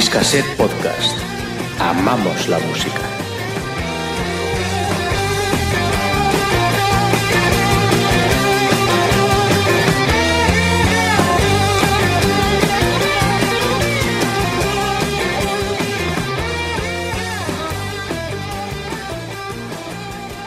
Discaset 0.00 0.46
Podcast. 0.56 1.14
Amamos 1.78 2.48
la 2.48 2.58
música. 2.60 3.02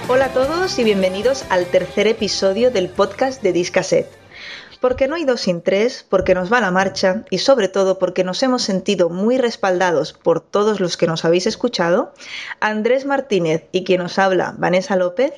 Hola 0.08 0.26
a 0.26 0.34
todos 0.34 0.80
y 0.80 0.84
bienvenidos 0.84 1.46
al 1.52 1.68
tercer 1.68 2.08
episodio 2.08 2.72
del 2.72 2.90
podcast 2.90 3.44
de 3.44 3.54
Discaset. 3.54 4.23
Porque 4.84 5.08
no 5.08 5.16
hay 5.16 5.24
dos 5.24 5.40
sin 5.40 5.62
tres, 5.62 6.06
porque 6.10 6.36
nos 6.36 6.52
va 6.52 6.60
la 6.60 6.70
marcha 6.70 7.24
y 7.30 7.38
sobre 7.38 7.70
todo 7.70 8.00
porque 8.00 8.26
nos 8.26 8.44
hemos 8.44 8.64
sentido 8.64 9.10
muy 9.10 9.38
respaldados 9.38 10.12
por 10.12 10.42
todos 10.42 10.82
los 10.82 10.98
que 10.98 11.08
nos 11.08 11.24
habéis 11.24 11.48
escuchado, 11.48 12.12
Andrés 12.60 13.06
Martínez 13.06 13.64
y 13.72 13.86
quien 13.86 14.02
nos 14.04 14.20
habla, 14.20 14.54
Vanessa 14.58 14.98
López, 14.98 15.32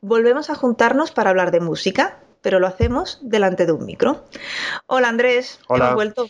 volvemos 0.00 0.50
a 0.50 0.56
juntarnos 0.56 1.12
para 1.12 1.30
hablar 1.30 1.52
de 1.52 1.60
música, 1.60 2.16
pero 2.42 2.58
lo 2.58 2.66
hacemos 2.66 3.20
delante 3.22 3.66
de 3.66 3.72
un 3.72 3.86
micro. 3.86 4.24
Hola 4.88 5.08
Andrés, 5.10 5.60
Hola. 5.68 5.84
¿hemos 5.84 5.94
vuelto? 5.94 6.28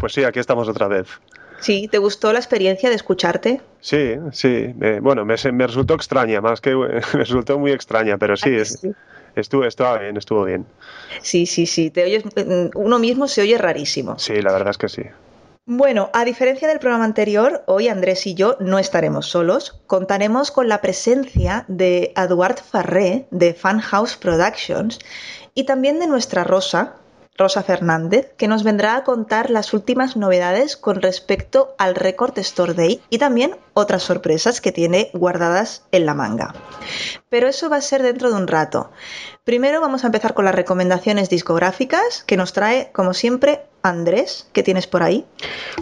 Pues 0.00 0.14
sí, 0.14 0.24
aquí 0.24 0.38
estamos 0.38 0.70
otra 0.70 0.88
vez. 0.88 1.08
Sí, 1.60 1.86
¿te 1.86 1.98
gustó 1.98 2.32
la 2.32 2.38
experiencia 2.38 2.88
de 2.88 2.96
escucharte? 2.96 3.60
Sí, 3.80 4.14
sí. 4.32 4.72
me- 4.78 5.00
bueno, 5.00 5.26
me, 5.26 5.36
resultó 5.36 5.92
extraña, 5.92 6.40
más 6.40 6.62
que 6.62 6.74
me 6.74 7.00
resultó 7.12 7.58
muy 7.58 7.72
extraña, 7.72 8.16
pero 8.16 8.38
sí, 8.38 8.48
¿A 8.48 8.52
que 8.52 8.60
es- 8.62 8.78
sí? 8.80 8.90
Estuvo, 9.40 9.64
estaba 9.64 9.98
bien, 9.98 10.16
estuvo 10.16 10.44
bien. 10.44 10.66
Sí, 11.22 11.46
sí, 11.46 11.66
sí, 11.66 11.90
te 11.90 12.04
oyes, 12.04 12.24
mm, 12.24 12.70
uno 12.74 12.98
mismo 12.98 13.28
se 13.28 13.42
oye 13.42 13.58
rarísimo. 13.58 14.18
Sí, 14.18 14.40
la 14.42 14.52
verdad 14.52 14.70
es 14.70 14.78
que 14.78 14.88
sí. 14.88 15.02
Bueno, 15.68 16.10
a 16.12 16.24
diferencia 16.24 16.68
del 16.68 16.78
programa 16.78 17.04
anterior, 17.04 17.64
hoy 17.66 17.88
Andrés 17.88 18.24
y 18.28 18.34
yo 18.34 18.56
no 18.60 18.78
estaremos 18.78 19.26
solos. 19.26 19.80
Contaremos 19.88 20.52
con 20.52 20.68
la 20.68 20.80
presencia 20.80 21.64
de 21.66 22.12
Eduard 22.16 22.60
Farré 22.60 23.26
de 23.32 23.52
Fan 23.52 23.80
House 23.80 24.16
Productions 24.16 25.00
y 25.54 25.64
también 25.64 25.98
de 25.98 26.06
nuestra 26.06 26.44
Rosa, 26.44 26.94
Rosa 27.38 27.62
Fernández, 27.62 28.32
que 28.36 28.48
nos 28.48 28.64
vendrá 28.64 28.96
a 28.96 29.04
contar 29.04 29.50
las 29.50 29.74
últimas 29.74 30.16
novedades 30.16 30.76
con 30.76 31.02
respecto 31.02 31.74
al 31.78 31.94
Record 31.94 32.38
Store 32.38 32.74
Day 32.74 33.00
y 33.10 33.18
también 33.18 33.56
otras 33.74 34.02
sorpresas 34.02 34.60
que 34.60 34.72
tiene 34.72 35.10
guardadas 35.12 35.84
en 35.92 36.06
la 36.06 36.14
manga. 36.14 36.54
Pero 37.28 37.48
eso 37.48 37.68
va 37.68 37.76
a 37.76 37.82
ser 37.82 38.02
dentro 38.02 38.30
de 38.30 38.36
un 38.36 38.46
rato. 38.46 38.90
Primero 39.44 39.80
vamos 39.80 40.04
a 40.04 40.06
empezar 40.08 40.34
con 40.34 40.44
las 40.44 40.54
recomendaciones 40.54 41.28
discográficas 41.28 42.24
que 42.24 42.36
nos 42.36 42.52
trae, 42.52 42.90
como 42.92 43.14
siempre, 43.14 43.62
Andrés, 43.82 44.48
que 44.52 44.62
tienes 44.62 44.86
por 44.86 45.02
ahí. 45.02 45.26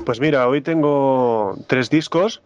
Pues 0.05 0.21
mira, 0.21 0.47
hoy 0.49 0.61
tengo 0.61 1.57
tres 1.67 1.91
discos. 1.91 2.43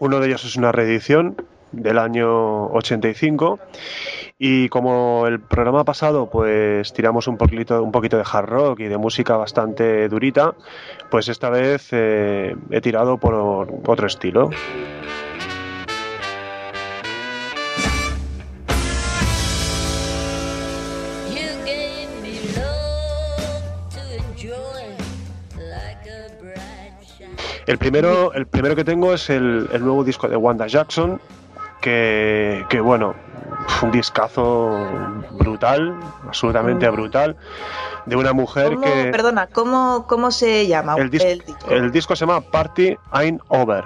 Uno 0.00 0.18
de 0.18 0.26
ellos 0.26 0.44
es 0.44 0.56
una 0.56 0.72
reedición 0.72 1.36
del 1.72 1.98
año 1.98 2.66
85 2.68 3.58
y 4.38 4.68
como 4.68 5.26
el 5.26 5.40
programa 5.40 5.84
pasado 5.84 6.30
pues 6.30 6.92
tiramos 6.92 7.26
un 7.28 7.36
poquito, 7.36 7.82
un 7.82 7.92
poquito 7.92 8.16
de 8.16 8.24
hard 8.30 8.48
rock 8.48 8.80
y 8.80 8.84
de 8.84 8.96
música 8.96 9.36
bastante 9.36 10.08
durita, 10.08 10.54
pues 11.10 11.28
esta 11.28 11.50
vez 11.50 11.88
eh, 11.92 12.56
he 12.70 12.80
tirado 12.80 13.18
por 13.18 13.34
otro 13.34 14.06
estilo. 14.06 14.50
El 27.66 27.78
primero, 27.78 28.32
el 28.32 28.46
primero 28.46 28.74
que 28.74 28.82
tengo 28.82 29.14
es 29.14 29.30
el, 29.30 29.68
el 29.72 29.84
nuevo 29.84 30.02
disco 30.02 30.26
de 30.28 30.34
Wanda 30.34 30.66
Jackson, 30.66 31.20
que, 31.80 32.64
que, 32.68 32.80
bueno, 32.80 33.14
un 33.82 33.90
discazo 33.90 34.70
brutal, 35.32 35.98
absolutamente 36.26 36.88
Mm. 36.90 36.92
brutal, 36.92 37.36
de 38.06 38.16
una 38.16 38.32
mujer 38.32 38.74
¿Cómo- 38.74 38.82
que... 38.82 39.04
Perdona, 39.10 39.46
¿cómo, 39.46 40.06
¿cómo 40.08 40.30
se 40.30 40.66
llama 40.66 40.94
El, 40.98 41.10
dis- 41.10 41.44
disco? 41.44 41.70
el 41.70 41.90
disco 41.90 42.16
se 42.16 42.26
llama 42.26 42.40
Party 42.40 42.96
Ain't 43.12 43.40
Over, 43.48 43.84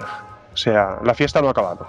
o 0.53 0.57
sea, 0.57 0.99
la 1.03 1.13
fiesta 1.13 1.41
no 1.41 1.47
ha 1.47 1.51
acabado. 1.51 1.87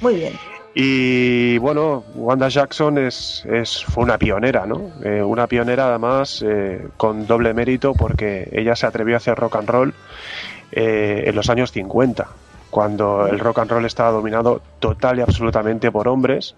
Muy 0.00 0.14
bien. 0.16 0.32
Y 0.74 1.58
bueno, 1.58 2.04
Wanda 2.14 2.48
Jackson 2.48 2.98
es, 2.98 3.44
es, 3.50 3.84
fue 3.84 4.04
una 4.04 4.16
pionera, 4.18 4.64
¿no? 4.66 4.92
Eh, 5.02 5.22
una 5.22 5.46
pionera 5.48 5.88
además 5.88 6.44
eh, 6.46 6.86
con 6.96 7.26
doble 7.26 7.52
mérito 7.52 7.94
porque 7.94 8.48
ella 8.52 8.76
se 8.76 8.86
atrevió 8.86 9.14
a 9.14 9.16
hacer 9.16 9.34
rock 9.36 9.56
and 9.56 9.68
roll 9.68 9.94
eh, 10.70 11.24
en 11.26 11.34
los 11.34 11.48
años 11.50 11.72
50, 11.72 12.28
cuando 12.70 13.26
el 13.26 13.38
rock 13.38 13.60
and 13.60 13.70
roll 13.70 13.84
estaba 13.84 14.10
dominado 14.10 14.60
total 14.78 15.18
y 15.18 15.22
absolutamente 15.22 15.90
por 15.90 16.08
hombres. 16.08 16.54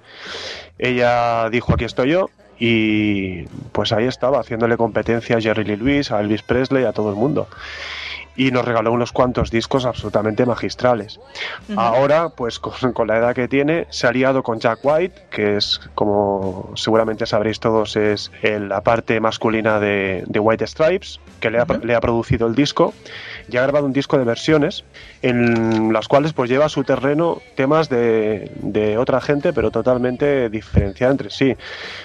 Ella 0.79 1.49
dijo, 1.51 1.75
aquí 1.75 1.85
estoy 1.85 2.11
yo, 2.11 2.31
y 2.59 3.45
pues 3.73 3.93
ahí 3.93 4.07
estaba, 4.07 4.41
haciéndole 4.41 4.77
competencia 4.77 5.37
a 5.37 5.41
Jerry 5.41 5.65
Lee 5.65 5.77
Lewis, 5.77 6.13
a 6.13 6.21
Elvis 6.21 6.43
Presley, 6.43 6.85
a 6.85 6.93
todo 6.93 7.11
el 7.11 7.17
mundo. 7.17 7.49
Y 8.37 8.53
nos 8.53 8.65
regaló 8.65 8.93
unos 8.93 9.13
cuantos 9.13 9.51
discos 9.51 9.85
absolutamente 9.85 10.47
magistrales. 10.47 11.19
Ujú. 11.69 11.79
Ahora, 11.79 12.29
pues 12.31 12.59
con, 12.59 12.93
con 12.95 13.09
la 13.09 13.19
edad 13.19 13.35
que 13.35 13.49
tiene, 13.49 13.87
se 13.91 14.07
ha 14.07 14.11
aliado 14.11 14.43
con 14.43 14.61
Jack 14.61 14.79
White, 14.83 15.23
que 15.31 15.57
es, 15.57 15.81
como 15.95 16.71
seguramente 16.77 17.27
sabréis 17.27 17.61
todos, 17.61 17.97
es 17.97 18.31
el- 18.43 18.69
la 18.69 18.81
parte 18.83 19.21
masculina 19.21 19.79
de, 19.81 20.25
de 20.27 20.39
White 20.41 20.67
Stripes, 20.67 21.21
que 21.41 21.51
le 21.51 21.59
ha, 21.59 21.65
Ujú. 21.65 21.85
le 21.85 21.95
ha 21.95 22.01
producido 22.01 22.47
el 22.47 22.55
disco. 22.55 22.95
Y 23.49 23.57
ha 23.57 23.63
grabado 23.63 23.85
un 23.87 23.93
disco 23.93 24.17
de 24.17 24.25
versiones 24.25 24.85
en 25.23 25.93
las 25.93 26.07
cuales 26.09 26.33
pues 26.33 26.49
lleva 26.49 26.67
a 26.67 26.69
su 26.69 26.85
terreno 26.85 27.41
temas 27.57 27.89
de, 27.89 28.51
de 28.63 28.97
otra 28.97 29.21
gente, 29.21 29.53
pero 29.53 29.71
totalmente 29.73 30.49
diferenciada 30.51 31.11
entre 31.13 31.31
sí. 31.31 31.57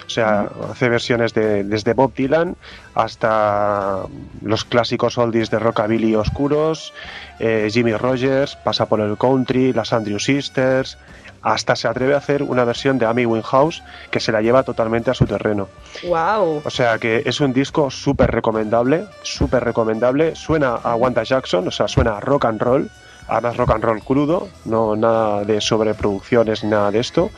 O 0.06 0.10
sea, 0.10 0.50
hace 0.70 0.88
versiones 0.88 1.32
de, 1.34 1.62
desde 1.62 1.94
Bob 1.94 2.12
Dylan 2.14 2.56
hasta 2.94 4.02
los 4.42 4.64
clásicos 4.64 5.16
oldies 5.18 5.50
de 5.50 5.58
rockabilly 5.60 6.15
oscuros, 6.16 6.92
eh, 7.38 7.68
Jimmy 7.70 7.92
Rogers, 7.92 8.56
pasa 8.56 8.86
por 8.86 9.00
el 9.00 9.16
country, 9.16 9.72
las 9.72 9.92
Andrew 9.92 10.18
Sisters, 10.18 10.98
hasta 11.46 11.76
se 11.76 11.86
atreve 11.86 12.14
a 12.14 12.18
hacer 12.18 12.42
una 12.42 12.64
versión 12.64 12.98
de 12.98 13.06
Amy 13.06 13.24
Winehouse 13.24 13.82
que 14.10 14.18
se 14.18 14.32
la 14.32 14.42
lleva 14.42 14.64
totalmente 14.64 15.12
a 15.12 15.14
su 15.14 15.26
terreno. 15.26 15.68
Wow. 16.02 16.62
O 16.64 16.70
sea 16.70 16.98
que 16.98 17.22
es 17.24 17.40
un 17.40 17.52
disco 17.52 17.88
súper 17.88 18.32
recomendable, 18.32 19.04
súper 19.22 19.62
recomendable. 19.62 20.34
Suena 20.34 20.74
a 20.74 20.96
Wanda 20.96 21.22
Jackson, 21.22 21.68
o 21.68 21.70
sea, 21.70 21.86
suena 21.86 22.16
a 22.16 22.20
rock 22.20 22.46
and 22.46 22.60
roll, 22.60 22.90
además 23.28 23.56
rock 23.58 23.70
and 23.70 23.84
roll 23.84 24.02
crudo, 24.02 24.48
no 24.64 24.96
nada 24.96 25.44
de 25.44 25.60
sobreproducciones 25.60 26.64
ni 26.64 26.70
nada 26.70 26.90
de 26.90 26.98
esto. 26.98 27.30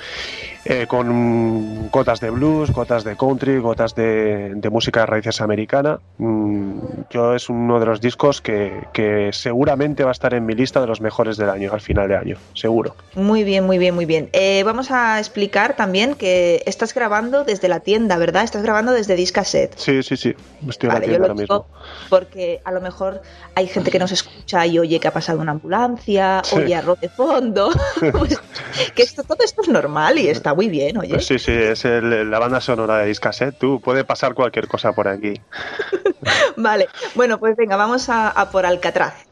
Eh, 0.70 0.86
con 0.86 1.88
gotas 1.90 2.20
de 2.20 2.28
blues, 2.28 2.70
gotas 2.72 3.02
de 3.02 3.16
country, 3.16 3.58
gotas 3.58 3.94
de, 3.94 4.52
de 4.54 4.70
música 4.70 5.00
de 5.00 5.06
raíces 5.06 5.40
americana. 5.40 5.98
Mm, 6.18 6.78
yo 7.08 7.34
es 7.34 7.48
uno 7.48 7.80
de 7.80 7.86
los 7.86 8.02
discos 8.02 8.42
que, 8.42 8.84
que 8.92 9.30
seguramente 9.32 10.04
va 10.04 10.10
a 10.10 10.12
estar 10.12 10.34
en 10.34 10.44
mi 10.44 10.54
lista 10.54 10.80
de 10.82 10.86
los 10.86 11.00
mejores 11.00 11.38
del 11.38 11.48
año, 11.48 11.72
al 11.72 11.80
final 11.80 12.06
de 12.08 12.16
año, 12.16 12.36
seguro. 12.54 12.94
Muy 13.14 13.44
bien, 13.44 13.64
muy 13.64 13.78
bien, 13.78 13.94
muy 13.94 14.04
bien. 14.04 14.28
Eh, 14.34 14.62
vamos 14.64 14.90
a 14.90 15.18
explicar 15.18 15.74
también 15.74 16.14
que 16.14 16.62
estás 16.66 16.92
grabando 16.92 17.44
desde 17.44 17.68
la 17.68 17.80
tienda, 17.80 18.18
¿verdad? 18.18 18.44
Estás 18.44 18.62
grabando 18.62 18.92
desde 18.92 19.16
Discaset. 19.16 19.72
Sí, 19.76 20.02
sí, 20.02 20.18
sí, 20.18 20.34
estoy 20.68 20.88
en 20.90 20.94
la 20.94 21.00
Vale, 21.00 21.06
yo 21.06 21.12
tienda 21.12 21.18
lo 21.28 21.32
ahora 21.32 21.42
digo 21.42 21.66
mismo. 21.66 22.08
porque 22.10 22.60
a 22.64 22.72
lo 22.72 22.82
mejor 22.82 23.22
hay 23.54 23.68
gente 23.68 23.90
que 23.90 23.98
nos 23.98 24.12
escucha 24.12 24.66
y 24.66 24.78
oye 24.78 25.00
que 25.00 25.08
ha 25.08 25.12
pasado 25.12 25.40
una 25.40 25.52
ambulancia, 25.52 26.42
Sí. 26.44 26.56
oye 26.56 26.74
arroz 26.74 27.00
de 27.00 27.08
fondo, 27.08 27.70
Pues, 28.12 28.38
que 28.94 29.02
esto, 29.02 29.22
todo 29.22 29.38
esto 29.42 29.62
es 29.62 29.68
normal 29.68 30.18
y 30.18 30.28
está 30.28 30.52
muy 30.58 30.68
bien, 30.68 30.98
oye. 30.98 31.10
Pues 31.10 31.24
sí, 31.24 31.38
sí, 31.38 31.52
es 31.52 31.84
el- 31.84 32.28
la 32.32 32.40
banda 32.40 32.60
sonora 32.60 32.98
de 32.98 33.06
Discaset. 33.06 33.56
Tú, 33.56 33.80
puede 33.80 34.02
pasar 34.02 34.34
cualquier 34.34 34.66
cosa 34.66 34.92
por 34.92 35.06
aquí. 35.06 35.34
Vale, 36.56 36.88
bueno, 37.14 37.38
pues 37.38 37.54
venga, 37.54 37.76
vamos 37.76 38.08
a, 38.08 38.28
a 38.30 38.50
por 38.50 38.66
Alcatraz. 38.66 39.28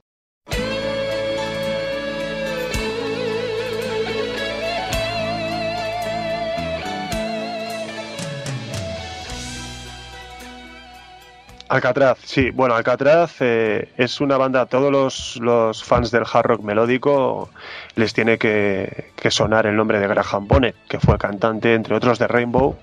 Alcatraz, 11.68 12.18
sí. 12.22 12.50
Bueno, 12.50 12.76
Alcatraz 12.76 13.36
eh, 13.40 13.88
es 13.96 14.20
una 14.20 14.36
banda, 14.36 14.66
todos 14.66 14.92
los, 14.92 15.36
los 15.40 15.82
fans 15.82 16.12
del 16.12 16.22
hard 16.32 16.46
rock 16.46 16.60
melódico 16.62 17.50
les 17.96 18.12
tiene 18.12 18.38
que, 18.38 19.12
sonar 19.30 19.66
el 19.66 19.74
nombre 19.74 19.98
de 19.98 20.06
Graham 20.06 20.46
Bonnet, 20.46 20.76
que 20.88 21.00
fue 21.00 21.18
cantante, 21.18 21.74
entre 21.74 21.96
otros, 21.96 22.18
de 22.18 22.28
Rainbow 22.28 22.76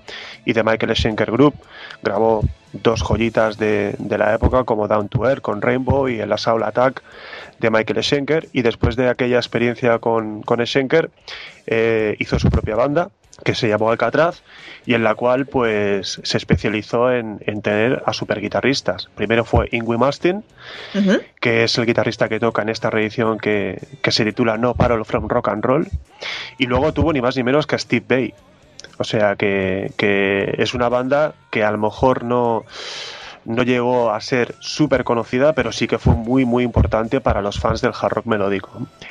y 0.44 0.52
de 0.52 0.62
Michael 0.62 0.94
Schenker 0.94 1.30
Group. 1.30 1.54
Grabó 2.02 2.42
dos 2.72 3.02
joyitas 3.02 3.56
de, 3.56 3.96
la 4.10 4.34
época, 4.34 4.64
como 4.64 4.88
Down 4.88 5.08
to 5.08 5.26
Earth 5.26 5.40
con 5.40 5.62
Rainbow 5.62 6.08
y 6.08 6.20
el 6.20 6.30
Assault 6.32 6.64
Attack 6.64 7.02
de 7.60 7.70
Michael 7.70 8.02
Schenker. 8.02 8.48
Y 8.52 8.62
después 8.62 8.96
de 8.96 9.08
aquella 9.08 9.36
experiencia 9.36 9.98
con, 10.00 10.42
con 10.42 10.64
Schenker, 10.66 11.10
eh, 11.66 12.16
hizo 12.18 12.38
su 12.38 12.50
propia 12.50 12.76
banda 12.76 13.08
que 13.42 13.54
se 13.54 13.68
llamó 13.68 13.90
Alcatraz 13.90 14.42
y 14.86 14.94
en 14.94 15.02
la 15.02 15.14
cual 15.14 15.46
pues 15.46 16.20
se 16.22 16.36
especializó 16.36 17.12
en, 17.12 17.40
en 17.46 17.62
tener 17.62 18.02
a 18.06 18.12
super 18.12 18.40
guitarristas. 18.40 19.08
Primero 19.14 19.44
fue 19.44 19.68
Ingwie 19.72 19.98
Mastin, 19.98 20.44
que 21.40 21.64
es 21.64 21.76
el 21.78 21.86
guitarrista 21.86 22.28
que 22.28 22.38
toca 22.38 22.62
en 22.62 22.68
esta 22.68 22.90
reedición 22.90 23.38
que, 23.38 23.80
que 24.02 24.12
se 24.12 24.24
titula 24.24 24.56
No 24.56 24.74
Parole 24.74 25.04
from 25.04 25.28
Rock 25.28 25.48
and 25.48 25.64
Roll, 25.64 25.88
y 26.58 26.66
luego 26.66 26.92
tuvo 26.92 27.12
ni 27.12 27.20
más 27.20 27.36
ni 27.36 27.42
menos 27.42 27.66
que 27.66 27.76
a 27.76 27.78
Steve 27.78 28.04
Bay. 28.08 28.34
O 28.98 29.04
sea 29.04 29.34
que, 29.34 29.92
que 29.96 30.54
es 30.58 30.74
una 30.74 30.88
banda 30.88 31.34
que 31.50 31.64
a 31.64 31.70
lo 31.72 31.78
mejor 31.78 32.22
no, 32.22 32.64
no 33.44 33.62
llegó 33.62 34.10
a 34.10 34.20
ser 34.20 34.54
súper 34.60 35.04
conocida, 35.04 35.52
pero 35.52 35.72
sí 35.72 35.86
que 35.86 35.98
fue 35.98 36.14
muy 36.14 36.44
muy 36.44 36.64
importante 36.64 37.20
para 37.20 37.42
los 37.42 37.58
fans 37.58 37.80
del 37.80 37.92
hard 37.98 38.12
rock 38.12 38.26
melódico. 38.26 38.70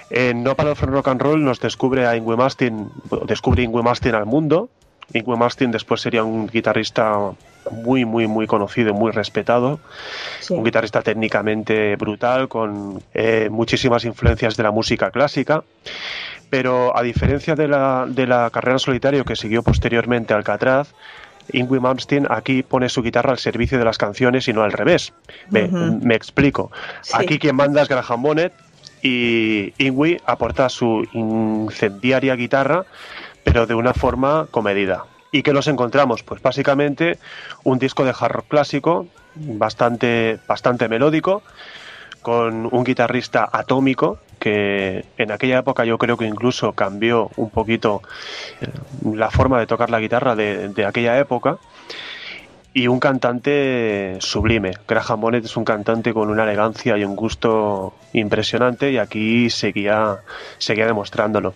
En 0.09 0.43
No 0.43 0.55
Parole 0.55 0.75
from 0.75 0.91
Rock 0.91 1.07
and 1.09 1.21
Roll 1.21 1.43
nos 1.43 1.59
descubre 1.59 2.05
a 2.07 2.15
Ingwie 2.15 2.37
Mastin, 2.37 2.89
descubre 3.27 3.63
Ingwie 3.63 3.83
Mastin 3.83 4.15
al 4.15 4.25
mundo. 4.25 4.69
Ingwie 5.13 5.37
Mastin 5.37 5.71
después 5.71 6.01
sería 6.01 6.23
un 6.23 6.47
guitarrista 6.47 7.31
muy 7.71 8.03
muy 8.05 8.27
muy 8.27 8.47
conocido, 8.47 8.89
y 8.89 8.93
muy 8.93 9.11
respetado 9.11 9.79
Sí. 10.39 10.53
un 10.53 10.63
guitarrista 10.63 11.01
técnicamente 11.01 11.95
brutal, 11.95 12.47
con 12.47 13.01
eh, 13.13 13.47
muchísimas 13.51 14.03
influencias 14.05 14.57
de 14.57 14.63
la 14.63 14.71
música 14.71 15.11
clásica. 15.11 15.63
Pero 16.49 16.95
a 16.95 17.01
diferencia 17.01 17.55
de 17.55 17.67
la, 17.67 18.05
de 18.07 18.27
la 18.27 18.49
carrera 18.51 18.73
en 18.75 18.79
solitario 18.79 19.25
que 19.25 19.35
siguió 19.35 19.63
posteriormente 19.63 20.33
Alcatraz, 20.35 20.93
Ingwie 21.51 21.79
Malmsteen 21.79 22.27
aquí 22.29 22.63
pone 22.63 22.89
su 22.89 23.01
guitarra 23.01 23.31
al 23.31 23.39
servicio 23.39 23.77
de 23.77 23.85
las 23.85 23.97
canciones 23.97 24.47
y 24.47 24.53
no 24.53 24.63
al 24.63 24.71
revés. 24.71 25.13
Me, 25.49 25.67
me 25.67 26.15
explico. 26.15 26.71
Sí. 27.01 27.13
Aquí 27.17 27.39
quien 27.39 27.55
manda 27.55 27.81
es 27.81 27.89
Graham 27.89 28.21
Bonnet 28.21 28.53
y 29.01 29.73
Ingwie 29.77 30.21
aporta 30.25 30.69
su 30.69 31.05
incendiaria 31.13 32.35
guitarra, 32.35 32.85
pero 33.43 33.67
de 33.67 33.75
una 33.75 33.93
forma 33.93 34.47
comedida. 34.49 35.05
¿Y 35.31 35.43
qué 35.43 35.51
nos 35.51 35.67
encontramos? 35.67 36.23
Pues 36.23 36.41
básicamente 36.41 37.17
un 37.63 37.79
disco 37.79 38.05
de 38.05 38.13
hard 38.17 38.31
rock 38.31 38.47
clásico, 38.47 39.07
bastante, 39.35 40.39
bastante 40.47 40.87
melódico, 40.87 41.41
con 42.23 42.67
un 42.71 42.83
guitarrista 42.83 43.47
atómico 43.51 44.17
que 44.39 45.05
en 45.17 45.31
aquella 45.31 45.59
época 45.59 45.85
yo 45.85 45.97
creo 45.97 46.17
que 46.17 46.25
incluso 46.25 46.73
cambió 46.73 47.29
un 47.37 47.49
poquito 47.49 48.01
eh, 48.59 48.67
la 49.15 49.29
forma 49.29 49.59
de 49.59 49.67
tocar 49.67 49.89
la 49.89 49.99
guitarra 49.99 50.35
de, 50.35 50.69
de 50.69 50.85
aquella 50.85 51.17
época 51.19 51.59
y 52.73 52.87
un 52.87 52.99
cantante 52.99 54.17
sublime. 54.19 54.73
Graham 54.87 55.21
Bonnet 55.21 55.45
es 55.45 55.55
un 55.55 55.63
cantante 55.63 56.13
con 56.13 56.29
una 56.29 56.43
elegancia 56.43 56.97
y 56.97 57.05
un 57.05 57.15
gusto 57.15 57.93
impresionante 58.13 58.91
y 58.91 58.97
aquí 58.97 59.49
seguía, 59.49 60.17
seguía 60.57 60.87
demostrándolo. 60.87 61.53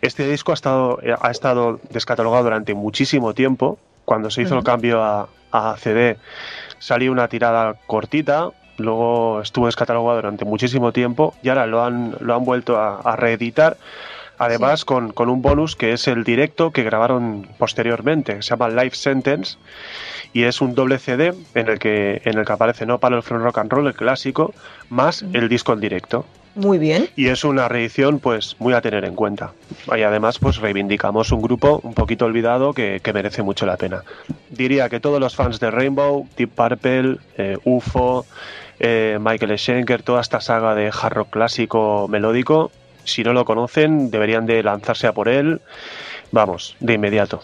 Este 0.00 0.26
disco 0.28 0.52
ha 0.52 0.54
estado, 0.54 1.00
ha 1.20 1.30
estado 1.30 1.80
descatalogado 1.90 2.44
durante 2.44 2.74
muchísimo 2.74 3.34
tiempo. 3.34 3.78
Cuando 4.04 4.30
se 4.30 4.42
hizo 4.42 4.56
el 4.56 4.64
cambio 4.64 5.02
a, 5.02 5.28
a 5.52 5.76
CD 5.76 6.16
salió 6.78 7.12
una 7.12 7.28
tirada 7.28 7.74
cortita, 7.86 8.50
luego 8.82 9.40
estuvo 9.42 9.66
descatalogado 9.66 10.16
durante 10.16 10.44
muchísimo 10.44 10.92
tiempo 10.92 11.34
y 11.42 11.48
ahora 11.48 11.66
lo 11.66 11.84
han, 11.84 12.16
lo 12.20 12.34
han 12.34 12.44
vuelto 12.44 12.78
a, 12.78 13.00
a 13.00 13.16
reeditar. 13.16 13.76
Además, 14.38 14.86
con, 14.86 15.12
con 15.12 15.28
un 15.28 15.42
bonus 15.42 15.76
que 15.76 15.92
es 15.92 16.08
el 16.08 16.24
directo 16.24 16.70
que 16.70 16.82
grabaron 16.82 17.46
posteriormente, 17.58 18.40
se 18.40 18.48
llama 18.48 18.70
Life 18.70 18.96
Sentence, 18.96 19.58
y 20.32 20.44
es 20.44 20.62
un 20.62 20.74
doble 20.74 20.98
CD 20.98 21.34
en 21.54 21.68
el 21.68 21.78
que, 21.78 22.22
en 22.24 22.38
el 22.38 22.46
que 22.46 22.52
aparece 22.52 22.86
No 22.86 22.98
para 22.98 23.16
el 23.16 23.22
Front 23.22 23.44
Rock 23.44 23.58
and 23.58 23.70
Roll, 23.70 23.88
el 23.88 23.94
clásico, 23.94 24.54
más 24.88 25.26
el 25.34 25.50
disco 25.50 25.74
en 25.74 25.80
directo. 25.80 26.24
Muy 26.54 26.78
bien. 26.78 27.08
Y 27.16 27.28
es 27.28 27.44
una 27.44 27.68
reedición 27.68 28.18
pues 28.18 28.56
muy 28.58 28.72
a 28.72 28.80
tener 28.80 29.04
en 29.04 29.14
cuenta. 29.14 29.52
Y 29.94 30.00
además 30.02 30.38
pues 30.38 30.56
reivindicamos 30.56 31.32
un 31.32 31.42
grupo 31.42 31.80
un 31.82 31.92
poquito 31.92 32.24
olvidado 32.24 32.72
que, 32.72 33.00
que 33.02 33.12
merece 33.12 33.42
mucho 33.42 33.66
la 33.66 33.76
pena. 33.76 34.04
Diría 34.48 34.88
que 34.88 35.00
todos 35.00 35.20
los 35.20 35.36
fans 35.36 35.60
de 35.60 35.70
Rainbow, 35.70 36.26
Deep 36.36 36.50
Purple, 36.50 37.18
eh, 37.36 37.58
UFO, 37.64 38.24
eh, 38.80 39.18
Michael 39.20 39.58
Schenker, 39.58 40.02
toda 40.02 40.20
esta 40.20 40.40
saga 40.40 40.74
de 40.74 40.88
hard 40.90 41.14
rock 41.14 41.30
clásico 41.30 42.08
melódico, 42.08 42.72
si 43.04 43.22
no 43.22 43.32
lo 43.32 43.44
conocen 43.44 44.10
deberían 44.10 44.46
de 44.46 44.62
lanzarse 44.62 45.06
a 45.06 45.12
por 45.12 45.28
él, 45.28 45.60
vamos, 46.32 46.76
de 46.80 46.94
inmediato. 46.94 47.42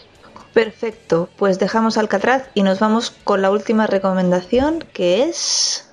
Perfecto. 0.53 1.29
Pues 1.37 1.59
dejamos 1.59 1.97
Alcatraz 1.97 2.49
y 2.55 2.63
nos 2.63 2.79
vamos 2.79 3.11
con 3.11 3.41
la 3.41 3.51
última 3.51 3.85
recomendación 3.85 4.83
que 4.91 5.23
es... 5.23 5.83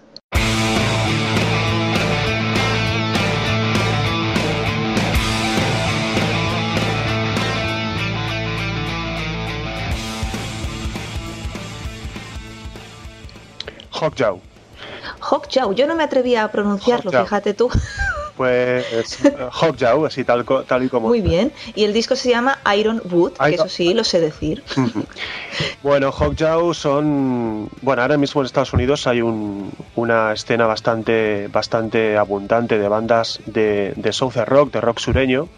Hawkjaw. 13.91 14.54
Hawkjaw. 15.25 15.73
Yo 15.75 15.87
no 15.87 15.95
me 15.97 16.05
atrevía 16.05 16.45
a 16.45 16.51
pronunciarlo, 16.51 17.11
fíjate 17.11 17.55
tú. 17.55 17.69
Pues 18.37 19.25
eh, 19.25 19.37
Hawkjaw, 19.53 20.07
así 20.07 20.25
tal, 20.25 20.45
tal 20.67 20.83
y 20.83 20.89
como 20.89 21.07
Muy 21.07 21.21
bien. 21.21 21.53
Y 21.77 21.85
el 21.85 21.93
disco 21.93 22.17
se 22.17 22.31
llama 22.31 22.59
Iron 22.77 23.01
Wood, 23.09 23.35
que 23.35 23.55
eso 23.55 23.69
sí, 23.69 23.95
lo 23.95 24.03
sé 24.03 24.19
decir. 24.21 24.65
Bueno, 25.85 26.11
Hawkjaw 26.11 26.75
son. 26.75 27.69
Bueno, 27.81 28.03
ahora 28.03 28.17
mismo 28.17 28.41
en 28.41 28.47
Estados 28.47 28.73
Unidos 28.73 29.07
hay 29.07 29.23
un- 29.23 29.71
una 29.95 30.33
escena 30.33 30.67
bastante, 30.67 31.47
bastante 31.47 32.17
abundante 32.17 32.77
de 32.77 32.89
bandas 32.89 33.39
de, 33.47 33.93
de 33.95 34.13
Southern 34.13 34.47
Rock, 34.47 34.73
de 34.73 34.81
rock 34.81 34.99
sureño, 34.99 35.49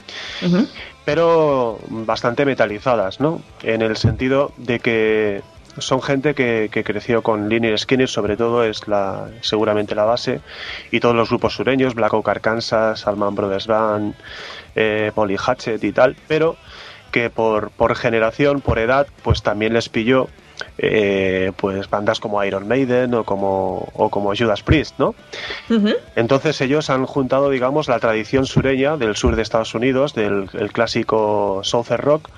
pero 1.07 1.79
bastante 1.89 2.45
metalizadas, 2.45 3.21
¿no? 3.21 3.41
En 3.63 3.81
el 3.83 3.97
sentido 3.97 4.53
de 4.59 4.81
que 4.81 5.43
son 5.79 6.03
gente 6.03 6.35
que, 6.35 6.69
que 6.71 6.85
creció 6.85 7.23
con 7.23 7.49
Lynyrd 7.49 7.79
Skinner, 7.79 8.09
sobre 8.09 8.37
todo 8.37 8.65
es 8.65 8.89
la 8.89 9.29
seguramente 9.41 9.95
la 9.95 10.05
base, 10.05 10.41
y 10.91 11.01
todos 11.01 11.15
los 11.15 11.29
grupos 11.29 11.55
sureños, 11.55 11.95
Black 11.95 12.15
Oak 12.15 12.29
Arkansas, 12.29 13.07
Alman 13.07 13.35
Brothers 13.35 13.67
Band, 13.67 14.15
eh, 14.75 15.13
Molly 15.15 15.37
Hatchet 15.39 15.83
y 15.83 15.93
tal, 15.93 16.17
pero 16.29 16.57
que 17.11 17.31
por, 17.31 17.71
por 17.71 17.95
generación, 17.97 18.61
por 18.61 18.79
edad, 18.79 19.07
pues 19.23 19.43
también 19.43 19.73
les 19.73 19.89
pilló 19.89 20.29
eh, 20.79 21.53
pues 21.57 21.89
bandas 21.89 22.21
como 22.21 22.43
Iron 22.45 22.69
Maiden 22.69 23.15
o 23.15 23.25
como, 23.25 23.89
o 23.95 24.11
como 24.11 24.35
Judas 24.37 24.63
Priest, 24.63 24.99
¿no? 24.99 25.15
Entonces 26.15 26.61
ellos 26.61 26.91
han 26.91 27.07
juntado, 27.07 27.51
digamos, 27.51 27.89
la 27.89 27.99
tradición 27.99 28.47
sureña 28.47 28.97
del 28.97 29.17
sur 29.17 29.37
de 29.37 29.43
Estados 29.43 29.75
Unidos, 29.75 30.15
del 30.15 30.49
el 30.53 30.73
clásico 30.73 31.61
Southern 31.63 32.03
Rock, 32.03 32.29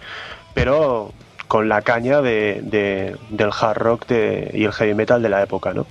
pero 0.54 1.12
con 1.48 1.68
la 1.68 1.80
caña 1.82 2.20
de, 2.20 2.60
de- 2.62 3.16
del 3.30 3.50
hard 3.58 3.78
rock 3.78 4.06
de- 4.06 4.50
y 4.54 4.64
el 4.64 4.72
heavy 4.72 4.94
metal 4.94 5.22
de 5.22 5.30
la 5.30 5.42
época, 5.42 5.72
¿no? 5.72 5.86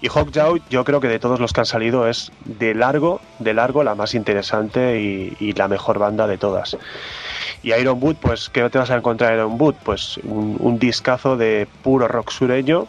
Y 0.00 0.08
Hawkjaw, 0.08 0.58
yo 0.70 0.84
creo 0.84 1.00
que 1.00 1.08
de 1.08 1.18
todos 1.18 1.40
los 1.40 1.52
que 1.52 1.60
han 1.60 1.66
salido 1.66 2.06
es 2.06 2.30
de 2.44 2.74
largo, 2.74 3.20
de 3.38 3.54
largo 3.54 3.82
la 3.82 3.94
más 3.94 4.14
interesante 4.14 5.00
y, 5.00 5.52
la 5.54 5.66
mejor 5.66 5.98
banda 5.98 6.26
de 6.26 6.38
todas. 6.38 6.76
Y 7.62 7.72
Iron 7.72 7.98
Boot, 7.98 8.18
pues, 8.18 8.48
¿qué 8.50 8.68
te 8.70 8.78
vas 8.78 8.90
a 8.90 8.96
encontrar 8.96 9.32
en 9.32 9.38
Iron 9.38 9.58
Boot? 9.58 9.76
Pues 9.82 10.18
un, 10.22 10.78
discazo 10.78 11.36
de 11.36 11.66
puro 11.82 12.06
rock 12.06 12.30
sureño, 12.30 12.86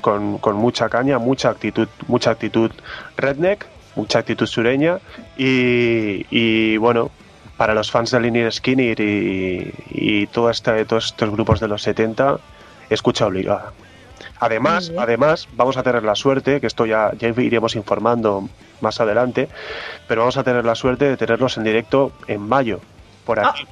con, 0.00 0.40
mucha 0.56 0.88
caña, 0.88 1.18
mucha 1.18 1.50
actitud, 1.50 1.86
mucha 2.08 2.30
actitud 2.30 2.72
redneck, 3.16 3.66
mucha 3.94 4.20
actitud 4.20 4.46
sureña 4.46 4.98
y, 5.36 6.76
bueno, 6.78 7.10
para 7.58 7.74
los 7.74 7.90
fans 7.90 8.10
de 8.12 8.20
Lynyrd 8.20 8.52
Skinner 8.52 8.98
y, 9.00 9.74
y 9.90 10.26
todo 10.28 10.48
este- 10.48 10.84
todos 10.86 11.06
estos 11.06 11.30
grupos 11.30 11.60
de 11.60 11.68
los 11.68 11.82
70, 11.82 12.38
escucha 12.88 13.26
obligada. 13.26 13.72
Además, 14.40 14.92
además, 14.96 15.48
vamos 15.54 15.76
a 15.76 15.82
tener 15.82 16.02
la 16.04 16.14
suerte, 16.14 16.60
que 16.60 16.66
esto 16.68 16.86
ya, 16.86 17.10
ya 17.18 17.28
iremos 17.28 17.74
informando 17.76 18.48
más 18.80 19.00
adelante, 19.00 19.48
pero 20.06 20.20
vamos 20.22 20.36
a 20.36 20.44
tener 20.44 20.64
la 20.64 20.76
suerte 20.76 21.04
de 21.06 21.16
tenerlos 21.16 21.56
en 21.58 21.64
directo 21.64 22.12
en 22.28 22.40
mayo, 22.40 22.80
por 23.26 23.40
aquí. 23.40 23.66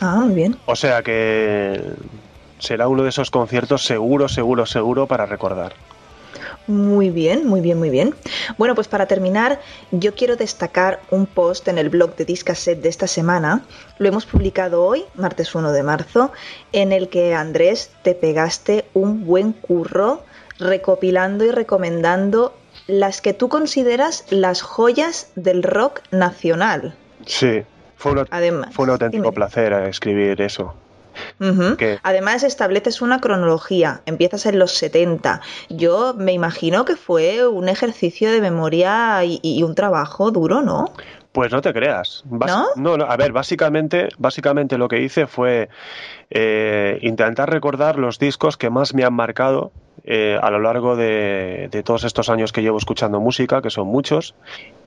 Ah, 0.00 0.16
muy 0.24 0.34
bien. 0.34 0.56
O 0.64 0.74
sea 0.74 1.02
que 1.02 1.82
será 2.58 2.88
uno 2.88 3.02
de 3.02 3.10
esos 3.10 3.30
conciertos 3.30 3.84
seguro, 3.84 4.28
seguro, 4.28 4.64
seguro 4.64 5.06
para 5.06 5.26
recordar. 5.26 5.74
Muy 6.70 7.10
bien, 7.10 7.48
muy 7.48 7.60
bien, 7.60 7.78
muy 7.78 7.90
bien. 7.90 8.14
Bueno, 8.56 8.76
pues 8.76 8.86
para 8.86 9.06
terminar, 9.06 9.60
yo 9.90 10.14
quiero 10.14 10.36
destacar 10.36 11.00
un 11.10 11.26
post 11.26 11.66
en 11.66 11.78
el 11.78 11.88
blog 11.88 12.14
de 12.14 12.24
Discaset 12.24 12.80
de 12.80 12.88
esta 12.88 13.08
semana. 13.08 13.64
Lo 13.98 14.06
hemos 14.06 14.24
publicado 14.24 14.84
hoy, 14.84 15.04
martes 15.16 15.52
1 15.52 15.72
de 15.72 15.82
marzo, 15.82 16.30
en 16.72 16.92
el 16.92 17.08
que 17.08 17.34
Andrés 17.34 17.90
te 18.04 18.14
pegaste 18.14 18.84
un 18.94 19.26
buen 19.26 19.52
curro 19.52 20.22
recopilando 20.60 21.44
y 21.44 21.50
recomendando 21.50 22.54
las 22.86 23.20
que 23.20 23.32
tú 23.32 23.48
consideras 23.48 24.24
las 24.30 24.62
joyas 24.62 25.32
del 25.34 25.64
rock 25.64 26.02
nacional. 26.12 26.94
Sí, 27.26 27.64
fue 27.96 28.12
un, 28.12 28.26
Además, 28.30 28.72
fue 28.72 28.84
un 28.84 28.90
auténtico 28.90 29.24
dime. 29.24 29.34
placer 29.34 29.72
escribir 29.72 30.40
eso. 30.40 30.72
Además 32.02 32.42
estableces 32.42 33.00
una 33.02 33.20
cronología, 33.20 34.02
empiezas 34.06 34.46
en 34.46 34.58
los 34.58 34.72
70. 34.72 35.40
Yo 35.70 36.14
me 36.16 36.32
imagino 36.32 36.84
que 36.84 36.96
fue 36.96 37.46
un 37.48 37.68
ejercicio 37.68 38.30
de 38.30 38.40
memoria 38.40 39.24
y, 39.24 39.40
y 39.42 39.62
un 39.62 39.74
trabajo 39.74 40.30
duro, 40.30 40.60
¿no? 40.62 40.92
Pues 41.32 41.52
no 41.52 41.60
te 41.62 41.72
creas. 41.72 42.24
Bas- 42.28 42.66
¿No? 42.76 42.96
no, 42.96 43.04
a 43.04 43.16
ver, 43.16 43.32
básicamente, 43.32 44.08
básicamente 44.18 44.76
lo 44.78 44.88
que 44.88 45.00
hice 45.00 45.26
fue 45.26 45.68
eh, 46.30 46.98
intentar 47.02 47.50
recordar 47.50 47.98
los 47.98 48.18
discos 48.18 48.56
que 48.56 48.68
más 48.70 48.94
me 48.94 49.04
han 49.04 49.14
marcado 49.14 49.72
eh, 50.04 50.38
a 50.42 50.50
lo 50.50 50.58
largo 50.58 50.96
de, 50.96 51.68
de 51.70 51.82
todos 51.82 52.04
estos 52.04 52.28
años 52.30 52.52
que 52.52 52.62
llevo 52.62 52.78
escuchando 52.78 53.20
música, 53.20 53.62
que 53.62 53.70
son 53.70 53.86
muchos, 53.86 54.34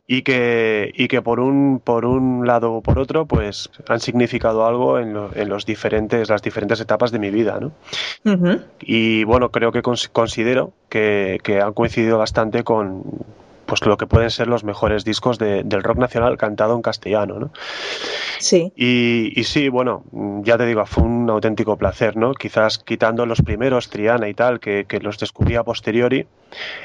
y 0.08 0.22
que, 0.24 0.92
y 0.96 1.08
que 1.08 1.22
por 1.22 1.40
un, 1.40 1.80
por 1.84 2.06
un 2.06 2.46
lado 2.46 2.74
o 2.74 2.82
por 2.82 3.00
otro, 3.00 3.26
pues 3.26 3.70
han 3.88 4.00
significado 4.00 4.66
algo 4.66 5.00
en, 5.00 5.14
lo- 5.14 5.36
en 5.36 5.50
los 5.50 5.66
diferentes, 5.66 6.30
las 6.30 6.42
diferentes 6.42 6.80
etapas 6.82 7.12
de 7.12 7.20
mi 7.20 7.32
vida, 7.32 7.60
¿no? 7.60 7.72
Y 8.82 9.24
bueno, 9.24 9.50
creo 9.52 9.72
que 9.72 9.82
cons- 9.82 10.10
considero 10.12 10.74
que, 10.90 11.40
que 11.44 11.62
han 11.62 11.74
coincidido 11.74 12.18
bastante 12.18 12.64
con 12.64 13.04
pues 13.80 13.88
lo 13.90 13.98
que 13.98 14.06
pueden 14.06 14.30
ser 14.30 14.48
los 14.48 14.64
mejores 14.64 15.04
discos 15.04 15.40
de- 15.40 15.64
del 15.64 15.82
rock 15.82 15.98
nacional 15.98 16.38
cantado 16.38 16.76
en 16.76 16.82
castellano, 16.84 17.40
¿no? 17.40 17.52
Sí. 18.38 18.72
Y, 18.76 19.32
y 19.40 19.44
sí, 19.46 19.70
bueno, 19.70 20.04
ya 20.44 20.58
te 20.58 20.66
digo, 20.68 20.86
fue 20.86 21.04
un 21.04 21.28
auténtico 21.30 21.76
placer, 21.78 22.16
¿no? 22.16 22.34
Quizás 22.34 22.78
quitando 22.78 23.26
los 23.26 23.42
primeros, 23.42 23.90
Triana 23.90 24.30
y 24.30 24.34
tal, 24.36 24.60
que, 24.60 24.86
que 24.86 25.00
los 25.00 25.18
descubrí 25.18 25.56
a 25.56 25.64
posteriori, 25.64 26.28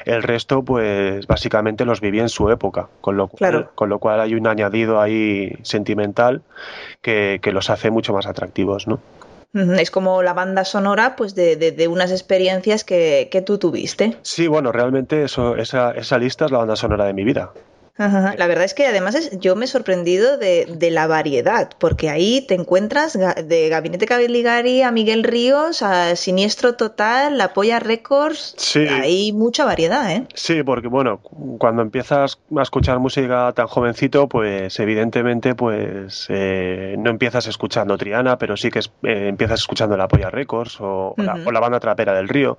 el 0.05 0.23
resto, 0.23 0.63
pues 0.63 1.27
básicamente 1.27 1.85
los 1.85 2.01
viví 2.01 2.19
en 2.19 2.29
su 2.29 2.49
época, 2.49 2.87
con 3.01 3.17
lo 3.17 3.27
cual, 3.27 3.37
Claro. 3.37 3.71
con 3.75 3.89
lo 3.89 3.99
cual 3.99 4.19
hay 4.21 4.33
un 4.33 4.47
añadido 4.47 4.99
ahí 4.99 5.53
sentimental 5.61 6.41
que, 7.01 7.39
que 7.41 7.51
los 7.51 7.69
hace 7.69 7.91
mucho 7.91 8.13
más 8.13 8.25
atractivos, 8.25 8.87
¿no? 8.87 8.99
Es 9.53 9.89
como 9.89 10.21
la 10.21 10.33
banda 10.33 10.63
sonora 10.63 11.15
pues 11.15 11.33
de, 11.33 11.55
de- 11.55 11.71
de 11.71 11.87
unas 11.87 12.11
experiencias 12.11 12.83
que, 12.83 13.29
que 13.31 13.41
tú 13.41 13.57
tuviste. 13.57 14.17
Sí, 14.21 14.47
bueno, 14.47 14.71
realmente 14.71 15.23
eso, 15.23 15.55
esa, 15.55 15.91
esa 15.91 16.17
lista 16.19 16.45
es 16.45 16.51
la 16.51 16.59
banda 16.59 16.75
sonora 16.75 17.05
de 17.05 17.13
mi 17.13 17.23
vida. 17.23 17.51
Ajá, 17.99 18.33
La 18.37 18.47
verdad 18.47 18.63
es 18.63 18.73
que 18.73 18.87
además 18.87 19.13
es- 19.15 19.37
yo 19.39 19.55
me 19.57 19.65
he 19.65 19.67
sorprendido 19.67 20.37
de, 20.37 20.65
de 20.69 20.89
la 20.89 21.05
variedad, 21.05 21.69
porque 21.77 22.09
ahí 22.09 22.41
te 22.47 22.53
encuentras 22.55 23.17
de 23.19 23.69
Gabinete 23.69 24.05
Caligari 24.05 24.81
a 24.83 24.91
Miguel 24.91 25.23
Ríos, 25.23 25.81
a 25.83 26.15
Siniestro 26.15 26.75
Total, 26.75 27.37
La 27.37 27.53
Polla 27.53 27.79
Records. 27.79 28.55
Sí. 28.57 28.87
Hay 28.87 29.33
mucha 29.33 29.65
variedad, 29.65 30.09
¿eh? 30.11 30.23
Sí, 30.33 30.63
porque 30.63 30.87
bueno, 30.87 31.19
cuando 31.57 31.81
empiezas 31.81 32.39
a 32.57 32.61
escuchar 32.61 32.99
música 32.99 33.51
tan 33.53 33.67
jovencito, 33.67 34.29
pues 34.29 34.79
evidentemente 34.79 35.53
pues 35.53 36.25
eh, 36.29 36.95
no 36.97 37.09
empiezas 37.09 37.47
escuchando 37.47 37.97
Triana, 37.97 38.37
pero 38.37 38.55
sí 38.55 38.71
que 38.71 38.79
es- 38.79 38.91
eh, 39.03 39.27
empiezas 39.27 39.59
escuchando 39.59 39.97
La 39.97 40.07
Polla 40.07 40.29
Records 40.29 40.77
o, 40.79 41.13
la, 41.17 41.37
o 41.45 41.51
la 41.51 41.59
banda 41.59 41.81
trapera 41.81 42.13
del 42.13 42.29
río. 42.29 42.57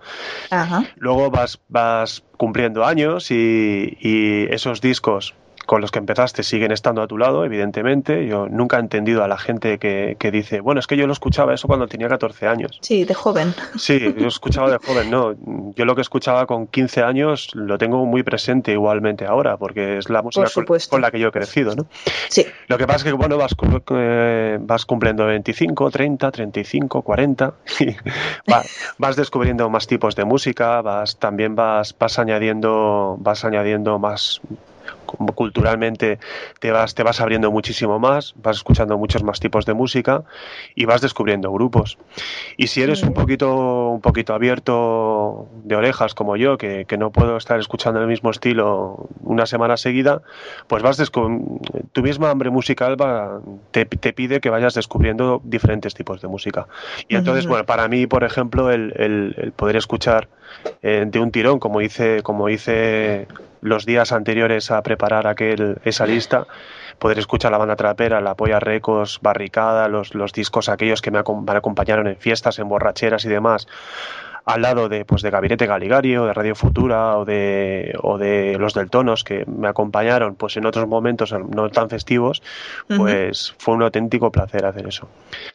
Ajá. 0.50 0.84
Luego 0.96 1.30
vas, 1.30 1.58
vas 1.68 2.22
cumpliendo 2.36 2.84
años 2.84 3.30
y, 3.30 3.96
y 4.00 4.44
esos 4.52 4.80
discos 4.80 5.29
con 5.70 5.80
los 5.80 5.92
que 5.92 6.00
empezaste 6.00 6.42
siguen 6.42 6.72
estando 6.72 7.00
a 7.00 7.06
tu 7.06 7.16
lado, 7.16 7.44
evidentemente. 7.44 8.26
Yo 8.26 8.48
nunca 8.48 8.78
he 8.78 8.80
entendido 8.80 9.22
a 9.22 9.28
la 9.28 9.38
gente 9.38 9.78
que, 9.78 10.16
que 10.18 10.32
dice, 10.32 10.58
bueno, 10.58 10.80
es 10.80 10.88
que 10.88 10.96
yo 10.96 11.06
lo 11.06 11.12
escuchaba 11.12 11.54
eso 11.54 11.68
cuando 11.68 11.86
tenía 11.86 12.08
14 12.08 12.48
años. 12.48 12.80
Sí, 12.82 13.04
de 13.04 13.14
joven. 13.14 13.54
Sí, 13.76 14.00
yo 14.18 14.26
escuchaba 14.26 14.68
de 14.68 14.78
joven, 14.78 15.08
no. 15.12 15.36
Yo 15.76 15.84
lo 15.84 15.94
que 15.94 16.00
escuchaba 16.00 16.46
con 16.46 16.66
15 16.66 17.04
años 17.04 17.50
lo 17.54 17.78
tengo 17.78 18.04
muy 18.04 18.24
presente 18.24 18.72
igualmente 18.72 19.26
ahora, 19.26 19.58
porque 19.58 19.98
es 19.98 20.10
la 20.10 20.22
música 20.22 20.48
con, 20.90 21.00
la 21.00 21.12
que 21.12 21.20
yo 21.20 21.28
he 21.28 21.30
crecido, 21.30 21.76
¿no? 21.76 21.86
Sí. 22.28 22.44
Lo 22.66 22.76
que 22.76 22.88
pasa 22.88 22.96
es 22.96 23.04
que, 23.04 23.12
bueno, 23.12 23.36
vas, 23.36 23.54
eh, 23.92 24.58
vas 24.60 24.84
cumpliendo 24.84 25.24
25, 25.26 25.88
30, 25.88 26.32
35, 26.32 27.02
40 27.02 27.54
y 27.78 27.90
va- 28.52 28.64
vas 28.98 29.14
descubriendo 29.14 29.70
más 29.70 29.86
tipos 29.86 30.16
de 30.16 30.24
música, 30.24 30.82
vas 30.82 31.16
también 31.16 31.54
vas, 31.54 31.94
vas 31.96 32.18
añadiendo 32.18 33.16
vas 33.20 33.44
añadiendo 33.44 34.00
más 34.00 34.40
culturalmente 35.34 36.18
te 36.58 36.70
vas 36.70 36.94
te 36.94 37.02
vas 37.02 37.20
abriendo 37.20 37.50
muchísimo 37.50 37.98
más, 37.98 38.34
vas 38.36 38.56
escuchando 38.56 38.96
muchos 38.98 39.22
más 39.22 39.40
tipos 39.40 39.66
de 39.66 39.74
música 39.74 40.22
y 40.74 40.84
vas 40.84 41.00
descubriendo 41.00 41.50
grupos. 41.52 41.98
Y 42.56 42.68
si 42.68 42.82
eres 42.82 43.02
un 43.02 43.14
poquito 43.14 43.88
un 43.88 44.00
poquito 44.00 44.34
abierto 44.34 45.48
de 45.64 45.76
orejas 45.76 46.14
como 46.14 46.36
yo, 46.36 46.56
que, 46.58 46.84
que 46.86 46.96
no 46.96 47.10
puedo 47.10 47.36
estar 47.36 47.58
escuchando 47.58 48.00
el 48.00 48.06
mismo 48.06 48.30
estilo 48.30 49.08
una 49.22 49.46
semana 49.46 49.76
seguida, 49.76 50.22
pues 50.68 50.82
vas 50.82 51.00
tu 51.92 52.02
misma 52.02 52.30
hambre 52.30 52.50
musical 52.50 53.00
va, 53.00 53.40
te, 53.70 53.84
te 53.84 54.12
pide 54.12 54.40
que 54.40 54.50
vayas 54.50 54.74
descubriendo 54.74 55.40
diferentes 55.44 55.94
tipos 55.94 56.20
de 56.20 56.28
música. 56.28 56.66
Y 57.08 57.16
entonces, 57.16 57.46
bueno, 57.46 57.64
para 57.66 57.88
mí, 57.88 58.06
por 58.06 58.24
ejemplo, 58.24 58.70
el, 58.70 58.92
el- 58.96 59.34
el 59.38 59.52
poder 59.52 59.76
escuchar 59.76 60.28
eh, 60.82 61.04
de 61.06 61.18
un 61.20 61.30
tirón, 61.30 61.58
como 61.58 61.80
hice, 61.80 62.22
como 62.22 62.48
hice 62.48 63.26
los 63.60 63.84
días 63.84 64.12
anteriores 64.12 64.70
a 64.70 64.82
preparar 64.82 64.99
aquel, 65.26 65.78
esa 65.84 66.06
lista, 66.06 66.46
poder 66.98 67.18
escuchar 67.18 67.50
la 67.50 67.58
banda 67.58 67.76
trapera, 67.76 68.20
la 68.20 68.34
Polla 68.34 68.60
Records, 68.60 69.18
Barricada, 69.22 69.88
los, 69.88 70.14
los 70.14 70.32
discos 70.32 70.68
aquellos 70.68 71.00
que 71.02 71.10
me, 71.10 71.18
acom- 71.20 71.44
me 71.50 71.56
acompañaron 71.56 72.06
en 72.06 72.16
fiestas, 72.16 72.58
en 72.58 72.68
borracheras 72.68 73.24
y 73.24 73.28
demás, 73.28 73.66
al 74.52 74.62
lado 74.62 74.88
de, 74.88 75.04
pues, 75.04 75.22
de 75.22 75.30
Gabinete 75.30 75.66
Galigari 75.66 76.16
o 76.16 76.26
de 76.26 76.32
Radio 76.34 76.54
Futura 76.54 77.16
o 77.18 77.24
de, 77.24 77.94
o 78.02 78.18
de 78.18 78.56
los 78.58 78.74
del 78.74 78.90
Tonos 78.90 79.24
que 79.24 79.44
me 79.46 79.68
acompañaron 79.68 80.34
pues 80.34 80.56
en 80.56 80.66
otros 80.66 80.86
momentos 80.88 81.32
no 81.32 81.68
tan 81.70 81.88
festivos, 81.88 82.42
pues 82.88 83.54
fue 83.58 83.74
un 83.74 83.82
auténtico 83.82 84.30
placer 84.32 84.64
hacer 84.64 84.86
eso. 84.86 85.08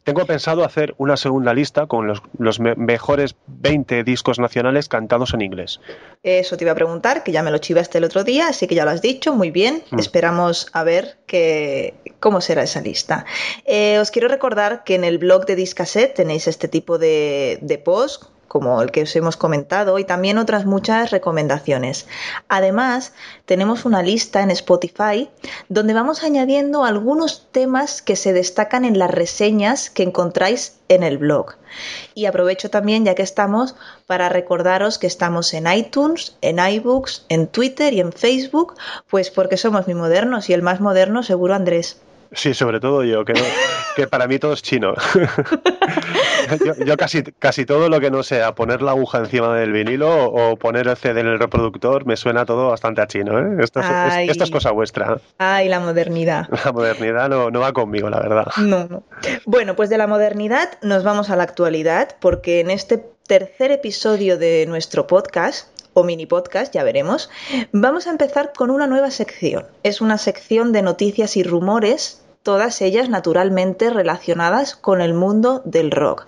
Tengo 0.04 0.26
pensado 0.26 0.64
hacer 0.64 0.96
una 0.98 1.18
segunda 1.18 1.54
lista 1.54 1.86
con 1.88 2.08
los, 2.08 2.22
los 2.38 2.60
me- 2.60 2.76
mejores 2.76 3.36
20 3.48 4.04
discos 4.04 4.40
nacionales 4.40 4.88
cantados 4.90 5.34
en 5.34 5.42
inglés. 5.42 5.80
Eso 6.24 6.58
te 6.58 6.64
iba 6.64 6.72
a 6.72 6.76
preguntar, 6.76 7.24
que 7.24 7.32
ya 7.32 7.44
me 7.44 7.52
lo 7.52 7.58
chivaste 7.60 7.98
el 7.98 8.04
otro 8.04 8.24
día, 8.24 8.48
así 8.50 8.68
que 8.68 8.76
ya 8.76 8.86
lo 8.86 8.92
has 8.92 9.02
dicho, 9.02 9.34
muy 9.36 9.52
bien. 9.52 9.84
Mm. 9.92 10.00
Esperamos 10.00 10.68
a 10.74 10.84
ver 10.84 11.18
que, 11.28 11.94
cómo 12.20 12.42
será 12.42 12.64
esa 12.64 12.82
lista. 12.82 13.26
Eh, 13.66 14.00
os 14.00 14.12
quiero 14.12 14.28
recordar 14.28 14.84
que 14.84 14.96
en 14.96 15.04
el 15.04 15.18
blog 15.18 15.46
de 15.46 15.56
Discaset 15.56 16.14
tenéis 16.14 16.48
este 16.48 16.68
tipo 16.68 16.98
de, 16.98 17.60
de 17.62 17.78
post 17.78 18.24
como 18.48 18.82
el 18.82 18.92
que 18.92 19.04
os 19.04 19.16
hemos 19.16 19.38
comentado, 19.38 20.00
y 20.00 20.06
también 20.06 20.38
otras 20.38 20.66
muchas 20.66 21.12
recomendaciones. 21.12 22.08
Además, 22.48 23.14
tenemos 23.46 23.86
una 23.86 24.02
lista 24.04 24.42
en 24.42 24.52
Spotify 24.52 25.30
donde 25.70 25.94
vamos 25.94 26.24
añadiendo 26.24 26.86
algunos 26.86 27.48
temas 27.52 28.02
que 28.02 28.16
se 28.16 28.34
destacan 28.34 28.86
en 28.86 29.00
las 29.00 29.12
reseñas 29.12 29.90
que 29.90 30.04
encontráis 30.04 30.78
en 30.88 31.04
el 31.04 31.18
blog. 31.18 31.56
Y 32.14 32.26
aprovecho 32.26 32.70
también, 32.70 33.06
ya 33.06 33.16
que 33.16 33.24
estamos, 33.24 33.76
para 34.06 34.30
recordaros 34.30 34.98
que 34.98 35.08
estamos 35.08 35.54
en 35.54 35.72
iTunes, 35.72 36.38
en 36.42 36.60
iBooks, 36.60 37.26
en 37.30 37.48
Twitter 37.48 37.94
y 37.94 38.00
en 38.00 38.14
Facebook, 38.14 38.76
pues 39.10 39.32
porque 39.32 39.58
somos 39.58 39.88
muy 39.88 39.96
modernos 39.96 40.50
y 40.50 40.54
el 40.54 40.62
más 40.62 40.80
moderno 40.80 41.24
seguro 41.24 41.56
Andrés. 41.56 42.02
Sí, 42.32 42.54
sobre 42.54 42.80
todo 42.80 43.04
yo, 43.04 43.24
que, 43.26 43.34
no- 43.34 43.40
que 43.96 44.08
para 44.08 44.28
mí 44.28 44.40
todo 44.40 44.54
es 44.54 44.62
chino. 44.62 44.94
yo 46.66 46.74
yo 46.86 46.98
casi, 46.98 47.24
casi 47.24 47.66
todo 47.66 47.90
lo 47.90 48.00
que 48.00 48.12
no 48.12 48.24
sea 48.24 48.56
poner 48.56 48.82
la 48.82 48.92
aguja 48.92 49.20
encima 49.20 49.56
del 49.56 49.72
vinilo 49.72 50.26
o 50.26 50.56
poner 50.58 50.88
el 50.88 50.96
CD 50.98 51.22
en 51.22 51.28
el 51.28 51.40
reproductor 51.40 52.06
me 52.06 52.18
suena 52.18 52.46
todo 52.46 52.70
bastante 52.70 53.02
a 53.02 53.08
chino. 53.08 53.40
¿eh? 53.40 53.64
Esto, 53.64 53.80
es, 53.80 53.86
es- 53.86 53.92
Ay. 53.92 54.30
esto 54.30 54.44
es 54.44 54.52
cosa 54.52 54.72
vuestra. 54.72 55.18
Ay, 55.38 55.70
la 55.70 55.80
modernidad. 55.80 56.48
La 56.66 56.72
modernidad 56.72 57.30
no, 57.30 57.52
no 57.52 57.60
va 57.60 57.74
conmigo, 57.74 58.10
la 58.10 58.20
verdad. 58.20 58.48
No, 58.58 58.86
no. 58.88 59.04
Bueno, 59.46 59.76
pues 59.76 59.90
de 59.90 59.98
la 59.98 60.08
modernidad 60.08 60.70
nos 60.82 61.04
vamos 61.04 61.30
a 61.30 61.36
la 61.36 61.44
actualidad, 61.44 62.16
porque 62.20 62.60
en 62.60 62.72
este 62.72 63.04
tercer 63.28 63.72
episodio 63.72 64.38
de 64.38 64.66
nuestro 64.68 65.08
podcast, 65.08 65.68
o 65.96 66.04
mini 66.04 66.26
podcast, 66.26 66.74
ya 66.74 66.84
veremos, 66.84 67.30
vamos 67.72 68.06
a 68.06 68.12
empezar 68.12 68.52
con 68.56 68.70
una 68.70 68.86
nueva 68.86 69.10
sección. 69.12 69.66
Es 69.82 70.02
una 70.02 70.18
sección 70.18 70.74
de 70.74 70.82
noticias 70.82 71.38
y 71.38 71.44
rumores, 71.44 72.22
todas 72.44 72.82
ellas 72.82 73.10
naturalmente 73.10 73.90
relacionadas 73.90 74.76
con 74.76 75.02
el 75.02 75.14
mundo 75.14 75.62
del 75.66 75.92
rock. 75.92 76.28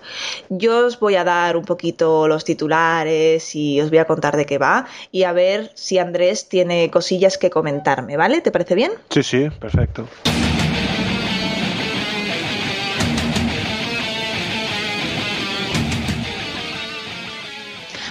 Yo 0.50 0.88
os 0.88 1.00
voy 1.00 1.16
a 1.16 1.26
dar 1.26 1.58
un 1.58 1.66
poquito 1.66 2.28
los 2.30 2.46
titulares 2.46 3.54
y 3.56 3.82
os 3.82 3.90
voy 3.90 4.00
a 4.00 4.06
contar 4.06 4.38
de 4.38 4.46
qué 4.46 4.58
va 4.58 4.88
y 5.12 5.24
a 5.24 5.34
ver 5.34 5.70
si 5.76 6.00
Andrés 6.00 6.48
tiene 6.48 6.90
cosillas 6.90 7.38
que 7.38 7.50
comentarme, 7.50 8.16
¿vale? 8.16 8.40
¿Te 8.42 8.52
parece 8.52 8.74
bien? 8.74 8.94
Sí, 9.10 9.22
sí, 9.22 9.50
perfecto. 9.60 10.08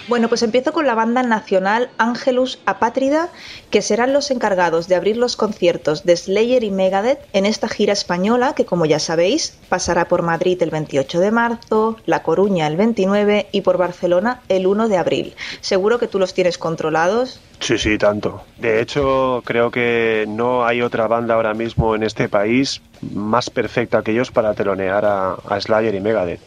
Bueno, 0.09 0.29
pues 0.29 0.43
empiezo 0.45 0.73
con 0.73 0.87
la 0.87 0.95
banda 0.95 1.25
nacional 1.25 1.91
Angelus 1.99 2.61
Apátrida, 2.65 3.29
que 3.71 3.83
serán 3.83 4.13
los 4.13 4.31
encargados 4.31 4.89
de 4.89 4.95
abrir 4.95 5.17
los 5.17 5.37
conciertos 5.37 6.05
de 6.05 6.17
Slayer 6.17 6.63
y 6.65 6.71
Megadeth 6.71 7.19
en 7.33 7.47
esta 7.47 7.69
gira 7.69 7.93
española, 7.93 8.55
que 8.55 8.65
como 8.65 8.87
ya 8.87 8.99
sabéis, 8.99 9.59
pasará 9.69 10.09
por 10.09 10.23
Madrid 10.23 10.63
el 10.63 10.71
28 10.71 11.21
de 11.21 11.31
marzo, 11.31 11.97
La 12.07 12.23
Coruña 12.23 12.67
el 12.67 12.77
29 12.77 13.49
y 13.53 13.61
por 13.63 13.77
Barcelona 13.77 14.41
el 14.49 14.67
1 14.67 14.89
de 14.89 14.97
abril. 14.97 15.35
Seguro 15.61 15.99
que 15.99 16.07
tú 16.09 16.19
los 16.19 16.33
tienes 16.35 16.59
controlados. 16.59 17.41
Sí, 17.59 17.79
sí, 17.79 17.97
tanto. 17.97 18.43
De 18.59 18.83
hecho, 18.83 19.43
creo 19.47 19.71
que 19.71 20.27
no 20.29 20.67
hay 20.67 20.83
otra 20.83 21.07
banda 21.07 21.35
ahora 21.35 21.55
mismo 21.55 21.95
en 21.95 22.03
este 22.03 22.29
país 22.29 22.83
más 23.15 23.49
perfecta 23.51 24.03
que 24.03 24.13
ellos 24.13 24.31
para 24.31 24.53
telonear 24.55 25.05
a, 25.07 25.33
a 25.49 25.61
Slayer 25.61 25.95
y 25.95 26.01
Megadeth. 26.01 26.41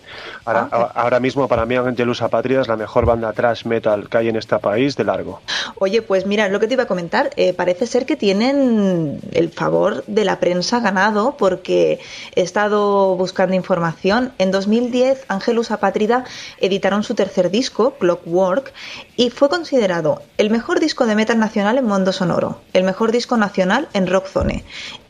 Ahora, 0.46 0.68
Ah. 0.72 0.92
a- 0.96 1.02
ahora 1.02 1.20
mismo 1.20 1.48
para 1.48 1.66
mí 1.66 1.76
Angelus 1.76 2.22
Apatria 2.22 2.62
es 2.62 2.68
la 2.68 2.76
mejor 2.76 3.06
banda 3.06 3.34
thrash 3.34 3.66
metal 3.66 4.08
que 4.08 4.18
hay 4.20 4.30
en 4.30 4.36
este 4.36 4.58
país 4.60 4.96
de 4.96 5.04
largo. 5.04 5.42
Oye, 5.80 6.02
pues 6.04 6.26
mira, 6.28 6.48
lo 6.48 6.60
que 6.60 6.68
te 6.68 6.74
iba 6.76 6.84
a 6.84 6.88
comentar, 6.88 7.09
eh, 7.36 7.54
parece 7.54 7.88
ser 7.88 8.06
que 8.06 8.16
tienen 8.16 9.20
el 9.32 9.50
favor 9.50 10.04
de 10.06 10.26
la 10.26 10.40
prensa 10.40 10.80
ganado 10.80 11.36
porque 11.38 12.00
he 12.36 12.42
estado 12.42 13.16
buscando 13.16 13.56
información. 13.56 14.32
En 14.38 14.52
2010, 14.52 15.26
Angelus 15.28 15.72
Apátrida 15.72 16.26
editaron 16.60 17.04
su 17.04 17.16
tercer 17.16 17.50
disco, 17.52 17.96
Clockwork, 18.00 18.74
y 19.16 19.30
fue 19.30 19.50
considerado 19.50 20.22
el 20.38 20.50
mejor 20.50 20.80
disco 20.80 21.06
de 21.06 21.16
metal 21.16 21.40
nacional 21.40 21.78
en 21.78 21.86
Mundo 21.86 22.12
Sonoro, 22.12 22.62
el 22.74 22.84
mejor 22.84 23.12
disco 23.12 23.38
nacional 23.38 23.88
en 23.94 24.08
Rockzone 24.08 24.64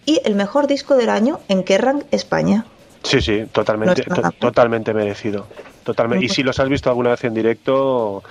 y 0.06 0.22
el 0.24 0.36
mejor 0.36 0.68
disco 0.68 0.96
del 0.96 1.10
año 1.10 1.40
en 1.48 1.64
Kerrang, 1.64 2.04
España. 2.12 2.66
Sí, 3.04 3.22
sí, 3.22 3.46
totalmente, 3.52 4.04
No 4.10 4.32
totalmente 4.32 4.94
merecido. 4.94 5.48
Totalmente. 5.84 6.26
Y 6.26 6.30
si 6.30 6.44
los 6.44 6.60
has 6.60 6.70
visto 6.70 6.90
alguna 6.90 7.12
vez 7.12 7.24
en 7.24 7.34
directo, 7.34 8.24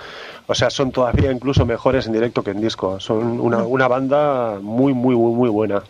o 0.49 0.55
sea, 0.55 0.71
son 0.71 0.91
todavía 0.91 1.31
incluso 1.31 1.63
mejores 1.63 2.07
en 2.07 2.13
directo 2.13 2.43
que 2.43 2.49
en 2.49 2.59
disco. 2.59 2.99
Son 2.99 3.39
una, 3.39 3.59
una 3.59 3.87
banda 3.87 4.57
muy, 4.59 4.93
muy, 4.93 5.15
muy, 5.15 5.31
muy 5.31 5.47
buena. 5.47 5.83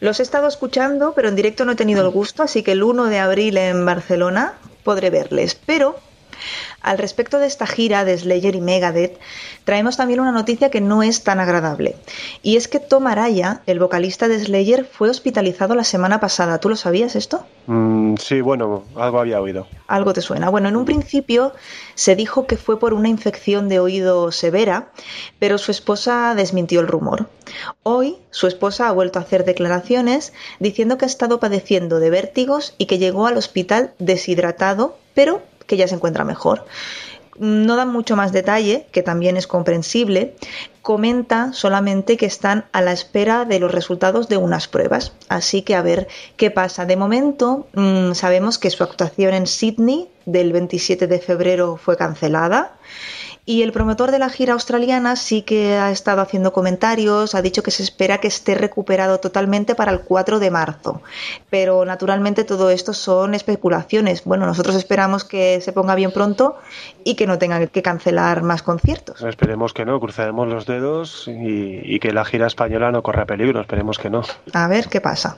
Los 0.00 0.18
he 0.18 0.24
estado 0.24 0.48
escuchando, 0.48 1.12
pero 1.14 1.28
en 1.28 1.36
directo 1.36 1.64
no 1.64 1.72
he 1.72 1.76
tenido 1.76 2.02
el 2.02 2.10
gusto, 2.10 2.42
así 2.42 2.64
que 2.64 2.72
el 2.72 2.82
1 2.82 3.04
de 3.04 3.20
abril 3.20 3.56
en 3.56 3.86
Barcelona 3.86 4.54
podré 4.82 5.10
verles. 5.10 5.54
Pero 5.64 5.94
al 6.82 6.98
respecto 6.98 7.38
de 7.38 7.46
esta 7.46 7.66
gira 7.66 8.04
de 8.04 8.16
Slayer 8.16 8.54
y 8.54 8.60
Megadeth, 8.60 9.18
traemos 9.64 9.96
también 9.96 10.20
una 10.20 10.32
noticia 10.32 10.70
que 10.70 10.80
no 10.80 11.02
es 11.02 11.22
tan 11.22 11.40
agradable. 11.40 11.96
Y 12.42 12.56
es 12.56 12.68
que 12.68 12.80
Tom 12.80 13.06
Araya, 13.06 13.62
el 13.66 13.78
vocalista 13.78 14.28
de 14.28 14.38
Slayer, 14.38 14.84
fue 14.84 15.10
hospitalizado 15.10 15.74
la 15.74 15.84
semana 15.84 16.20
pasada. 16.20 16.58
¿Tú 16.58 16.68
lo 16.68 16.76
sabías 16.76 17.16
esto? 17.16 17.44
Mm, 17.66 18.16
sí, 18.16 18.40
bueno, 18.40 18.84
algo 18.96 19.20
había 19.20 19.40
oído. 19.40 19.66
Algo 19.86 20.12
te 20.12 20.22
suena. 20.22 20.48
Bueno, 20.48 20.68
en 20.68 20.76
un 20.76 20.84
principio 20.84 21.52
se 21.94 22.16
dijo 22.16 22.46
que 22.46 22.56
fue 22.56 22.78
por 22.78 22.94
una 22.94 23.08
infección 23.08 23.68
de 23.68 23.78
oído 23.78 24.32
severa, 24.32 24.90
pero 25.38 25.58
su 25.58 25.70
esposa 25.70 26.34
desmintió 26.34 26.80
el 26.80 26.88
rumor. 26.88 27.28
Hoy 27.82 28.16
su 28.30 28.46
esposa 28.46 28.88
ha 28.88 28.92
vuelto 28.92 29.18
a 29.18 29.22
hacer 29.22 29.44
declaraciones 29.44 30.32
diciendo 30.58 30.98
que 30.98 31.04
ha 31.04 31.08
estado 31.08 31.40
padeciendo 31.40 32.00
de 32.00 32.10
vértigos 32.10 32.74
y 32.78 32.86
que 32.86 32.98
llegó 32.98 33.26
al 33.26 33.36
hospital 33.36 33.92
deshidratado, 33.98 34.96
pero 35.14 35.42
que 35.70 35.76
ya 35.76 35.86
se 35.86 35.94
encuentra 35.94 36.24
mejor. 36.24 36.66
No 37.38 37.76
dan 37.76 37.92
mucho 37.92 38.16
más 38.16 38.32
detalle, 38.32 38.88
que 38.90 39.04
también 39.04 39.36
es 39.36 39.46
comprensible. 39.46 40.34
Comenta 40.82 41.52
solamente 41.52 42.16
que 42.16 42.26
están 42.26 42.64
a 42.72 42.82
la 42.82 42.92
espera 42.92 43.44
de 43.44 43.60
los 43.60 43.70
resultados 43.70 44.28
de 44.28 44.36
unas 44.36 44.66
pruebas. 44.66 45.12
Así 45.28 45.62
que 45.62 45.76
a 45.76 45.82
ver 45.82 46.08
qué 46.36 46.50
pasa. 46.50 46.86
De 46.86 46.96
momento 46.96 47.68
mm, 47.74 48.14
sabemos 48.14 48.58
que 48.58 48.70
su 48.70 48.82
actuación 48.82 49.32
en 49.32 49.46
Sydney 49.46 50.08
del 50.26 50.52
27 50.52 51.06
de 51.06 51.20
febrero 51.20 51.76
fue 51.76 51.96
cancelada. 51.96 52.72
Y 53.46 53.62
el 53.62 53.72
promotor 53.72 54.10
de 54.10 54.18
la 54.18 54.28
gira 54.28 54.52
australiana 54.52 55.16
sí 55.16 55.42
que 55.42 55.74
ha 55.74 55.90
estado 55.90 56.20
haciendo 56.20 56.52
comentarios, 56.52 57.34
ha 57.34 57.42
dicho 57.42 57.62
que 57.62 57.70
se 57.70 57.82
espera 57.82 58.18
que 58.18 58.28
esté 58.28 58.54
recuperado 58.54 59.18
totalmente 59.18 59.74
para 59.74 59.92
el 59.92 60.00
4 60.00 60.38
de 60.38 60.50
marzo. 60.50 61.02
Pero 61.48 61.84
naturalmente 61.84 62.44
todo 62.44 62.70
esto 62.70 62.92
son 62.92 63.34
especulaciones. 63.34 64.24
Bueno, 64.24 64.46
nosotros 64.46 64.76
esperamos 64.76 65.24
que 65.24 65.60
se 65.60 65.72
ponga 65.72 65.94
bien 65.94 66.12
pronto 66.12 66.56
y 67.04 67.14
que 67.14 67.26
no 67.26 67.38
tengan 67.38 67.68
que 67.68 67.82
cancelar 67.82 68.42
más 68.42 68.62
conciertos. 68.62 69.22
Esperemos 69.22 69.72
que 69.72 69.84
no, 69.84 69.98
cruzaremos 70.00 70.48
los 70.48 70.66
dedos 70.66 71.28
y, 71.28 71.80
y 71.84 71.98
que 72.00 72.12
la 72.12 72.24
gira 72.24 72.46
española 72.46 72.90
no 72.92 73.02
corra 73.02 73.26
peligro, 73.26 73.60
esperemos 73.60 73.98
que 73.98 74.10
no. 74.10 74.22
A 74.52 74.68
ver 74.68 74.88
qué 74.88 75.00
pasa. 75.00 75.36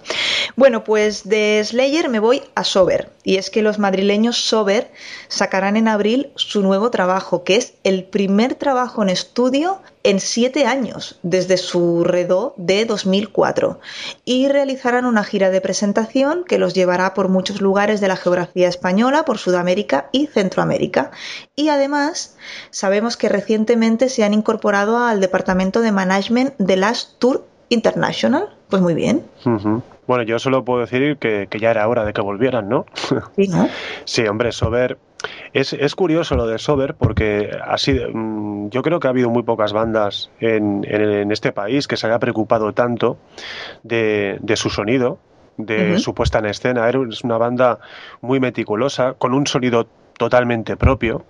Bueno, 0.56 0.84
pues 0.84 1.28
de 1.28 1.62
Slayer 1.64 2.08
me 2.08 2.18
voy 2.18 2.42
a 2.54 2.64
Sober. 2.64 3.10
Y 3.24 3.36
es 3.36 3.50
que 3.50 3.62
los 3.62 3.78
madrileños 3.78 4.36
Sober 4.36 4.90
sacarán 5.28 5.76
en 5.76 5.88
abril 5.88 6.30
su 6.34 6.62
nuevo 6.62 6.90
trabajo, 6.90 7.44
que 7.44 7.56
es 7.56 7.74
el 7.84 8.04
primer 8.04 8.54
trabajo 8.54 9.02
en 9.02 9.08
estudio 9.08 9.80
en 10.04 10.20
siete 10.20 10.66
años, 10.66 11.18
desde 11.22 11.56
su 11.56 12.04
redó 12.04 12.54
de 12.56 12.84
2004. 12.84 13.80
Y 14.24 14.48
realizarán 14.48 15.06
una 15.06 15.24
gira 15.24 15.50
de 15.50 15.60
presentación 15.60 16.44
que 16.44 16.58
los 16.58 16.74
llevará 16.74 17.14
por 17.14 17.28
muchos 17.28 17.60
lugares 17.60 18.00
de 18.00 18.08
la 18.08 18.16
geografía 18.16 18.68
española, 18.68 19.24
por 19.24 19.38
Sudamérica 19.38 20.08
y 20.12 20.26
Centroamérica. 20.26 21.10
Y 21.54 21.68
además, 21.68 22.36
sabemos 22.70 23.16
que 23.16 23.28
recientemente 23.28 24.08
se 24.08 24.24
han 24.24 24.34
incorporado 24.34 24.98
al 24.98 25.20
departamento 25.20 25.80
de 25.80 25.92
management 25.92 26.54
de 26.58 26.76
Last 26.76 27.18
Tour 27.18 27.44
International. 27.68 28.48
Pues 28.68 28.82
muy 28.82 28.94
bien. 28.94 29.24
Bueno, 30.06 30.24
yo 30.24 30.38
solo 30.38 30.64
puedo 30.64 30.80
decir 30.80 31.16
que, 31.18 31.46
que 31.48 31.58
ya 31.58 31.70
era 31.70 31.86
hora 31.88 32.04
de 32.04 32.12
que 32.12 32.20
volvieran, 32.20 32.68
¿no? 32.68 32.86
Sí, 33.36 33.48
¿no? 33.48 33.68
Sí, 34.04 34.26
hombre, 34.26 34.52
Sober. 34.52 34.98
Es, 35.52 35.72
es 35.72 35.94
curioso 35.94 36.34
lo 36.34 36.46
de 36.46 36.58
Sober 36.58 36.94
porque 36.94 37.50
así, 37.66 37.92
mm, 37.92 38.68
yo 38.70 38.82
creo 38.82 39.00
que 39.00 39.06
ha 39.06 39.10
habido 39.10 39.30
muy 39.30 39.42
pocas 39.42 39.72
bandas 39.72 40.30
en, 40.40 40.84
en- 40.88 41.02
en 41.12 41.32
este 41.32 41.52
país 41.52 41.86
que 41.86 41.96
se 41.96 42.06
haya 42.06 42.18
preocupado 42.18 42.72
tanto 42.72 43.16
de, 43.82 44.38
de 44.40 44.56
su 44.56 44.70
sonido, 44.70 45.18
de 45.56 45.98
su 45.98 46.14
puesta 46.14 46.38
en 46.38 46.46
escena. 46.46 46.88
Es 46.88 47.24
una 47.24 47.38
banda 47.38 47.78
muy 48.20 48.40
meticulosa, 48.40 49.14
con 49.14 49.34
un 49.34 49.46
sonido 49.46 49.86
totalmente 50.16 50.76
propio. 50.76 51.24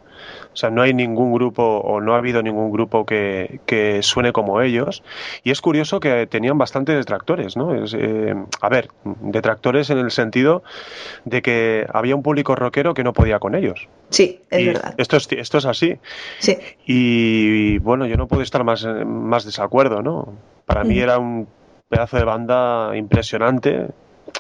O 0.53 0.57
sea, 0.57 0.69
no 0.71 0.83
hay 0.83 0.93
ningún 0.93 1.33
grupo 1.33 1.63
o 1.63 2.01
no 2.01 2.15
ha 2.15 2.19
habido 2.19 2.43
ningún 2.43 2.71
grupo 2.71 3.07
que, 3.07 3.61
que 3.65 4.03
suene 4.03 4.33
como 4.33 4.61
ellos. 4.61 5.03
Y 5.45 5.51
es 5.51 5.61
curioso 5.63 5.99
que 5.99 6.27
tenían 6.27 6.59
bastantes 6.59 6.95
detractores, 6.97 7.57
¿no? 7.57 7.75
Es, 7.75 7.95
eh, 7.99 8.35
a 8.61 8.69
ver, 8.69 8.89
detractores 9.23 9.89
en 9.91 9.99
el 9.99 10.11
sentido 10.11 10.63
de 11.25 11.41
que 11.43 11.87
había 11.93 12.15
un 12.15 12.23
público 12.23 12.55
rockero 12.55 12.93
que 12.95 13.03
no 13.05 13.13
podía 13.13 13.39
con 13.39 13.55
ellos. 13.55 13.89
Sí, 14.11 14.41
es 14.51 14.61
Y 14.61 14.67
verdad. 14.67 14.95
Esto 14.99 15.17
es, 15.17 15.27
esto 15.33 15.59
es 15.59 15.65
así. 15.65 15.97
Sí. 16.39 16.59
Y 16.87 17.79
bueno, 17.79 18.07
yo 18.07 18.17
no 18.17 18.27
puedo 18.29 18.43
estar 18.43 18.63
más, 18.65 18.87
más 19.07 19.45
desacuerdo, 19.45 20.03
¿no? 20.03 20.35
Para 20.67 20.85
mí 20.85 20.97
Mm. 20.97 21.03
era 21.03 21.19
un 21.19 21.49
pedazo 21.89 22.17
de 22.19 22.25
banda 22.25 22.93
impresionante 22.95 23.89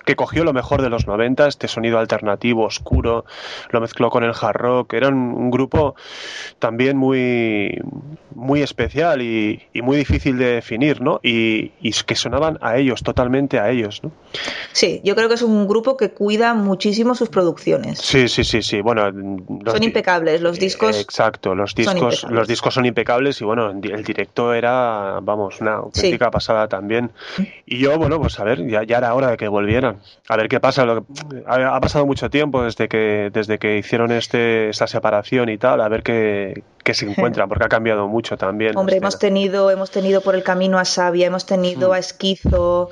que 0.04 0.16
cogió 0.16 0.44
lo 0.44 0.52
mejor 0.52 0.82
de 0.82 0.90
los 0.90 1.06
90, 1.06 1.46
este 1.46 1.68
sonido 1.68 1.98
alternativo, 1.98 2.64
oscuro, 2.64 3.24
lo 3.70 3.80
mezcló 3.80 4.10
con 4.10 4.24
el 4.24 4.32
hard 4.38 4.56
rock. 4.56 4.92
Era 4.94 5.08
un, 5.08 5.16
un 5.16 5.50
grupo 5.50 5.94
también 6.58 6.96
muy, 6.96 7.78
muy 8.34 8.62
especial 8.62 9.22
y, 9.22 9.62
y 9.72 9.82
muy 9.82 9.96
difícil 9.96 10.38
de 10.38 10.46
definir, 10.54 11.00
¿no? 11.00 11.20
Y, 11.22 11.72
y 11.80 11.92
que 12.06 12.14
sonaban 12.14 12.58
a 12.62 12.76
ellos, 12.76 13.02
totalmente 13.02 13.58
a 13.58 13.70
ellos, 13.70 14.00
¿no? 14.02 14.10
Sí, 14.72 15.00
yo 15.04 15.14
creo 15.14 15.28
que 15.28 15.34
es 15.34 15.42
un 15.42 15.68
grupo 15.68 15.96
que 15.96 16.10
cuida 16.10 16.54
muchísimo 16.54 17.14
sus 17.14 17.28
producciones. 17.28 17.98
Sí, 17.98 18.28
sí, 18.28 18.44
sí, 18.44 18.62
sí. 18.62 18.80
Bueno, 18.80 19.02
Son 19.66 19.82
impecables, 19.82 20.40
los 20.40 20.58
discos. 20.58 20.96
Eh, 20.96 21.00
Exacto, 21.00 21.54
los 21.54 21.74
discos, 21.74 22.24
los 22.30 22.48
discos 22.48 22.74
son 22.74 22.86
impecables 22.86 23.40
y 23.40 23.44
bueno, 23.44 23.70
el 23.70 24.04
directo 24.04 24.54
era, 24.54 25.18
vamos, 25.22 25.60
una 25.60 25.74
auténtica 25.74 26.30
pasada 26.30 26.68
también. 26.68 27.10
Y 27.66 27.78
yo, 27.78 27.98
bueno, 27.98 28.20
pues 28.20 28.38
a 28.40 28.44
ver, 28.44 28.66
ya, 28.66 28.82
ya 28.82 28.98
era 28.98 29.14
hora 29.14 29.30
de 29.30 29.36
que 29.36 29.48
volvieran. 29.48 29.91
A 30.28 30.36
ver 30.36 30.48
qué 30.48 30.60
pasa. 30.60 30.84
Lo 30.84 31.04
que- 31.04 31.44
ha, 31.46 31.76
ha 31.76 31.80
pasado 31.80 32.06
mucho 32.06 32.30
tiempo 32.30 32.62
desde 32.62 32.88
que, 32.88 33.30
desde 33.32 33.58
que 33.58 33.78
hicieron 33.78 34.12
este, 34.12 34.68
esta 34.70 34.86
separación 34.86 35.48
y 35.48 35.58
tal, 35.58 35.80
a 35.80 35.88
ver 35.88 36.02
qué, 36.02 36.62
qué 36.84 36.94
se 36.94 37.06
encuentran, 37.10 37.48
porque 37.48 37.64
ha 37.64 37.68
cambiado 37.68 38.08
mucho 38.08 38.36
también. 38.36 38.76
Hombre, 38.76 38.96
hemos 38.96 39.14
escena. 39.14 39.28
tenido, 39.28 39.70
hemos 39.70 39.90
tenido 39.90 40.20
por 40.20 40.34
el 40.34 40.42
camino 40.42 40.78
a 40.78 40.84
Sabia, 40.84 41.26
hemos 41.26 41.46
tenido 41.46 41.90
Mm. 41.90 41.92
a 41.92 41.98
Esquizo. 41.98 42.90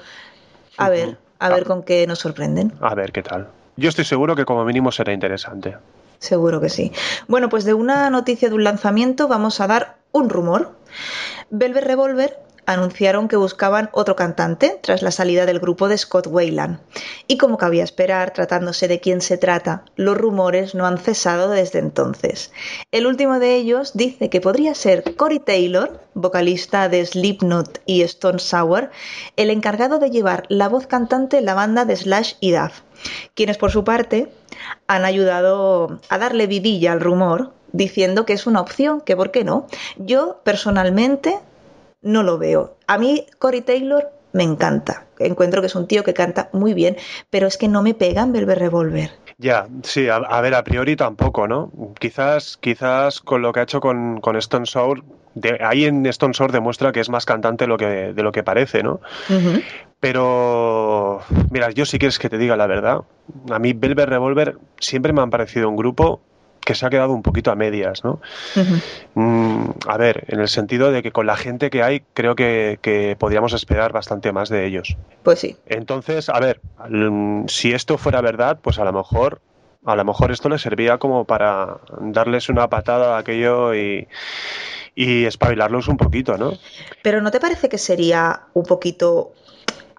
A 0.76 0.88
ver, 0.88 1.18
a 1.38 1.46
Ah. 1.46 1.50
ver 1.50 1.64
con 1.64 1.82
qué 1.82 2.06
nos 2.06 2.18
sorprenden. 2.20 2.72
A 2.80 2.94
ver 2.94 3.12
qué 3.12 3.22
tal. 3.22 3.48
Yo 3.76 3.88
estoy 3.88 4.04
seguro 4.04 4.36
que 4.36 4.44
como 4.44 4.64
mínimo 4.64 4.92
será 4.92 5.12
interesante. 5.12 5.76
Seguro 6.18 6.60
que 6.60 6.68
sí. 6.68 6.92
Bueno, 7.28 7.48
pues 7.48 7.64
de 7.64 7.72
una 7.72 8.10
noticia 8.10 8.48
de 8.50 8.54
un 8.54 8.64
lanzamiento 8.64 9.26
vamos 9.26 9.60
a 9.60 9.66
dar 9.66 9.96
un 10.12 10.28
rumor. 10.28 10.72
Velvet 11.50 11.84
Revolver 11.84 12.36
anunciaron 12.72 13.28
que 13.28 13.36
buscaban 13.36 13.90
otro 13.92 14.16
cantante 14.16 14.78
tras 14.82 15.02
la 15.02 15.10
salida 15.10 15.46
del 15.46 15.58
grupo 15.58 15.88
de 15.88 15.98
Scott 15.98 16.26
Wayland. 16.28 16.78
Y 17.26 17.36
como 17.36 17.58
cabía 17.58 17.84
esperar, 17.84 18.32
tratándose 18.32 18.86
de 18.88 19.00
quién 19.00 19.20
se 19.20 19.38
trata, 19.38 19.84
los 19.96 20.16
rumores 20.16 20.74
no 20.74 20.86
han 20.86 20.98
cesado 20.98 21.50
desde 21.50 21.80
entonces. 21.80 22.52
El 22.92 23.06
último 23.06 23.38
de 23.38 23.56
ellos 23.56 23.92
dice 23.94 24.30
que 24.30 24.40
podría 24.40 24.74
ser 24.74 25.16
Corey 25.16 25.40
Taylor, 25.40 26.00
vocalista 26.14 26.88
de 26.88 27.04
Slipknot 27.04 27.80
y 27.86 28.02
Stone 28.02 28.38
Sour, 28.38 28.90
el 29.36 29.50
encargado 29.50 29.98
de 29.98 30.10
llevar 30.10 30.44
la 30.48 30.68
voz 30.68 30.86
cantante 30.86 31.38
en 31.38 31.46
la 31.46 31.54
banda 31.54 31.84
de 31.84 31.96
Slash 31.96 32.34
y 32.40 32.52
Duff, 32.52 32.82
quienes 33.34 33.58
por 33.58 33.70
su 33.72 33.84
parte 33.84 34.32
han 34.86 35.04
ayudado 35.04 36.00
a 36.08 36.18
darle 36.18 36.46
vidilla 36.46 36.92
al 36.92 37.00
rumor 37.00 37.52
diciendo 37.72 38.26
que 38.26 38.32
es 38.32 38.46
una 38.46 38.60
opción, 38.60 39.00
que 39.00 39.16
por 39.16 39.30
qué 39.30 39.44
no. 39.44 39.66
Yo 39.96 40.40
personalmente 40.44 41.38
no 42.02 42.22
lo 42.22 42.38
veo. 42.38 42.76
A 42.86 42.98
mí 42.98 43.26
Corey 43.38 43.60
Taylor 43.62 44.10
me 44.32 44.44
encanta. 44.44 45.06
Encuentro 45.18 45.60
que 45.60 45.66
es 45.66 45.74
un 45.74 45.86
tío 45.88 46.04
que 46.04 46.14
canta 46.14 46.48
muy 46.52 46.72
bien, 46.74 46.96
pero 47.30 47.46
es 47.46 47.56
que 47.58 47.68
no 47.68 47.82
me 47.82 47.94
pega 47.94 48.22
en 48.22 48.32
Velvet 48.32 48.58
Revolver. 48.58 49.10
Ya, 49.38 49.66
sí, 49.82 50.08
a, 50.08 50.16
a 50.16 50.40
ver, 50.40 50.54
a 50.54 50.62
priori 50.64 50.96
tampoco, 50.96 51.48
¿no? 51.48 51.70
Quizás, 51.98 52.56
quizás 52.58 53.20
con 53.20 53.42
lo 53.42 53.52
que 53.52 53.60
ha 53.60 53.62
hecho 53.64 53.80
con, 53.80 54.20
con 54.20 54.36
Stone 54.36 54.66
Sour 54.66 55.02
de- 55.34 55.58
ahí 55.64 55.84
en 55.84 56.04
Stone 56.06 56.34
Sour 56.34 56.52
demuestra 56.52 56.92
que 56.92 57.00
es 57.00 57.08
más 57.08 57.24
cantante 57.24 57.64
de 57.64 57.68
lo 57.68 57.76
que, 57.78 57.86
de 58.12 58.22
lo 58.22 58.32
que 58.32 58.42
parece, 58.42 58.82
¿no? 58.82 59.00
Pero, 60.00 61.20
mira, 61.50 61.70
yo 61.70 61.84
si 61.84 61.98
quieres 61.98 62.18
que 62.18 62.30
te 62.30 62.38
diga 62.38 62.56
la 62.56 62.66
verdad, 62.66 63.00
a 63.50 63.58
mí 63.58 63.72
Velvet 63.74 64.08
Revolver 64.08 64.56
siempre 64.78 65.12
me 65.12 65.20
han 65.20 65.30
parecido 65.30 65.68
un 65.68 65.76
grupo 65.76 66.20
que 66.64 66.74
se 66.74 66.86
ha 66.86 66.90
quedado 66.90 67.12
un 67.12 67.22
poquito 67.22 67.50
a 67.50 67.54
medias, 67.56 68.04
¿no? 68.04 68.20
Mm, 69.14 69.70
a 69.86 69.96
ver, 69.96 70.24
en 70.28 70.40
el 70.40 70.48
sentido 70.48 70.92
de 70.92 71.02
que 71.02 71.12
con 71.12 71.26
la 71.26 71.36
gente 71.36 71.70
que 71.70 71.82
hay, 71.82 72.02
creo 72.14 72.34
que, 72.34 72.78
que 72.82 73.16
podríamos 73.18 73.52
esperar 73.52 73.92
bastante 73.92 74.32
más 74.32 74.48
de 74.48 74.66
ellos. 74.66 74.96
Pues 75.22 75.40
sí. 75.40 75.56
Entonces, 75.66 76.28
a 76.28 76.38
ver, 76.38 76.60
mm, 76.88 77.46
si 77.46 77.72
esto 77.72 77.98
fuera 77.98 78.20
verdad, 78.20 78.58
pues 78.62 78.78
a 78.78 78.84
lo 78.84 78.92
mejor, 78.92 79.40
a 79.84 79.96
lo 79.96 80.04
mejor 80.04 80.30
esto 80.30 80.48
les 80.48 80.62
servía 80.62 80.98
como 80.98 81.24
para 81.24 81.78
darles 82.00 82.48
una 82.48 82.68
patada 82.68 83.16
a 83.16 83.18
aquello 83.18 83.74
y, 83.74 84.06
y 84.94 85.24
espabilarlos 85.24 85.88
un 85.88 85.96
poquito, 85.96 86.36
¿no? 86.36 86.52
Pero 87.02 87.20
¿no 87.22 87.30
te 87.30 87.40
parece 87.40 87.68
que 87.68 87.78
sería 87.78 88.42
un 88.52 88.64
poquito... 88.64 89.32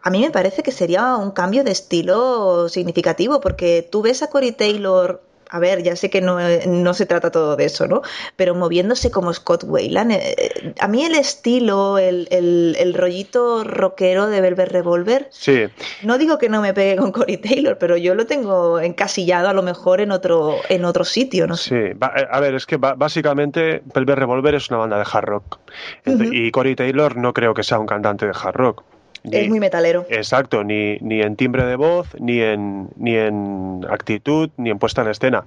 A 0.04 0.10
mí 0.10 0.22
me 0.22 0.32
parece 0.32 0.64
que 0.64 0.72
sería 0.72 1.16
un 1.16 1.32
cambio 1.32 1.64
de 1.64 1.72
estilo 1.72 2.70
significativo, 2.70 3.40
porque 3.40 3.88
tú 3.90 4.02
ves 4.02 4.24
a 4.24 4.30
Cory 4.32 4.52
Taylor, 4.52 5.22
a 5.52 5.60
ver, 5.60 5.84
ya 5.84 5.96
sé 5.96 6.10
que 6.10 6.22
no, 6.22 6.38
no 6.68 6.94
se 6.94 7.06
trata 7.06 7.30
todo 7.30 7.56
de 7.56 7.66
eso, 7.66 7.88
¿no? 7.88 8.02
Pero 8.36 8.56
moviéndose 8.56 9.12
como 9.12 9.34
Scott 9.34 9.64
Wayland, 9.68 10.12
eh, 10.14 10.74
a 10.80 10.88
mí 10.88 11.04
el 11.06 11.14
estilo, 11.16 11.98
el, 12.00 12.28
el- 12.32 12.76
el 12.80 12.94
rollito 12.94 13.64
rockero 13.64 14.28
de 14.28 14.42
Velvet 14.42 14.72
Revolver, 14.72 15.28
Sí, 15.32 15.66
no 16.04 16.18
digo 16.18 16.38
que 16.38 16.50
no 16.50 16.62
me 16.62 16.74
pegue 16.74 16.96
con 16.96 17.12
Cory 17.12 17.38
Taylor, 17.38 17.78
pero 17.78 17.98
yo 17.98 18.16
lo 18.16 18.26
tengo 18.26 18.80
encasillado 18.80 19.50
a 19.50 19.54
lo 19.54 19.62
mejor 19.62 20.02
en 20.02 20.12
otro, 20.12 20.56
en 20.70 20.86
otro 20.86 21.04
sitio, 21.06 21.48
no 21.48 21.58
sé. 21.58 21.70
Sí, 21.70 21.76
eh, 22.00 22.28
a 22.32 22.40
ver, 22.40 22.56
es 22.56 22.66
que 22.66 22.78
básicamente 22.78 23.84
Velvet 23.94 24.18
Revolver 24.18 24.56
es 24.56 24.70
una 24.70 24.80
banda 24.80 24.98
de 24.98 25.06
hard 25.12 25.26
rock. 25.26 25.60
Y 26.06 26.52
Corey 26.52 26.76
Taylor 26.76 27.18
no 27.18 27.34
creo 27.34 27.54
que 27.54 27.64
sea 27.64 27.78
un 27.80 27.86
cantante 27.88 28.26
de 28.26 28.32
hard 28.34 28.56
rock. 28.56 28.84
Es 29.24 29.50
muy 29.50 29.60
metalero. 29.60 30.06
Exacto, 30.10 30.64
ni, 30.64 30.98
ni 30.98 31.22
en 31.22 31.36
timbre 31.36 31.66
de 31.66 31.76
voz, 31.76 32.08
ni 32.20 32.42
en, 32.42 32.90
ni 32.96 33.16
en 33.16 33.86
actitud, 33.90 34.50
ni 34.58 34.72
en 34.72 34.80
puesta 34.80 35.04
en 35.04 35.10
escena. 35.10 35.46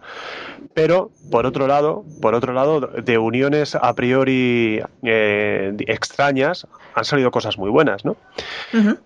Pero, 0.74 1.10
por 1.30 1.46
otro 1.46 1.66
lado, 1.66 2.04
por 2.20 2.34
otro 2.34 2.52
lado, 2.52 2.80
de 2.80 3.18
uniones 3.18 3.74
a 3.74 3.94
priori 3.94 4.80
eh, 5.02 5.74
extrañas, 5.87 6.66
han 6.94 7.04
salido 7.04 7.30
cosas 7.30 7.58
muy 7.58 7.70
buenas, 7.70 8.04
¿no? 8.04 8.16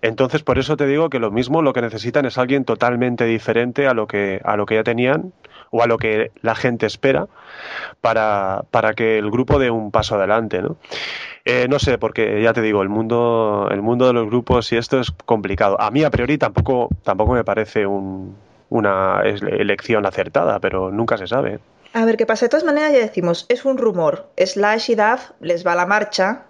Entonces, 0.01 0.43
por 0.43 0.59
eso 0.59 0.77
te 0.77 0.85
digo 0.85 1.09
que 1.09 1.19
lo 1.19 1.31
mismo 1.31 1.61
lo 1.61 1.73
que 1.73 1.81
necesitan 1.81 2.25
es 2.25 2.37
alguien 2.37 2.65
totalmente 2.65 3.25
diferente 3.25 3.87
a 3.87 3.93
lo 3.93 4.07
que, 4.07 4.41
a 4.43 4.55
lo 4.55 4.65
que 4.65 4.75
ya 4.75 4.83
tenían 4.83 5.33
o 5.71 5.81
a 5.83 5.87
lo 5.87 5.97
que 5.97 6.31
la 6.41 6.55
gente 6.55 6.85
espera 6.85 7.27
para, 8.01 8.63
para 8.71 8.93
que 8.93 9.17
el 9.17 9.29
grupo 9.31 9.59
dé 9.59 9.69
un 9.71 9.91
paso 9.91 10.15
adelante, 10.15 10.61
¿no? 10.61 10.77
Eh, 11.45 11.67
no 11.69 11.79
sé, 11.79 11.97
porque 11.97 12.41
ya 12.41 12.53
te 12.53 12.61
digo, 12.61 12.81
el 12.81 12.89
mundo, 12.89 13.67
el 13.71 13.81
mundo 13.81 14.07
de 14.07 14.13
los 14.13 14.27
grupos 14.27 14.71
y 14.71 14.77
esto 14.77 14.99
es 14.99 15.11
complicado. 15.25 15.79
A 15.79 15.89
mí 15.91 16.03
a 16.03 16.09
priori 16.11 16.37
tampoco, 16.37 16.89
tampoco 17.03 17.33
me 17.33 17.43
parece 17.43 17.85
un- 17.85 18.35
una 18.69 19.21
elección 19.23 20.05
acertada, 20.05 20.59
pero 20.59 20.91
nunca 20.91 21.17
se 21.17 21.25
sabe. 21.27 21.59
A 21.93 22.05
ver 22.05 22.17
qué 22.17 22.27
pasa. 22.27 22.45
De 22.45 22.49
todas 22.49 22.63
maneras, 22.65 22.91
ya 22.93 22.99
decimos, 22.99 23.45
es 23.49 23.65
un 23.65 23.77
rumor. 23.79 24.27
Slash 24.37 24.91
y 24.91 24.95
Duff 24.95 25.31
les 25.41 25.65
va 25.65 25.73
la 25.73 25.87
marcha. 25.87 26.43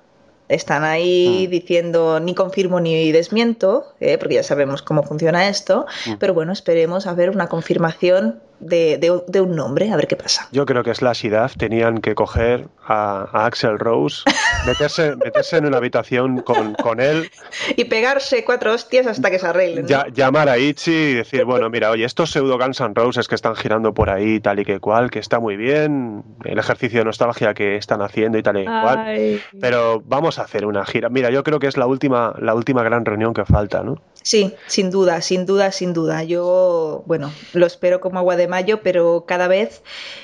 Están 0.49 0.84
ahí 0.84 1.45
Mm. 1.47 1.51
diciendo 1.51 2.19
ni 2.19 2.36
confirmo 2.36 2.79
ni 2.82 3.12
desmiento, 3.13 3.86
¿eh? 4.01 4.17
porque 4.17 4.36
ya 4.36 4.43
sabemos 4.43 4.82
cómo 4.82 5.03
funciona 5.03 5.47
esto. 5.47 5.86
Mm. 6.08 6.13
Pero 6.19 6.34
bueno, 6.34 6.51
esperemos 6.51 7.08
a 7.08 7.13
ver 7.13 7.29
una 7.29 7.47
confirmación 7.47 8.41
de, 8.60 8.98
de- 8.98 9.24
de 9.28 9.41
un 9.41 9.56
nombre, 9.56 9.91
a 9.91 9.95
ver 9.95 10.08
qué 10.08 10.15
pasa. 10.15 10.48
Yo 10.52 10.65
creo 10.65 10.84
que 10.84 10.93
Slash 10.93 11.26
y 11.26 11.30
Duff 11.30 11.56
tenían 11.58 12.00
que 12.02 12.15
coger 12.15 12.67
a, 12.86 13.28
a 13.32 13.45
Axel 13.45 13.78
Rose, 13.80 14.24
meterse, 14.65 15.15
meterse 15.24 15.58
en 15.58 15.65
una 15.65 15.78
habitación 15.78 16.41
con, 16.41 16.74
con 16.74 17.00
él 17.00 17.30
Y 17.78 17.86
pegarse 17.86 18.43
cuatro 18.43 18.74
hostias 18.74 19.06
hasta 19.08 19.30
que 19.32 19.39
se 19.39 19.48
arreglen. 19.48 19.84
¿no? 19.84 19.88
Ya- 19.88 20.08
llamar 20.13 20.50
a 20.50 20.58
Ichi 20.58 20.91
y 20.91 21.13
decir, 21.15 21.45
bueno, 21.45 21.69
mira, 21.69 21.91
oye, 21.91 22.06
estos 22.06 22.32
pseudo 22.32 22.58
Guns 22.58 22.80
N' 22.82 22.93
Roses 22.95 23.28
que 23.28 23.36
están 23.36 23.56
girando 23.56 23.93
por 23.93 24.10
ahí, 24.10 24.39
tal 24.39 24.60
y 24.60 24.65
que 24.65 24.80
cual, 24.80 25.10
que 25.12 25.19
está 25.19 25.39
muy 25.39 25.56
bien, 25.56 26.24
el 26.43 26.58
ejercicio 26.60 27.00
de 27.00 27.06
nostalgia 27.06 27.54
que 27.54 27.76
están 27.78 28.02
haciendo 28.02 28.38
y 28.38 28.43
tal 28.43 28.58
y 28.58 28.62
que 28.62 28.65
cual, 28.65 28.98
Ay. 29.00 29.41
pero 29.62 30.02
vamos 30.06 30.39
a 30.39 30.43
hacer 30.43 30.65
una 30.65 30.86
gira. 30.86 31.10
Mira, 31.10 31.30
yo 31.30 31.43
creo 31.43 31.60
que 31.60 31.67
es 31.67 31.78
la 31.78 31.86
última, 31.88 32.34
la 32.39 32.54
última 32.56 32.84
gran 32.84 33.06
reunión 33.06 33.34
que 33.34 33.45
falta, 33.45 33.84
¿no? 33.84 34.02
Sí, 34.22 34.54
sin 34.67 34.91
duda, 34.91 35.22
sin 35.22 35.45
duda, 35.45 35.72
sin 35.72 35.93
duda. 35.93 36.24
Yo, 36.24 37.04
bueno, 37.06 37.32
lo 37.54 37.65
espero 37.65 38.00
como 38.02 38.19
agua 38.19 38.36
de 38.36 38.48
mayo, 38.49 38.81
pero 38.83 39.23
cada 39.25 39.47
vez 39.47 39.81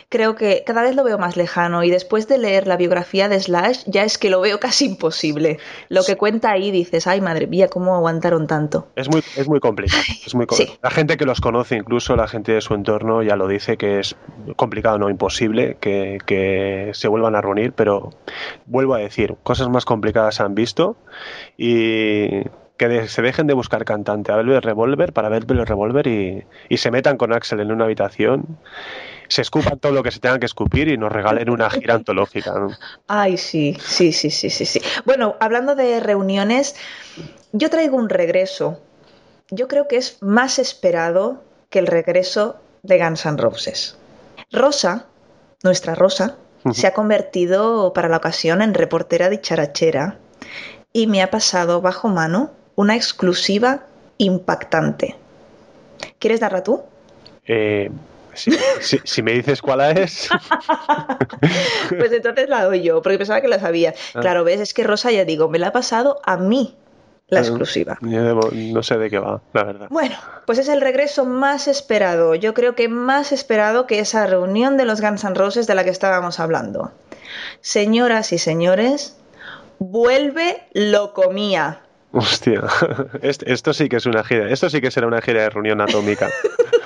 creo 0.09 0.35
que 0.35 0.63
cada 0.65 0.81
vez 0.83 0.95
lo 0.95 1.03
veo 1.03 1.17
más 1.17 1.37
lejano 1.37 1.83
y 1.83 1.89
después 1.89 2.27
de 2.27 2.37
leer 2.37 2.67
la 2.67 2.75
biografía 2.77 3.29
de 3.29 3.39
Slash 3.39 3.83
ya 3.85 4.03
es 4.03 4.17
que 4.17 4.29
lo 4.29 4.41
veo 4.41 4.59
casi 4.59 4.85
imposible. 4.85 5.59
Lo 5.89 6.03
que 6.03 6.17
cuenta 6.17 6.51
ahí 6.51 6.71
dices, 6.71 7.07
ay 7.07 7.21
madre 7.21 7.47
mía, 7.47 7.67
¿cómo 7.69 7.95
aguantaron 7.95 8.47
tanto? 8.47 8.87
Es 8.95 9.09
muy, 9.09 9.21
es 9.37 9.47
muy 9.47 9.59
complicado. 9.59 10.03
Es 10.25 10.35
muy 10.35 10.45
co- 10.45 10.55
Sí. 10.55 10.69
La 10.81 10.91
gente 10.91 11.15
que 11.17 11.25
los 11.25 11.39
conoce, 11.41 11.75
incluso 11.75 12.15
la 12.15 12.27
gente 12.27 12.51
de 12.53 12.61
su 12.61 12.73
entorno, 12.73 13.23
ya 13.23 13.35
lo 13.35 13.47
dice 13.47 13.77
que 13.77 13.99
es 13.99 14.15
complicado, 14.55 14.97
no 14.97 15.09
imposible, 15.09 15.77
que, 15.79 16.17
que 16.25 16.91
se 16.93 17.07
vuelvan 17.07 17.35
a 17.35 17.41
reunir, 17.41 17.73
pero 17.73 18.09
vuelvo 18.65 18.95
a 18.95 18.99
decir, 18.99 19.35
cosas 19.43 19.69
más 19.69 19.85
complicadas 19.85 20.39
han 20.41 20.55
visto 20.55 20.97
y 21.57 22.41
que 22.77 22.87
de- 22.87 23.07
se 23.07 23.21
dejen 23.21 23.47
de 23.47 23.53
buscar 23.53 23.85
cantante 23.85 24.31
a 24.31 24.35
Velvet 24.37 24.63
Revolver 24.63 25.13
para 25.13 25.29
Velvet 25.29 25.67
Revolver 25.67 26.07
y, 26.07 26.45
y 26.69 26.77
se 26.77 26.91
metan 26.91 27.17
con 27.17 27.31
Axel 27.33 27.59
en 27.61 27.71
una 27.71 27.85
habitación, 27.85 28.57
se 29.27 29.41
escupan 29.41 29.79
todo 29.79 29.91
lo 29.91 30.03
que 30.03 30.11
se 30.11 30.19
tengan 30.19 30.39
que 30.39 30.45
escupir 30.45 30.87
y 30.89 30.97
nos 30.97 31.11
regalen 31.11 31.49
una 31.49 31.69
gira 31.69 31.95
antológica. 31.95 32.53
¿no? 32.53 32.69
Ay, 33.07 33.37
sí, 33.37 33.77
sí, 33.79 34.11
sí, 34.11 34.29
sí, 34.29 34.49
sí, 34.49 34.65
sí. 34.65 34.81
Bueno, 35.05 35.35
hablando 35.39 35.75
de 35.75 35.99
reuniones, 35.99 36.75
yo 37.53 37.69
traigo 37.69 37.97
un 37.97 38.09
regreso. 38.09 38.79
Yo 39.51 39.67
creo 39.67 39.87
que 39.87 39.97
es 39.97 40.21
más 40.21 40.59
esperado 40.59 41.43
que 41.69 41.79
el 41.79 41.87
regreso 41.87 42.57
de 42.83 42.99
Guns 42.99 43.25
N' 43.25 43.37
Roses. 43.37 43.97
Rosa, 44.51 45.05
nuestra 45.63 45.95
Rosa, 45.95 46.35
se 46.71 46.87
ha 46.87 46.93
convertido 46.93 47.93
para 47.93 48.09
la 48.09 48.17
ocasión 48.17 48.61
en 48.61 48.73
reportera 48.73 49.29
dicharachera 49.29 50.17
y 50.93 51.05
me 51.07 51.21
ha 51.21 51.29
pasado 51.29 51.79
bajo 51.81 52.07
mano 52.09 52.51
una 52.75 52.95
exclusiva 52.95 53.81
impactante. 54.17 55.15
¿Quieres 56.19 56.39
darla 56.39 56.63
tú? 56.63 56.81
Eh, 57.47 57.89
si, 58.33 58.51
si- 58.81 58.99
si 59.03 59.21
me 59.23 59.33
dices 59.33 59.61
cuál 59.61 59.97
es, 59.97 60.29
Pues 61.89 62.11
entonces 62.11 62.49
la 62.49 62.63
doy 62.65 62.81
yo, 62.81 63.01
porque 63.01 63.17
pensaba 63.17 63.41
que 63.41 63.47
la 63.47 63.59
sabía. 63.59 63.93
Ah. 64.13 64.21
Claro, 64.21 64.43
ves, 64.43 64.59
es 64.59 64.73
que 64.73 64.83
Rosa, 64.83 65.11
ya 65.11 65.25
digo, 65.25 65.47
me 65.49 65.59
la 65.59 65.67
ha 65.67 65.71
pasado 65.71 66.19
a 66.25 66.37
mí 66.37 66.75
la 67.27 67.39
Ah. 67.39 67.41
exclusiva. 67.43 67.97
yo 68.01 68.21
debo- 68.21 68.51
no 68.51 68.83
sé 68.83 68.97
de 68.97 69.09
qué 69.09 69.19
va, 69.19 69.41
la 69.53 69.63
verdad. 69.63 69.87
Bueno, 69.89 70.15
pues 70.45 70.59
es 70.59 70.67
el 70.67 70.81
regreso 70.81 71.25
más 71.25 71.67
esperado, 71.67 72.35
yo 72.35 72.53
creo 72.53 72.75
que 72.75 72.87
más 72.89 73.31
esperado 73.31 73.87
que 73.87 73.99
esa 73.99 74.25
reunión 74.27 74.77
de 74.77 74.85
los 74.85 75.01
Guns 75.01 75.23
N' 75.23 75.33
Roses 75.35 75.65
de 75.67 75.75
la 75.75 75.83
que 75.83 75.89
estábamos 75.89 76.39
hablando. 76.39 76.91
Señoras 77.61 78.31
y 78.33 78.37
señores, 78.37 79.17
vuelve 79.79 80.63
Locomía. 80.73 81.81
Hostia, 82.17 82.61
Est- 83.21 83.43
esto 83.45 83.73
sí 83.73 83.89
que 83.89 83.97
es 83.97 84.05
una 84.05 84.23
gira, 84.23 84.49
esto 84.49 84.69
sí 84.69 84.79
que 84.79 84.89
será 84.89 85.05
una 85.07 85.21
gira 85.21 85.41
de 85.43 85.49
reunión 85.49 85.81
atómica. 85.81 86.29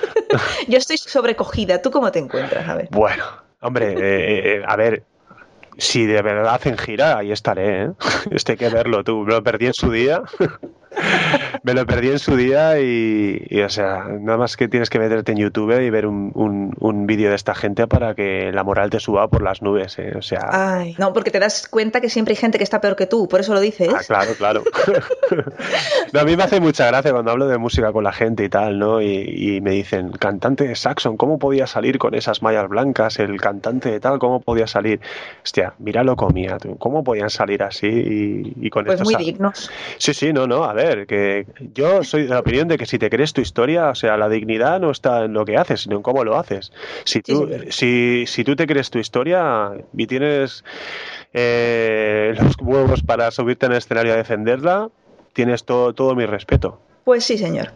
Yo 0.68 0.76
estoy 0.78 0.98
sobrecogida, 0.98 1.80
¿tú 1.82 1.90
cómo 1.90 2.10
te 2.10 2.18
encuentras? 2.18 2.68
A 2.68 2.74
ver. 2.74 2.88
Bueno, 2.90 3.24
hombre, 3.60 3.92
eh, 3.92 4.56
eh, 4.56 4.62
a 4.66 4.74
ver, 4.76 5.04
si 5.78 6.04
de 6.06 6.20
verdad 6.22 6.54
hacen 6.54 6.76
gira, 6.76 7.16
ahí 7.18 7.30
estaré, 7.32 7.84
¿eh? 7.84 7.90
Esto 8.32 8.52
hay 8.52 8.58
que 8.58 8.68
verlo 8.68 9.04
tú, 9.04 9.20
me 9.24 9.32
lo 9.34 9.42
perdí 9.42 9.66
en 9.66 9.74
su 9.74 9.90
día. 9.92 10.22
Me 11.62 11.74
lo 11.74 11.86
perdí 11.86 12.08
en 12.08 12.18
su 12.18 12.36
día 12.36 12.80
y, 12.80 13.46
y, 13.48 13.60
o 13.60 13.68
sea, 13.68 14.04
nada 14.20 14.38
más 14.38 14.56
que 14.56 14.66
tienes 14.68 14.88
que 14.90 14.98
meterte 14.98 15.32
en 15.32 15.38
YouTube 15.38 15.78
y 15.80 15.90
ver 15.90 16.06
un, 16.06 16.32
un- 16.34 16.74
un 16.80 17.06
vídeo 17.06 17.28
de 17.30 17.36
esta 17.36 17.54
gente 17.54 17.86
para 17.86 18.14
que 18.14 18.50
la 18.52 18.64
moral 18.64 18.90
te 18.90 18.98
suba 19.00 19.28
por 19.28 19.42
las 19.42 19.60
nubes, 19.62 19.98
¿eh? 19.98 20.12
O 20.16 20.22
sea, 20.22 20.48
Ay, 20.50 20.94
no, 20.98 21.12
porque 21.12 21.30
te 21.30 21.38
das 21.38 21.68
cuenta 21.68 22.00
que 22.00 22.08
siempre 22.08 22.32
hay 22.32 22.36
gente 22.36 22.58
que 22.58 22.64
está 22.64 22.80
peor 22.80 22.96
que 22.96 23.06
tú, 23.06 23.28
por 23.28 23.40
eso 23.40 23.52
lo 23.54 23.60
dices. 23.60 23.92
Ah, 23.94 24.00
claro, 24.06 24.32
claro. 24.34 24.62
No, 26.12 26.20
a 26.20 26.24
mí 26.24 26.36
me 26.36 26.42
hace 26.42 26.60
mucha 26.60 26.86
gracia 26.86 27.12
cuando 27.12 27.30
hablo 27.30 27.46
de 27.46 27.56
música 27.58 27.92
con 27.92 28.02
la 28.04 28.12
gente 28.12 28.44
y 28.44 28.48
tal, 28.48 28.78
¿no? 28.78 29.00
Y, 29.00 29.06
y 29.56 29.60
me 29.60 29.70
dicen, 29.72 30.10
cantante 30.12 30.66
de 30.66 30.74
Saxon, 30.74 31.16
¿cómo 31.16 31.38
podía 31.38 31.66
salir 31.66 31.98
con 31.98 32.14
esas 32.14 32.42
mallas 32.42 32.68
blancas? 32.68 33.18
El 33.20 33.40
cantante 33.40 33.90
de 33.90 34.00
tal, 34.00 34.18
¿cómo 34.18 34.40
podía 34.40 34.66
salir? 34.66 35.00
Hostia, 35.44 35.74
míralo 35.78 36.16
comía, 36.16 36.58
tú. 36.58 36.76
¿Cómo 36.78 37.04
podían 37.04 37.30
salir 37.30 37.62
así 37.62 37.86
y, 37.86 38.66
y 38.66 38.70
con 38.70 38.84
Pues 38.86 39.00
esto? 39.00 39.04
muy 39.04 39.22
dignos. 39.24 39.70
Sí, 39.98 40.14
sí, 40.14 40.32
no, 40.32 40.46
no, 40.46 40.64
a 40.64 40.72
ver, 40.72 40.79
que 41.06 41.46
yo 41.74 42.02
soy 42.04 42.24
de 42.24 42.28
la 42.28 42.40
opinión 42.40 42.68
de 42.68 42.78
que 42.78 42.86
si 42.86 42.98
te 42.98 43.10
crees 43.10 43.32
tu 43.32 43.40
historia, 43.40 43.90
o 43.90 43.94
sea, 43.94 44.16
la 44.16 44.28
dignidad 44.28 44.80
no 44.80 44.90
está 44.90 45.24
en 45.24 45.32
lo 45.32 45.44
que 45.44 45.56
haces, 45.56 45.82
sino 45.82 45.96
en 45.96 46.02
cómo 46.02 46.24
lo 46.24 46.38
haces. 46.38 46.72
Si 47.04 47.22
tú, 47.22 47.48
si, 47.70 48.24
si 48.26 48.44
tú 48.44 48.56
te 48.56 48.66
crees 48.66 48.90
tu 48.90 48.98
historia 48.98 49.72
y 49.96 50.06
tienes 50.06 50.64
eh, 51.32 52.34
los 52.40 52.56
huevos 52.60 53.02
para 53.02 53.30
subirte 53.30 53.66
en 53.66 53.72
el 53.72 53.78
escenario 53.78 54.12
a 54.12 54.16
defenderla, 54.16 54.90
tienes 55.32 55.64
todo, 55.64 55.94
todo 55.94 56.14
mi 56.14 56.26
respeto. 56.26 56.80
Pues 57.04 57.24
sí, 57.24 57.38
señor. 57.38 57.72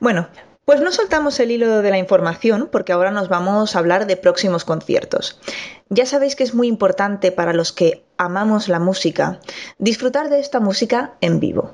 Bueno, 0.00 0.28
Pues 0.68 0.82
no 0.82 0.92
soltamos 0.92 1.40
el 1.40 1.50
hilo 1.50 1.80
de 1.80 1.90
la 1.90 1.96
información 1.96 2.68
porque 2.70 2.92
ahora 2.92 3.10
nos 3.10 3.30
vamos 3.30 3.74
a 3.74 3.78
hablar 3.78 4.06
de 4.06 4.18
próximos 4.18 4.66
conciertos. 4.66 5.40
Ya 5.88 6.04
sabéis 6.04 6.36
que 6.36 6.44
es 6.44 6.52
muy 6.52 6.68
importante 6.68 7.32
para 7.32 7.54
los 7.54 7.72
que 7.72 8.04
amamos 8.18 8.68
la 8.68 8.78
música 8.78 9.40
disfrutar 9.78 10.28
de 10.28 10.40
esta 10.40 10.60
música 10.60 11.14
en 11.22 11.40
vivo. 11.40 11.72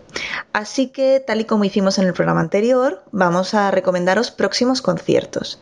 Así 0.53 0.91
que, 0.91 1.19
tal 1.19 1.41
y 1.41 1.45
como 1.45 1.65
hicimos 1.65 1.99
en 1.99 2.07
el 2.07 2.13
programa 2.13 2.41
anterior, 2.41 3.03
vamos 3.11 3.53
a 3.55 3.73
recomendaros 3.73 4.31
próximos 4.31 4.81
conciertos. 4.81 5.61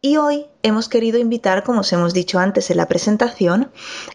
Y 0.00 0.18
hoy 0.18 0.46
hemos 0.62 0.88
querido 0.88 1.18
invitar, 1.18 1.64
como 1.64 1.80
os 1.80 1.92
hemos 1.92 2.14
dicho 2.14 2.38
antes 2.38 2.70
en 2.70 2.76
la 2.76 2.86
presentación, 2.86 3.72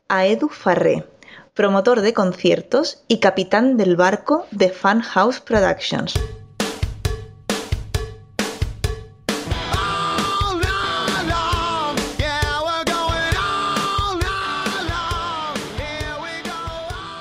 a 0.07 0.27
Edu 0.27 0.47
Farré, 0.47 1.05
promotor 1.53 1.99
de 1.99 2.13
conciertos 2.13 3.03
y 3.09 3.19
capitán 3.19 3.75
del 3.75 3.97
barco 3.97 4.45
de 4.51 4.69
Fan 4.69 5.01
House 5.01 5.41
Productions. 5.41 6.13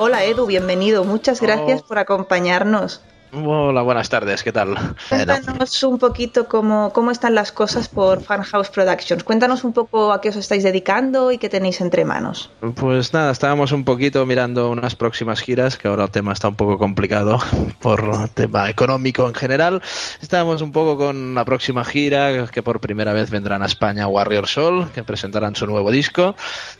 Hola 0.06 0.22
Edu, 0.24 0.44
bienvenido. 0.44 1.02
Muchas 1.04 1.40
gracias 1.40 1.80
Oh. 1.82 1.86
por 1.88 1.98
acompañarnos. 1.98 3.00
Hola, 3.36 3.82
buenas 3.82 4.08
tardes, 4.08 4.44
¿qué 4.44 4.52
tal? 4.52 4.76
Cuéntanos 5.08 5.82
un 5.82 5.98
poquito 5.98 6.46
cómo, 6.46 6.92
cómo 6.92 7.10
están 7.10 7.34
las 7.34 7.50
cosas 7.50 7.88
por 7.88 8.22
Fan 8.22 8.42
House 8.42 8.68
Productions. 8.68 9.24
Cuéntanos 9.24 9.64
un 9.64 9.72
poco 9.72 10.12
a 10.12 10.20
qué 10.20 10.28
os 10.28 10.36
estáis 10.36 10.62
dedicando 10.62 11.32
y 11.32 11.38
qué 11.38 11.48
tenéis 11.48 11.80
entre 11.80 12.04
manos. 12.04 12.50
pues 12.76 13.12
nada, 13.12 13.32
estábamos 13.32 13.72
un 13.72 13.84
poquito 13.84 14.24
mirando 14.24 14.70
unas 14.70 14.94
próximas 14.94 15.40
giras, 15.40 15.76
que 15.76 15.88
ahora 15.88 16.04
el 16.04 16.10
tema 16.10 16.32
está 16.32 16.48
un 16.48 16.54
poco 16.54 16.78
complicado 16.78 17.40
por 17.80 18.28
tema 18.28 18.70
económico 18.70 19.26
en 19.26 19.34
general. 19.34 19.82
Estábamos 20.22 20.62
un 20.62 20.70
poco 20.70 20.96
con 20.96 21.34
la 21.34 21.44
próxima 21.44 21.84
gira, 21.84 22.46
que 22.46 22.62
por 22.62 22.78
primera 22.78 23.12
vez 23.12 23.30
vendrán 23.30 23.62
a 23.62 23.66
España 23.66 24.06
Warrior 24.06 24.46
Soul, 24.46 24.90
que 24.94 25.02
presentarán 25.02 25.56
su 25.56 25.66
nuevo 25.66 25.90
disco. 25.90 26.36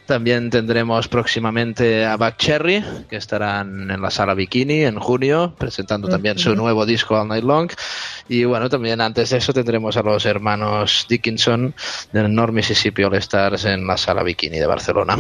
También 0.07 0.51
tendremos 0.51 1.09
próximamente 1.09 2.07
a 2.07 2.17
Back 2.17 2.37
Cherry, 2.37 2.85
que 3.09 3.17
estarán 3.17 3.91
en 3.91 4.01
la 4.01 4.11
sala 4.11 4.35
Bikini 4.35 4.85
en 4.85 5.01
junio, 5.01 5.55
presentando 5.59 6.09
también 6.09 6.39
su 6.45 6.55
nuevo 6.55 6.85
disco 6.85 7.19
All 7.19 7.29
Night 7.29 7.45
Long. 7.45 7.71
Y 8.29 8.45
bueno, 8.45 8.69
también 8.69 9.01
antes 9.01 9.31
de 9.31 9.39
eso 9.39 9.53
tendremos 9.53 9.97
a 9.97 10.03
los 10.03 10.27
hermanos 10.27 11.07
Dickinson 11.09 11.75
del 12.13 12.35
North 12.35 12.53
Mississippi 12.53 13.03
All 13.03 13.15
Stars 13.15 13.65
en 13.65 13.87
la 13.87 13.97
sala 13.97 14.23
Bikini 14.23 14.59
de 14.59 14.67
Barcelona. 14.67 15.17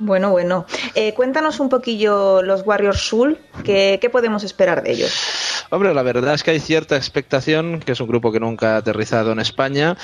Bueno, 0.00 0.30
bueno. 0.30 0.64
Eh, 0.94 1.12
cuéntanos 1.14 1.58
un 1.58 1.68
poquillo 1.68 2.40
los 2.42 2.62
Warriors 2.64 3.00
Soul, 3.00 3.38
¿qué, 3.64 3.98
qué 4.00 4.08
podemos 4.10 4.44
esperar 4.44 4.82
de 4.82 4.92
ellos? 4.92 5.12
Hombre, 5.70 5.92
la 5.92 6.02
verdad 6.02 6.34
es 6.34 6.44
que 6.44 6.52
hay 6.52 6.60
cierta 6.60 6.96
expectación, 6.96 7.80
que 7.80 7.92
es 7.92 8.00
un 8.00 8.06
grupo 8.06 8.30
que 8.30 8.40
nunca 8.40 8.74
ha 8.74 8.76
aterrizado 8.78 9.32
en 9.32 9.40
España, 9.40 9.96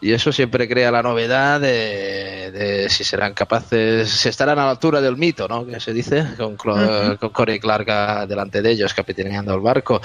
y 0.00 0.12
eso 0.12 0.30
siempre 0.30 0.68
crea 0.68 0.90
la 0.90 1.02
novedad 1.02 1.60
de, 1.60 2.52
de 2.52 2.90
si 2.90 3.02
serán 3.02 3.32
capaces, 3.32 4.10
si 4.10 4.28
estarán 4.28 4.58
a 4.58 4.66
la 4.66 4.70
altura 4.70 5.00
del 5.00 5.16
mito, 5.16 5.48
¿no? 5.48 5.66
Que 5.66 5.80
se 5.80 5.92
dice, 5.94 6.26
con, 6.36 6.56
con 6.56 7.30
Corey 7.30 7.58
Clark 7.58 8.28
delante 8.28 8.62
de 8.62 8.70
ellos, 8.70 8.94
capitaneando 8.94 9.54
el 9.54 9.60
barco. 9.60 10.00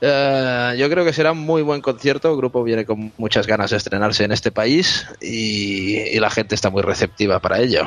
Eh, 0.00 0.74
yo 0.76 0.90
creo 0.90 1.04
que 1.04 1.12
será 1.12 1.32
un 1.32 1.38
muy 1.38 1.62
buen 1.62 1.80
concierto. 1.80 2.30
El 2.30 2.36
grupo 2.36 2.62
viene 2.62 2.84
con 2.84 3.12
muchas 3.16 3.46
ganas 3.46 3.70
de 3.70 3.78
estrenarse 3.78 4.24
en 4.24 4.32
este 4.32 4.50
país 4.50 5.06
y, 5.20 5.96
y 5.96 6.18
la 6.20 6.28
gente 6.30 6.54
está 6.54 6.68
muy 6.68 6.82
receptiva 6.82 7.40
para 7.40 7.60
ello. 7.60 7.86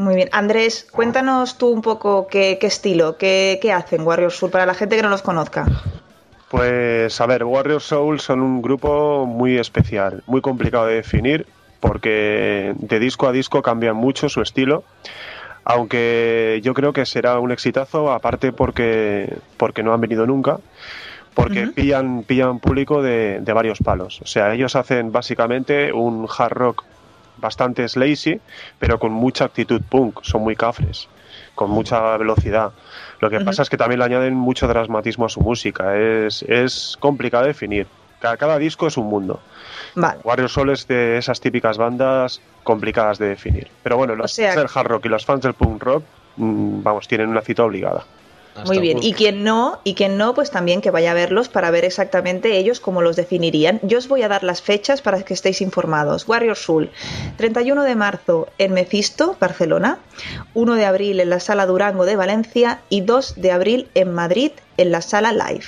Muy 0.00 0.14
bien. 0.14 0.30
Andrés, 0.32 0.86
cuéntanos 0.90 1.58
tú 1.58 1.68
un 1.68 1.82
poco 1.82 2.26
qué, 2.26 2.56
qué 2.58 2.68
estilo, 2.68 3.18
qué, 3.18 3.58
qué 3.60 3.70
hacen 3.70 4.00
Warriors 4.00 4.34
Soul 4.34 4.50
para 4.50 4.64
la 4.64 4.72
gente 4.72 4.96
que 4.96 5.02
no 5.02 5.10
los 5.10 5.20
conozca. 5.20 5.66
Pues 6.48 7.20
a 7.20 7.26
ver, 7.26 7.44
Warrior 7.44 7.82
Soul 7.82 8.18
son 8.18 8.40
un 8.40 8.62
grupo 8.62 9.26
muy 9.26 9.58
especial, 9.58 10.22
muy 10.26 10.40
complicado 10.40 10.86
de 10.86 10.94
definir, 10.94 11.46
porque 11.80 12.72
de 12.76 12.98
disco 12.98 13.28
a 13.28 13.32
disco 13.32 13.60
cambian 13.60 13.94
mucho 13.94 14.30
su 14.30 14.40
estilo. 14.40 14.84
Aunque 15.64 16.60
yo 16.62 16.72
creo 16.72 16.94
que 16.94 17.04
será 17.04 17.38
un 17.38 17.52
exitazo, 17.52 18.10
aparte 18.10 18.52
porque, 18.52 19.36
porque 19.58 19.82
no 19.82 19.92
han 19.92 20.00
venido 20.00 20.26
nunca, 20.26 20.56
porque 21.34 21.64
Ujú. 21.64 21.72
pillan, 21.74 22.22
pillan 22.22 22.58
público 22.58 23.02
de, 23.02 23.40
de 23.40 23.52
varios 23.52 23.78
palos. 23.80 24.18
O 24.22 24.26
sea, 24.26 24.54
ellos 24.54 24.76
hacen 24.76 25.12
básicamente 25.12 25.92
un 25.92 26.26
hard 26.26 26.52
rock 26.54 26.84
bastante 27.40 27.88
slazy, 27.88 28.40
pero 28.78 28.98
con 28.98 29.12
mucha 29.12 29.44
actitud 29.44 29.80
punk, 29.88 30.20
son 30.22 30.42
muy 30.42 30.56
cafres, 30.56 31.08
con 31.54 31.70
mucha 31.70 32.16
velocidad. 32.16 32.72
Lo 33.20 33.30
que 33.30 33.40
pasa 33.40 33.62
es 33.62 33.70
que 33.70 33.76
también 33.76 33.98
le 33.98 34.04
añaden 34.06 34.34
mucho 34.34 34.66
dramatismo 34.68 35.26
a 35.26 35.28
su 35.28 35.40
música, 35.40 35.96
es, 35.96 36.42
es 36.42 36.96
complicado 37.00 37.44
de 37.44 37.48
definir. 37.48 37.86
Cada, 38.20 38.36
cada 38.36 38.58
disco 38.58 38.86
es 38.86 38.96
un 38.98 39.06
mundo. 39.06 39.40
Vale. 39.94 40.20
Warrior 40.24 40.50
Soul 40.50 40.70
es 40.70 40.86
de 40.86 41.16
esas 41.18 41.40
típicas 41.40 41.78
bandas 41.78 42.40
complicadas 42.62 43.18
de 43.18 43.28
definir. 43.28 43.68
Pero 43.82 43.96
bueno, 43.96 44.14
los 44.14 44.32
O 44.32 44.34
sea- 44.34 44.52
fans 44.52 44.56
del 44.62 44.70
hard 44.74 44.86
rock 44.88 45.06
y 45.06 45.08
los 45.08 45.24
fans 45.24 45.40
del 45.42 45.54
punk 45.54 45.82
rock, 45.82 46.04
mm, 46.36 46.82
vamos, 46.82 47.08
tienen 47.08 47.28
una 47.30 47.40
cita 47.40 47.64
obligada. 47.64 48.04
Muy 48.66 48.78
bien. 48.78 49.02
Y 49.02 49.12
quien 49.12 49.44
no, 49.44 49.80
y 49.84 49.94
quien 49.94 50.16
no, 50.16 50.34
pues 50.34 50.50
también 50.50 50.80
que 50.80 50.90
vaya 50.90 51.12
a 51.12 51.14
verlos 51.14 51.48
para 51.48 51.70
ver 51.70 51.84
exactamente 51.84 52.56
ellos 52.56 52.80
cómo 52.80 53.02
los 53.02 53.16
definirían. 53.16 53.80
Yo 53.82 53.98
os 53.98 54.08
voy 54.08 54.22
a 54.22 54.28
dar 54.28 54.42
las 54.42 54.60
fechas 54.60 55.02
para 55.02 55.22
que 55.22 55.34
estéis 55.34 55.60
informados. 55.60 56.28
Warrior 56.28 56.56
Soul, 56.56 56.90
31 57.36 57.84
de 57.84 57.94
marzo 57.94 58.48
en 58.58 58.72
Mephisto, 58.72 59.36
Barcelona, 59.40 59.98
1 60.54 60.74
de 60.74 60.84
abril 60.84 61.20
en 61.20 61.30
la 61.30 61.40
Sala 61.40 61.66
Durango 61.66 62.04
de 62.04 62.16
Valencia 62.16 62.80
y 62.88 63.02
2 63.02 63.34
de 63.36 63.52
abril 63.52 63.88
en 63.94 64.12
Madrid 64.12 64.52
en 64.76 64.92
la 64.92 65.02
Sala 65.02 65.32
Live. 65.32 65.66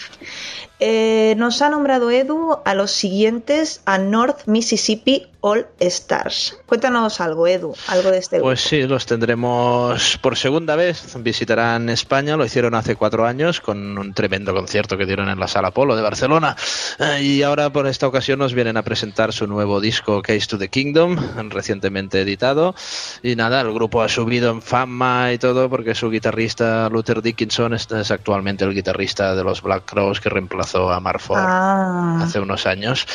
Eh, 0.81 1.35
nos 1.37 1.63
ha 1.63 1.69
nombrado 1.69 2.11
Edu 2.11 2.59
a 2.65 2.75
los 2.75 2.91
siguientes 2.91 3.83
a 3.85 3.99
North 3.99 4.47
Mississippi 4.47 5.29
All 5.45 5.67
Stars. 5.81 6.57
Cuéntanos 6.67 7.21
algo, 7.21 7.49
Edu, 7.49 7.75
algo 7.89 8.13
de 8.13 8.19
este 8.19 8.37
grupo. 8.37 8.51
Pues 8.51 8.61
sí, 8.61 8.83
los 8.85 9.07
tendremos 9.07 10.17
por 10.19 10.37
segunda 10.39 10.77
vez. 10.77 11.17
Visitarán 11.19 11.89
España, 11.89 12.37
lo 12.37 12.45
hicieron 12.45 12.77
hace 12.77 12.95
cuatro 12.95 13.27
años 13.27 13.61
con 13.61 13.99
un 13.99 14.15
tremendo 14.15 14.55
concierto 14.55 14.97
que 14.97 15.05
dieron 15.05 15.29
en 15.29 15.41
la 15.41 15.49
Sala 15.49 15.73
Polo 15.73 15.97
de 15.97 16.03
Barcelona. 16.03 16.57
Eh, 17.01 17.23
Y 17.23 17.43
ahora 17.43 17.71
por 17.73 17.89
esta 17.89 18.07
ocasión 18.07 18.39
nos 18.39 18.55
vienen 18.55 18.77
a 18.77 18.83
presentar 18.83 19.33
su 19.33 19.49
nuevo 19.49 19.81
disco 19.81 20.23
Case 20.23 20.47
to 20.47 20.59
the 20.59 20.69
Kingdom, 20.69 21.17
recientemente 21.51 22.21
editado. 22.21 22.77
Y 23.25 23.35
nada, 23.35 23.61
el 23.63 23.73
grupo 23.75 24.01
ha 24.03 24.09
subido 24.09 24.51
en 24.53 24.63
fama 24.63 25.33
y 25.33 25.39
todo 25.39 25.69
porque 25.69 25.97
su 25.97 26.09
guitarrista 26.09 26.89
Luther 26.89 27.21
Dickinson 27.21 27.75
es, 27.75 27.91
es 27.91 28.13
actualmente 28.13 28.65
el 28.65 28.75
guitarrista 28.75 29.35
de 29.35 29.43
los 29.43 29.61
Black 29.61 29.87
Crows 29.87 30.21
que 30.21 30.29
reemplazó 30.29 30.93
a 30.93 31.01
Mark 31.01 31.21
Ford 31.21 31.41
Ah. 31.43 32.21
hace 32.23 32.39
unos 32.39 32.65
años. 32.67 33.07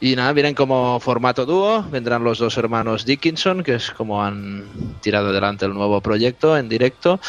Y 0.00 0.16
nada, 0.16 0.32
vienen 0.32 0.54
como 0.56 0.98
formato 0.98 1.46
dúo, 1.46 1.67
vendrán 1.90 2.24
los 2.24 2.38
dos 2.38 2.56
hermanos 2.56 3.04
Dickinson, 3.04 3.62
que 3.62 3.74
es 3.74 3.90
como 3.90 4.22
han 4.24 4.64
tirado 5.00 5.28
adelante 5.28 5.66
el 5.66 5.74
nuevo 5.74 6.00
proyecto 6.00 6.56
en 6.56 6.68
directo. 6.68 7.20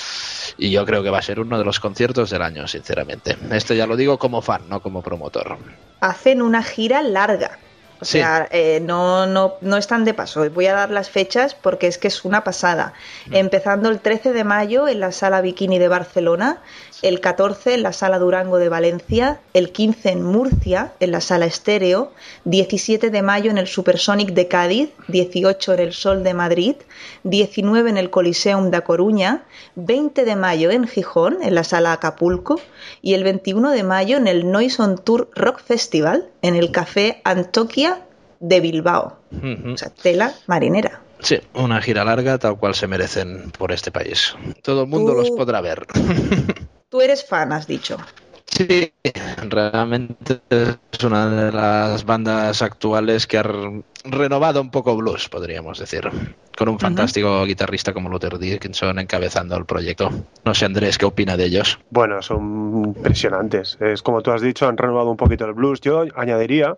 Y 0.57 0.71
yo 0.71 0.85
creo 0.85 1.03
que 1.03 1.09
va 1.09 1.19
a 1.19 1.21
ser 1.21 1.39
uno 1.39 1.57
de 1.57 1.65
los 1.65 1.79
conciertos 1.79 2.29
del 2.29 2.41
año, 2.41 2.67
sinceramente. 2.67 3.37
Esto 3.51 3.73
ya 3.73 3.87
lo 3.87 3.95
digo 3.95 4.17
como 4.17 4.41
fan, 4.41 4.67
no 4.69 4.81
como 4.81 5.01
promotor. 5.01 5.57
hacen 6.01 6.41
una 6.41 6.63
gira 6.63 7.01
larga. 7.01 7.59
O 8.01 8.05
Sí. 8.05 8.19
sea, 8.19 8.47
eh, 8.51 8.79
no, 8.81 9.25
no, 9.25 9.55
no 9.61 9.77
están 9.77 10.05
de 10.05 10.13
paso. 10.13 10.49
Voy 10.51 10.67
a 10.67 10.73
dar 10.73 10.89
las 10.89 11.09
fechas 11.09 11.53
porque 11.55 11.87
es 11.87 11.97
que 11.97 12.07
es 12.07 12.23
una 12.23 12.43
pasada. 12.43 12.93
Empezando 13.31 13.89
el 13.89 13.99
13 13.99 14.31
de 14.33 14.43
mayo 14.43 14.87
en 14.87 14.99
la 14.99 15.11
Sala 15.11 15.41
Bikini 15.41 15.79
de 15.79 15.87
Barcelona, 15.89 16.61
el 17.01 17.19
14 17.21 17.73
en 17.75 17.83
la 17.83 17.93
Sala 17.93 18.19
Durango 18.19 18.57
de 18.57 18.69
Valencia, 18.69 19.39
el 19.53 19.71
15 19.71 20.09
en 20.11 20.23
Murcia 20.23 20.93
en 20.99 21.11
la 21.11 21.21
Sala 21.21 21.45
Estéreo, 21.45 22.11
17 22.45 23.09
de 23.09 23.21
mayo 23.21 23.51
en 23.51 23.57
el 23.57 23.67
Supersonic 23.67 24.31
de 24.31 24.47
Cádiz, 24.47 24.89
18 25.07 25.73
en 25.73 25.79
el 25.79 25.93
Sol 25.93 26.23
de 26.23 26.33
Madrid, 26.33 26.75
19 27.23 27.89
en 27.89 27.97
el 27.97 28.09
Coliseum 28.09 28.69
da 28.71 28.81
Coruña, 28.81 29.43
20 29.75 30.25
de 30.25 30.35
mayo 30.35 30.71
en 30.71 30.87
Gijón 30.87 31.37
en 31.41 31.55
la 31.55 31.63
Sala 31.63 31.93
Acapulco 31.93 32.59
y 33.01 33.13
el 33.13 33.23
21 33.23 33.71
de 33.71 33.83
mayo 33.83 34.17
en 34.17 34.27
el 34.27 34.51
Noise 34.51 34.81
on 34.81 34.97
Tour 34.97 35.29
Rock 35.35 35.61
Festival 35.61 36.27
en 36.41 36.55
el 36.55 36.71
Café 36.71 37.21
Antoquia 37.23 38.05
de 38.39 38.59
Bilbao. 38.59 39.19
O 39.73 39.77
sea, 39.77 39.89
tela 39.89 40.33
marinera. 40.47 41.01
Sí, 41.19 41.39
una 41.53 41.81
gira 41.81 42.05
larga 42.05 42.37
tal 42.37 42.57
cual 42.57 42.73
se 42.75 42.87
merecen 42.87 43.51
por 43.57 43.71
este 43.73 43.91
país. 43.91 44.35
Todo 44.63 44.83
el 44.83 44.87
mundo 44.87 45.11
Tú- 45.11 45.17
los 45.19 45.31
podrá 45.31 45.59
ver. 45.61 45.85
Tú 46.89 47.01
eres 47.01 47.25
fan, 47.25 47.51
has 47.51 47.67
dicho. 47.67 47.97
Sí, 48.51 48.93
realmente 49.47 50.41
es 50.49 51.03
una 51.03 51.29
de 51.29 51.51
las 51.51 52.03
bandas 52.03 52.61
actuales 52.61 53.27
que 53.27 53.37
ha 53.37 53.43
re- 53.43 53.83
renovado 54.03 54.61
un 54.61 54.71
poco 54.71 54.95
blues, 54.97 55.29
podríamos 55.29 55.79
decir, 55.79 56.09
con 56.57 56.67
un 56.69 56.79
fantástico 56.79 57.45
guitarrista 57.45 57.93
como 57.93 58.09
Luther 58.09 58.37
Dickinson 58.37 58.99
encabezando 58.99 59.55
el 59.55 59.65
proyecto. 59.65 60.09
No 60.43 60.53
sé, 60.53 60.65
Andrés, 60.65 60.97
¿qué 60.97 61.05
opina 61.05 61.37
de 61.37 61.45
ellos? 61.45 61.79
Bueno, 61.89 62.21
son 62.21 62.83
impresionantes. 62.85 63.77
Es 63.79 64.01
como 64.01 64.21
tú 64.21 64.31
has 64.31 64.41
dicho, 64.41 64.67
han 64.67 64.77
renovado 64.77 65.09
un 65.11 65.17
poquito 65.17 65.45
el 65.45 65.53
blues. 65.53 65.79
Yo 65.81 66.03
añadiría 66.15 66.75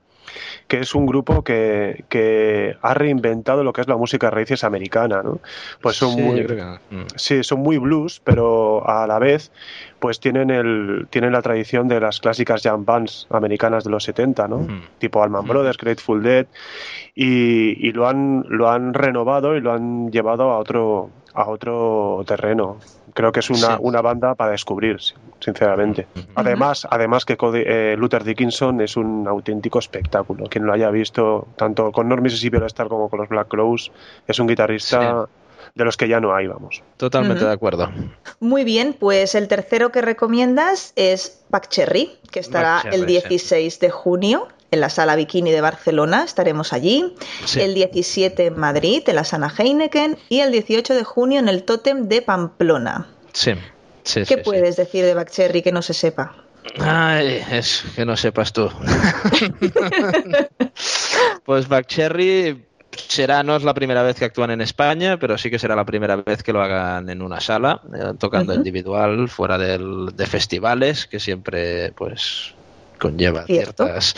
que 0.68 0.80
es 0.80 0.96
un 0.96 1.06
grupo 1.06 1.44
que, 1.44 2.06
que 2.10 2.76
ha 2.82 2.94
reinventado 2.94 3.64
lo 3.64 3.74
que 3.74 3.82
es 3.82 3.88
la 3.88 3.98
música 3.98 4.28
de 4.28 4.32
raíces 4.32 4.64
americana, 4.64 5.22
¿no? 5.24 5.42
Pues 5.82 5.98
son 5.98 6.12
Sí, 6.16 6.22
muy, 6.22 6.46
que- 6.46 6.56
mm. 6.90 7.06
Sí, 7.16 7.44
son 7.44 7.60
muy 7.60 7.78
blues, 7.78 8.22
pero 8.24 8.88
a 8.88 9.06
la 9.08 9.20
vez 9.20 9.52
pues 10.00 10.20
tienen 10.20 10.50
el 10.50 11.08
tienen 11.10 11.34
la 11.34 11.42
tradición 11.42 11.88
de 11.88 12.00
las 12.00 12.20
clásicas 12.20 12.62
jam 12.64 12.86
bands 12.86 13.28
americanas 13.30 13.84
de 13.84 13.90
los 13.92 14.04
70, 14.04 14.48
¿no? 14.48 14.58
Ujú. 14.60 14.72
Tipo 14.98 15.22
Allman 15.24 15.46
Brothers, 15.48 15.78
Grateful 15.78 16.24
Dead 16.24 16.48
y, 17.16 17.88
y 17.88 17.92
lo 17.92 18.08
han 18.08 18.46
lo 18.48 18.70
han 18.70 18.94
renovado 18.94 19.56
y 19.56 19.62
lo 19.62 19.74
han 19.74 20.10
llevado 20.12 20.52
a 20.52 20.58
otro 20.60 21.12
a 21.34 21.50
otro 21.50 22.24
terreno. 22.26 22.80
Creo 23.14 23.32
que 23.32 23.40
es 23.42 23.50
una, 23.50 23.76
Sí. 23.76 23.82
una 23.82 24.02
banda 24.02 24.36
para 24.36 24.52
descubrir, 24.52 24.98
sinceramente. 25.40 26.08
Además, 26.36 26.88
además 26.90 27.26
que 27.26 27.38
Cody- 27.38 27.64
eh, 27.66 27.96
Luther 27.98 28.24
Dickinson 28.24 28.82
es 28.82 28.98
un 28.98 29.28
auténtico 29.28 29.80
espectáculo. 29.80 30.46
Quien 30.50 30.66
lo 30.66 30.74
haya 30.74 30.90
visto, 30.90 31.48
tanto 31.56 31.92
con 31.92 32.08
Norm 32.10 32.22
Mississippi 32.24 32.58
All 32.58 32.64
Star 32.68 32.88
como 32.88 33.10
con 33.10 33.20
los 33.20 33.30
Black 33.30 33.48
Crows, 33.48 33.92
es 34.28 34.40
un 34.40 34.48
guitarrista 34.48 35.28
de 35.76 35.86
los 35.86 35.96
que 35.96 36.08
ya 36.08 36.20
no 36.20 36.34
hay, 36.36 36.48
vamos. 36.48 36.84
Totalmente 36.98 37.46
de 37.46 37.52
acuerdo. 37.52 37.90
Muy 38.40 38.64
bien, 38.64 38.96
pues 39.00 39.36
el 39.36 39.48
tercero 39.48 39.92
que 39.92 40.02
recomiendas 40.02 40.94
es 40.96 41.44
Back 41.50 41.68
Cherry, 41.70 42.18
que 42.32 42.40
estará 42.40 42.80
Cherry, 42.82 42.96
el 42.96 43.02
sí. 43.02 43.08
16 43.08 43.80
de 43.80 43.90
junio 43.90 44.48
en 44.72 44.80
la 44.80 44.90
sala 44.90 45.16
Bikini 45.16 45.52
de 45.52 45.62
Barcelona, 45.62 46.24
estaremos 46.24 46.74
allí. 46.74 47.16
Sí. 47.46 47.62
El 47.62 47.74
17 47.74 48.48
en 48.48 48.58
Madrid, 48.58 49.04
en 49.08 49.16
la 49.16 49.24
Sana 49.24 49.54
Heineken. 49.56 50.18
Y 50.30 50.40
el 50.40 50.52
18 50.52 50.96
de 50.96 51.04
junio 51.04 51.40
en 51.40 51.50
el 51.50 51.64
Tótem 51.64 52.08
de 52.08 52.22
Pamplona. 52.22 53.08
Sí. 53.34 53.54
Sí, 54.04 54.22
¿Qué 54.22 54.36
sí, 54.36 54.42
puedes 54.44 54.78
decir 54.78 55.06
de 55.06 55.14
Back 55.14 55.30
Cherry 55.30 55.62
que 55.62 55.72
no 55.72 55.82
se 55.82 55.94
sepa? 55.94 56.36
Ay, 56.80 57.44
es 57.52 57.84
que 57.96 58.06
no 58.06 58.16
sepas 58.16 58.54
tú. 58.54 58.70
pues 61.46 61.68
Backcherry 61.68 62.66
será, 63.08 63.44
no 63.44 63.56
es 63.56 63.64
la 63.64 63.74
primera 63.74 64.04
vez 64.04 64.18
que 64.18 64.26
actúan 64.26 64.52
en 64.52 64.62
España, 64.62 65.18
pero 65.18 65.38
sí 65.38 65.50
que 65.50 65.60
será 65.60 65.76
la 65.76 65.86
primera 65.86 66.16
vez 66.16 66.44
que 66.44 66.54
lo 66.54 66.62
hagan 66.62 67.10
en 67.10 67.22
una 67.22 67.40
sala, 67.40 67.82
eh, 67.94 68.14
tocando 68.18 68.54
individual, 68.54 69.30
fuera 69.30 69.58
del, 69.58 70.16
de 70.16 70.26
festivales, 70.26 71.08
que 71.08 71.20
siempre 71.20 71.92
pues 71.94 72.54
conlleva 73.00 73.46
Cierto. 73.46 73.86
ciertas 73.86 74.14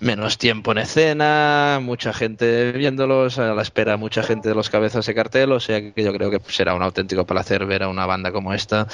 menos 0.00 0.38
tiempo 0.38 0.72
en 0.72 0.78
escena, 0.78 1.78
mucha 1.82 2.12
gente 2.12 2.72
viéndolos, 2.72 3.38
a 3.38 3.54
la 3.54 3.62
espera 3.62 3.96
mucha 3.96 4.22
gente 4.22 4.48
de 4.48 4.54
los 4.54 4.70
cabezas 4.70 5.06
de 5.06 5.14
cartel, 5.14 5.52
o 5.52 5.60
sea 5.60 5.80
que 5.92 6.02
yo 6.02 6.12
creo 6.12 6.30
que 6.30 6.40
será 6.48 6.74
un 6.74 6.82
auténtico 6.82 7.24
placer 7.24 7.66
ver 7.66 7.82
a 7.82 7.88
una 7.88 8.06
banda 8.06 8.32
como 8.32 8.52
esta 8.52 8.86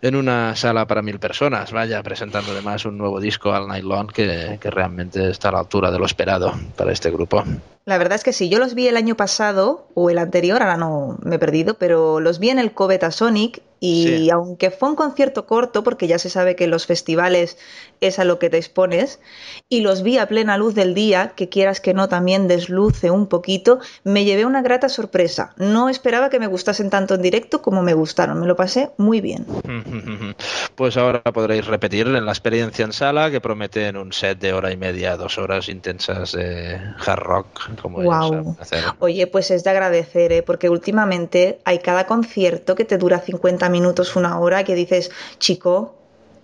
en 0.00 0.14
una 0.14 0.54
sala 0.54 0.86
para 0.86 1.02
mil 1.02 1.18
personas, 1.18 1.72
vaya, 1.72 2.02
presentando 2.02 2.52
además 2.52 2.84
un 2.84 2.98
nuevo 2.98 3.20
disco 3.20 3.52
al 3.52 3.82
Long 3.82 4.12
que, 4.12 4.58
que 4.60 4.70
realmente 4.70 5.30
está 5.30 5.48
a 5.48 5.52
la 5.52 5.58
altura 5.58 5.90
de 5.90 5.98
lo 5.98 6.06
esperado 6.06 6.54
para 6.76 6.92
este 6.92 7.10
grupo. 7.10 7.44
La 7.84 7.98
verdad 7.98 8.16
es 8.16 8.24
que 8.24 8.32
sí, 8.32 8.48
yo 8.48 8.58
los 8.58 8.74
vi 8.74 8.86
el 8.86 8.96
año 8.96 9.16
pasado 9.16 9.88
o 9.94 10.10
el 10.10 10.18
anterior, 10.18 10.62
ahora 10.62 10.76
no 10.76 11.18
me 11.22 11.36
he 11.36 11.38
perdido, 11.38 11.74
pero 11.74 12.20
los 12.20 12.38
vi 12.38 12.50
en 12.50 12.58
el 12.58 12.72
Coveta 12.72 13.10
Sonic 13.10 13.62
y 13.80 14.04
Sí. 14.04 14.30
aunque 14.30 14.70
fue 14.70 14.90
un 14.90 14.96
concierto 14.96 15.46
corto, 15.46 15.82
porque 15.82 16.06
ya 16.06 16.18
se 16.18 16.30
sabe 16.30 16.56
que 16.56 16.64
en 16.64 16.70
los 16.70 16.86
festivales 16.86 17.58
es 18.00 18.18
a 18.18 18.24
lo 18.24 18.38
que 18.38 18.50
te 18.50 18.56
expones, 18.56 19.20
y 19.68 19.80
los 19.80 20.02
vi 20.02 20.18
a 20.18 20.28
plena 20.28 20.56
luz 20.56 20.74
del 20.74 20.94
día, 20.94 21.32
que 21.34 21.48
quieras 21.48 21.80
que 21.80 21.94
no 21.94 22.08
también 22.08 22.48
desluce 22.48 23.10
un 23.10 23.26
poquito, 23.26 23.80
me 24.04 24.24
llevé 24.24 24.44
una 24.44 24.62
grata 24.62 24.88
sorpresa. 24.88 25.54
No 25.56 25.88
esperaba 25.88 26.30
que 26.30 26.38
me 26.38 26.46
gustasen 26.46 26.90
tanto 26.90 27.14
en 27.14 27.22
directo 27.22 27.62
como 27.62 27.82
me 27.82 27.94
gustaron, 27.94 28.40
me 28.40 28.46
lo 28.46 28.56
pasé 28.56 28.90
muy 28.96 29.20
bien. 29.20 29.46
Pues 30.74 30.96
ahora 30.96 31.22
podréis 31.22 31.66
repetir 31.66 32.06
en 32.06 32.24
la 32.24 32.30
experiencia 32.30 32.84
en 32.84 32.92
sala 32.92 33.32
que 33.32 33.40
prometen 33.40 33.96
un 33.96 34.12
set 34.12 34.38
de 34.38 34.52
hora 34.52 34.70
y 34.70 34.76
media, 34.76 35.16
dos 35.16 35.36
horas 35.36 35.68
intensas 35.68 36.32
de 36.32 36.78
hard 37.04 37.20
rock, 37.20 37.46
como 37.82 38.12
hacer. 38.12 38.84
Oye, 39.00 39.26
pues 39.26 39.50
es 39.50 39.64
de 39.64 39.70
agradecer, 39.70 40.32
¿eh? 40.32 40.42
porque 40.42 40.68
últimamente 40.70 41.58
hay 41.64 41.80
cada 41.80 42.06
concierto 42.06 42.76
que 42.76 42.84
te 42.84 42.96
dura 42.96 43.18
50 43.18 43.67
minutos, 43.68 44.16
una 44.16 44.38
hora, 44.38 44.64
que 44.64 44.74
dices, 44.74 45.10
chico, 45.38 45.94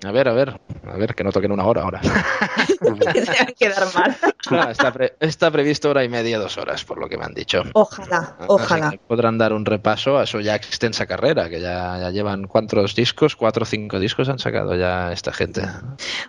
A 0.05 0.13
ver, 0.13 0.29
a 0.29 0.33
ver, 0.33 0.61
a 0.87 0.97
ver, 0.97 1.15
que 1.15 1.25
no 1.25 1.33
toquen 1.33 1.53
una 1.53 1.65
hora 1.65 1.83
ahora. 1.83 2.01
que 3.13 3.25
se 3.25 3.33
va 3.33 3.43
a 3.43 3.53
quedar 3.53 3.95
mal. 3.95 4.17
No, 4.51 4.69
está, 4.71 4.93
pre- 4.93 5.15
está 5.21 5.51
previsto 5.51 5.89
hora 5.91 6.05
y 6.05 6.09
media, 6.09 6.39
dos 6.39 6.59
horas, 6.59 6.85
por 6.85 6.99
lo 6.99 7.09
que 7.09 7.17
me 7.17 7.25
han 7.25 7.33
dicho. 7.33 7.63
Ojalá, 7.73 8.35
Así 8.39 8.45
ojalá. 8.49 8.91
que 8.91 8.99
podrán 8.99 9.39
dar 9.39 9.53
un 9.55 9.65
repaso 9.65 10.19
a 10.19 10.27
su 10.27 10.41
ya 10.41 10.55
extensa 10.57 11.07
carrera, 11.07 11.49
que 11.49 11.61
ya, 11.61 11.99
ya 11.99 12.11
llevan 12.11 12.45
cuántos 12.47 12.95
discos, 12.95 13.37
cuatro 13.37 13.63
o 13.63 13.67
cinco 13.67 13.99
discos 13.99 14.29
han 14.29 14.39
sacado 14.39 14.75
ya 14.77 15.13
esta 15.13 15.33
gente. 15.33 15.63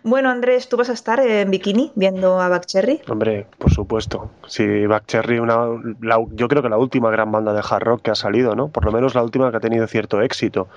Bueno, 0.03 0.29
Andrés, 0.29 0.69
¿tú 0.69 0.77
vas 0.77 0.89
a 0.89 0.93
estar 0.93 1.19
en 1.19 1.51
bikini 1.51 1.91
viendo 1.95 2.39
a 2.39 2.47
Backcherry? 2.47 3.01
Hombre, 3.09 3.47
por 3.57 3.73
supuesto. 3.73 4.31
Si 4.47 4.85
Backcherry, 4.85 5.39
una, 5.39 5.65
la- 6.01 6.23
yo 6.31 6.47
creo 6.47 6.61
que 6.61 6.69
la 6.69 6.77
última 6.77 7.09
gran 7.11 7.31
banda 7.31 7.51
de 7.53 7.61
hard 7.69 7.83
rock 7.83 8.01
que 8.03 8.11
ha 8.11 8.15
salido, 8.15 8.55
¿no? 8.55 8.69
Por 8.69 8.85
lo 8.85 8.91
menos 8.93 9.15
la 9.15 9.23
última 9.23 9.51
que 9.51 9.57
ha 9.57 9.61
tenido 9.61 9.85
cierto 9.87 10.21
éxito. 10.21 10.69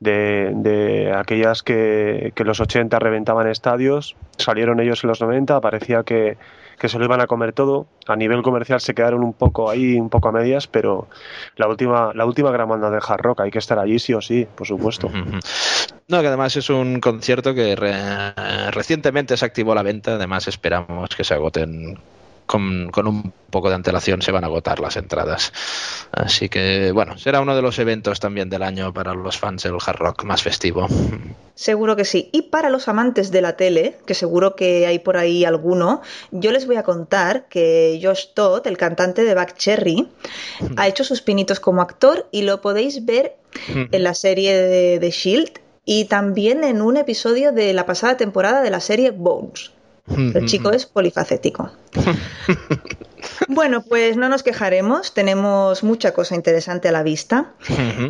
De, 0.00 0.52
de 0.54 1.12
aquellas 1.14 1.62
que, 1.62 2.32
que 2.34 2.44
los 2.44 2.58
80 2.58 2.98
reventaban 2.98 3.46
estadios, 3.48 4.16
salieron 4.38 4.80
ellos 4.80 5.04
en 5.04 5.08
los 5.08 5.20
90, 5.20 5.60
parecía 5.60 6.04
que, 6.04 6.38
que 6.78 6.88
se 6.88 6.98
lo 6.98 7.04
iban 7.04 7.20
a 7.20 7.26
comer 7.26 7.52
todo. 7.52 7.86
A 8.06 8.16
nivel 8.16 8.40
comercial 8.42 8.80
se 8.80 8.94
quedaron 8.94 9.22
un 9.22 9.34
poco 9.34 9.68
ahí, 9.68 10.00
un 10.00 10.08
poco 10.08 10.30
a 10.30 10.32
medias, 10.32 10.66
pero 10.66 11.06
la 11.56 11.68
última, 11.68 12.12
la 12.14 12.24
última 12.24 12.50
gran 12.50 12.68
banda 12.70 12.90
de 12.90 12.98
hard 13.06 13.20
rock, 13.20 13.40
hay 13.42 13.50
que 13.50 13.58
estar 13.58 13.78
allí 13.78 13.98
sí 13.98 14.14
o 14.14 14.22
sí, 14.22 14.46
por 14.54 14.66
supuesto. 14.66 15.10
No, 16.08 16.20
que 16.22 16.26
además 16.26 16.56
es 16.56 16.70
un 16.70 16.98
concierto 17.00 17.54
que 17.54 17.76
re- 17.76 18.70
recientemente 18.70 19.36
se 19.36 19.44
activó 19.44 19.74
la 19.74 19.82
venta, 19.82 20.14
además 20.14 20.48
esperamos 20.48 21.14
que 21.14 21.24
se 21.24 21.34
agoten 21.34 21.98
con, 22.50 22.90
con 22.90 23.06
un 23.06 23.32
poco 23.48 23.68
de 23.68 23.76
antelación, 23.76 24.22
se 24.22 24.32
van 24.32 24.42
a 24.42 24.48
agotar 24.48 24.80
las 24.80 24.96
entradas. 24.96 25.52
Así 26.10 26.48
que, 26.48 26.90
bueno, 26.90 27.16
será 27.16 27.40
uno 27.40 27.54
de 27.54 27.62
los 27.62 27.78
eventos 27.78 28.18
también 28.18 28.50
del 28.50 28.64
año 28.64 28.92
para 28.92 29.14
los 29.14 29.38
fans 29.38 29.62
del 29.62 29.74
hard 29.74 29.98
rock 29.98 30.24
más 30.24 30.42
festivo. 30.42 30.88
Seguro 31.54 31.94
que 31.94 32.04
sí. 32.04 32.28
Y 32.32 32.42
para 32.42 32.68
los 32.68 32.88
amantes 32.88 33.30
de 33.30 33.40
la 33.40 33.56
tele, 33.56 33.98
que 34.04 34.14
seguro 34.14 34.56
que 34.56 34.84
hay 34.88 34.98
por 34.98 35.16
ahí 35.16 35.44
alguno, 35.44 36.02
yo 36.32 36.50
les 36.50 36.66
voy 36.66 36.74
a 36.74 36.82
contar 36.82 37.46
que 37.48 38.00
Josh 38.02 38.34
Todd, 38.34 38.66
el 38.66 38.76
cantante 38.76 39.22
de 39.22 39.34
Backcherry, 39.34 40.08
ha 40.76 40.88
hecho 40.88 41.04
sus 41.04 41.22
pinitos 41.22 41.60
como 41.60 41.82
actor 41.82 42.26
y 42.32 42.42
lo 42.42 42.60
podéis 42.60 43.04
ver 43.04 43.36
en 43.92 44.02
la 44.02 44.14
serie 44.14 44.56
de, 44.60 44.98
de 44.98 45.10
Shield 45.12 45.60
y 45.84 46.06
también 46.06 46.64
en 46.64 46.82
un 46.82 46.96
episodio 46.96 47.52
de 47.52 47.72
la 47.74 47.86
pasada 47.86 48.16
temporada 48.16 48.60
de 48.62 48.70
la 48.70 48.80
serie 48.80 49.12
Bones. 49.12 49.70
El 50.16 50.46
chico 50.46 50.70
es 50.70 50.86
polifacético. 50.86 51.70
Bueno, 53.48 53.82
pues 53.82 54.16
no 54.16 54.28
nos 54.28 54.42
quejaremos, 54.42 55.12
tenemos 55.12 55.82
mucha 55.82 56.12
cosa 56.12 56.34
interesante 56.34 56.88
a 56.88 56.92
la 56.92 57.02
vista, 57.02 57.52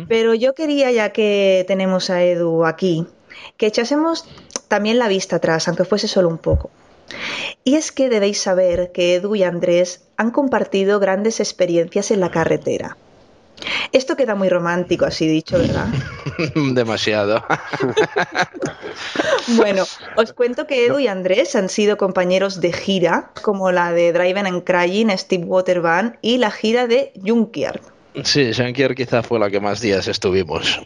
pero 0.07 0.33
yo 0.33 0.53
quería, 0.53 0.91
ya 0.91 1.11
que 1.11 1.65
tenemos 1.67 2.09
a 2.09 2.23
Edu 2.23 2.65
aquí, 2.65 3.07
que 3.57 3.67
echásemos 3.67 4.25
también 4.67 4.99
la 4.99 5.07
vista 5.07 5.37
atrás, 5.37 5.67
aunque 5.67 5.83
fuese 5.83 6.07
solo 6.07 6.29
un 6.29 6.37
poco. 6.37 6.69
Y 7.63 7.75
es 7.75 7.91
que 7.91 8.09
debéis 8.09 8.39
saber 8.41 8.91
que 8.93 9.15
Edu 9.15 9.35
y 9.35 9.43
Andrés 9.43 10.03
han 10.15 10.31
compartido 10.31 10.99
grandes 10.99 11.39
experiencias 11.39 12.11
en 12.11 12.19
la 12.19 12.31
carretera. 12.31 12.97
Esto 13.91 14.15
queda 14.15 14.35
muy 14.35 14.49
romántico, 14.49 15.05
así 15.05 15.27
dicho, 15.27 15.57
¿verdad? 15.57 15.87
Demasiado. 16.55 17.43
Bueno, 19.55 19.83
os 20.15 20.33
cuento 20.33 20.67
que 20.67 20.85
Edu 20.85 20.99
y 20.99 21.07
Andrés 21.07 21.55
han 21.55 21.69
sido 21.69 21.97
compañeros 21.97 22.61
de 22.61 22.73
gira, 22.73 23.31
como 23.41 23.71
la 23.71 23.91
de 23.91 24.13
Driving 24.13 24.45
and 24.45 24.63
Crying, 24.63 25.09
Steve 25.17 25.45
Waterband 25.45 26.15
y 26.21 26.37
la 26.37 26.51
gira 26.51 26.87
de 26.87 27.11
Junkyard. 27.25 27.81
Sí, 28.23 28.51
Shankier 28.51 28.95
quizá 28.95 29.23
fue 29.23 29.39
la 29.39 29.49
que 29.49 29.59
más 29.59 29.81
días 29.81 30.07
estuvimos. 30.07 30.81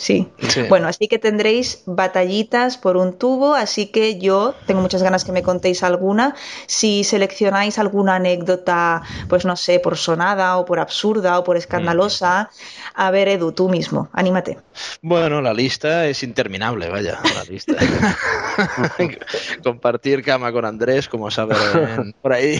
Sí. 0.00 0.32
Sí. 0.48 0.62
Bueno, 0.62 0.88
así 0.88 1.08
que 1.08 1.18
tendréis 1.18 1.82
batallitas 1.84 2.78
por 2.78 2.96
un 2.96 3.18
tubo, 3.18 3.54
así 3.54 3.88
que 3.88 4.18
yo 4.18 4.54
tengo 4.66 4.80
muchas 4.80 5.02
ganas 5.02 5.26
que 5.26 5.32
me 5.32 5.42
contéis 5.42 5.82
alguna. 5.82 6.34
Si 6.66 7.04
seleccionáis 7.04 7.78
alguna 7.78 8.14
anécdota, 8.14 9.02
pues 9.28 9.44
no 9.44 9.56
sé, 9.56 9.78
por 9.78 9.98
sonada 9.98 10.56
o 10.56 10.64
por 10.64 10.80
absurda 10.80 11.38
o 11.38 11.44
por 11.44 11.58
escandalosa, 11.58 12.48
a 12.94 13.10
ver, 13.10 13.28
Edu, 13.28 13.52
tú 13.52 13.68
mismo, 13.68 14.08
anímate. 14.14 14.56
Bueno, 15.02 15.42
la 15.42 15.52
lista 15.52 16.06
es 16.06 16.22
interminable, 16.22 16.88
vaya, 16.88 17.20
la 17.34 17.44
lista. 17.44 17.74
Compartir 19.62 20.24
cama 20.24 20.50
con 20.50 20.64
Andrés, 20.64 21.08
como 21.08 21.30
saben 21.30 22.14
por 22.22 22.32
ahí, 22.32 22.58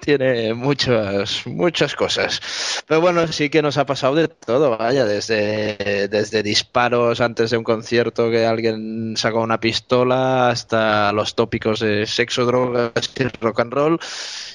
tiene 0.00 0.54
muchas, 0.54 1.46
muchas 1.46 1.96
cosas. 1.96 2.40
Pero 2.86 3.00
bueno, 3.00 3.26
sí 3.26 3.50
que 3.50 3.60
nos 3.60 3.76
ha 3.76 3.86
pasado 3.86 4.14
de 4.14 4.28
todo, 4.28 4.76
vaya, 4.78 5.04
desde, 5.04 6.08
desde 6.12 6.44
disparos 6.44 7.20
antes 7.20 7.50
de 7.50 7.56
un 7.56 7.64
concierto 7.64 8.30
que 8.30 8.46
alguien 8.46 9.16
sacó 9.16 9.40
una 9.40 9.58
pistola 9.58 10.50
hasta 10.50 11.12
los 11.12 11.34
tópicos 11.34 11.80
de 11.80 12.06
sexo, 12.06 12.46
drogas 12.46 13.10
y 13.18 13.24
rock 13.40 13.60
and 13.60 13.72
roll. 13.72 14.00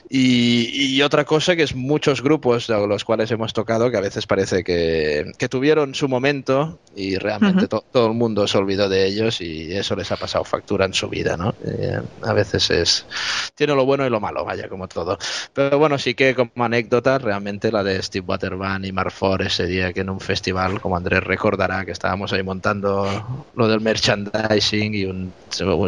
Y, 0.09 0.95
y 0.97 1.01
otra 1.01 1.25
cosa 1.25 1.55
que 1.55 1.63
es 1.63 1.75
muchos 1.75 2.21
grupos 2.23 2.67
de 2.67 2.87
los 2.87 3.03
cuales 3.03 3.29
hemos 3.31 3.51
tocado 3.53 3.91
que 3.91 3.97
a 3.97 4.01
veces 4.01 4.25
parece 4.25 4.63
que, 4.63 5.25
que 5.37 5.49
tuvieron 5.49 5.95
su 5.95 6.07
momento 6.07 6.79
y 6.95 7.17
realmente 7.17 7.67
to- 7.67 7.85
todo 7.91 8.07
el 8.07 8.13
mundo 8.13 8.47
se 8.47 8.57
olvidó 8.57 8.87
de 8.87 9.05
ellos 9.05 9.41
y 9.41 9.73
eso 9.75 9.95
les 9.97 10.11
ha 10.11 10.17
pasado 10.17 10.45
factura 10.45 10.85
en 10.85 10.93
su 10.93 11.09
vida, 11.09 11.35
¿no? 11.35 11.57
Eh, 11.59 12.01
a 12.21 12.33
veces 12.33 12.69
es 12.71 13.07
tiene 13.55 13.75
lo 13.75 13.85
bueno 13.85 14.05
y 14.05 14.09
lo 14.09 14.19
malo, 14.19 14.45
vaya, 14.45 14.69
como 14.69 14.87
todo. 14.87 15.17
Pero 15.53 15.77
bueno, 15.77 15.97
sí 15.97 16.13
que 16.15 16.35
como 16.35 16.51
anécdota, 16.63 17.17
realmente 17.19 17.71
la 17.71 17.83
de 17.83 18.01
Steve 18.01 18.25
Waterman 18.27 18.85
y 18.85 18.91
Marfor 18.91 19.41
ese 19.41 19.65
día 19.65 19.93
que 19.93 20.01
en 20.01 20.09
un 20.09 20.19
festival, 20.19 20.79
como 20.81 20.97
Andrés 20.97 21.23
recordará, 21.23 21.85
que 21.85 21.91
estábamos 21.91 22.33
ahí 22.33 22.43
montando 22.43 23.25
lo 23.53 23.67
del 23.67 23.81
merchandising 23.81 24.93
y 24.93 25.05
un, 25.05 25.35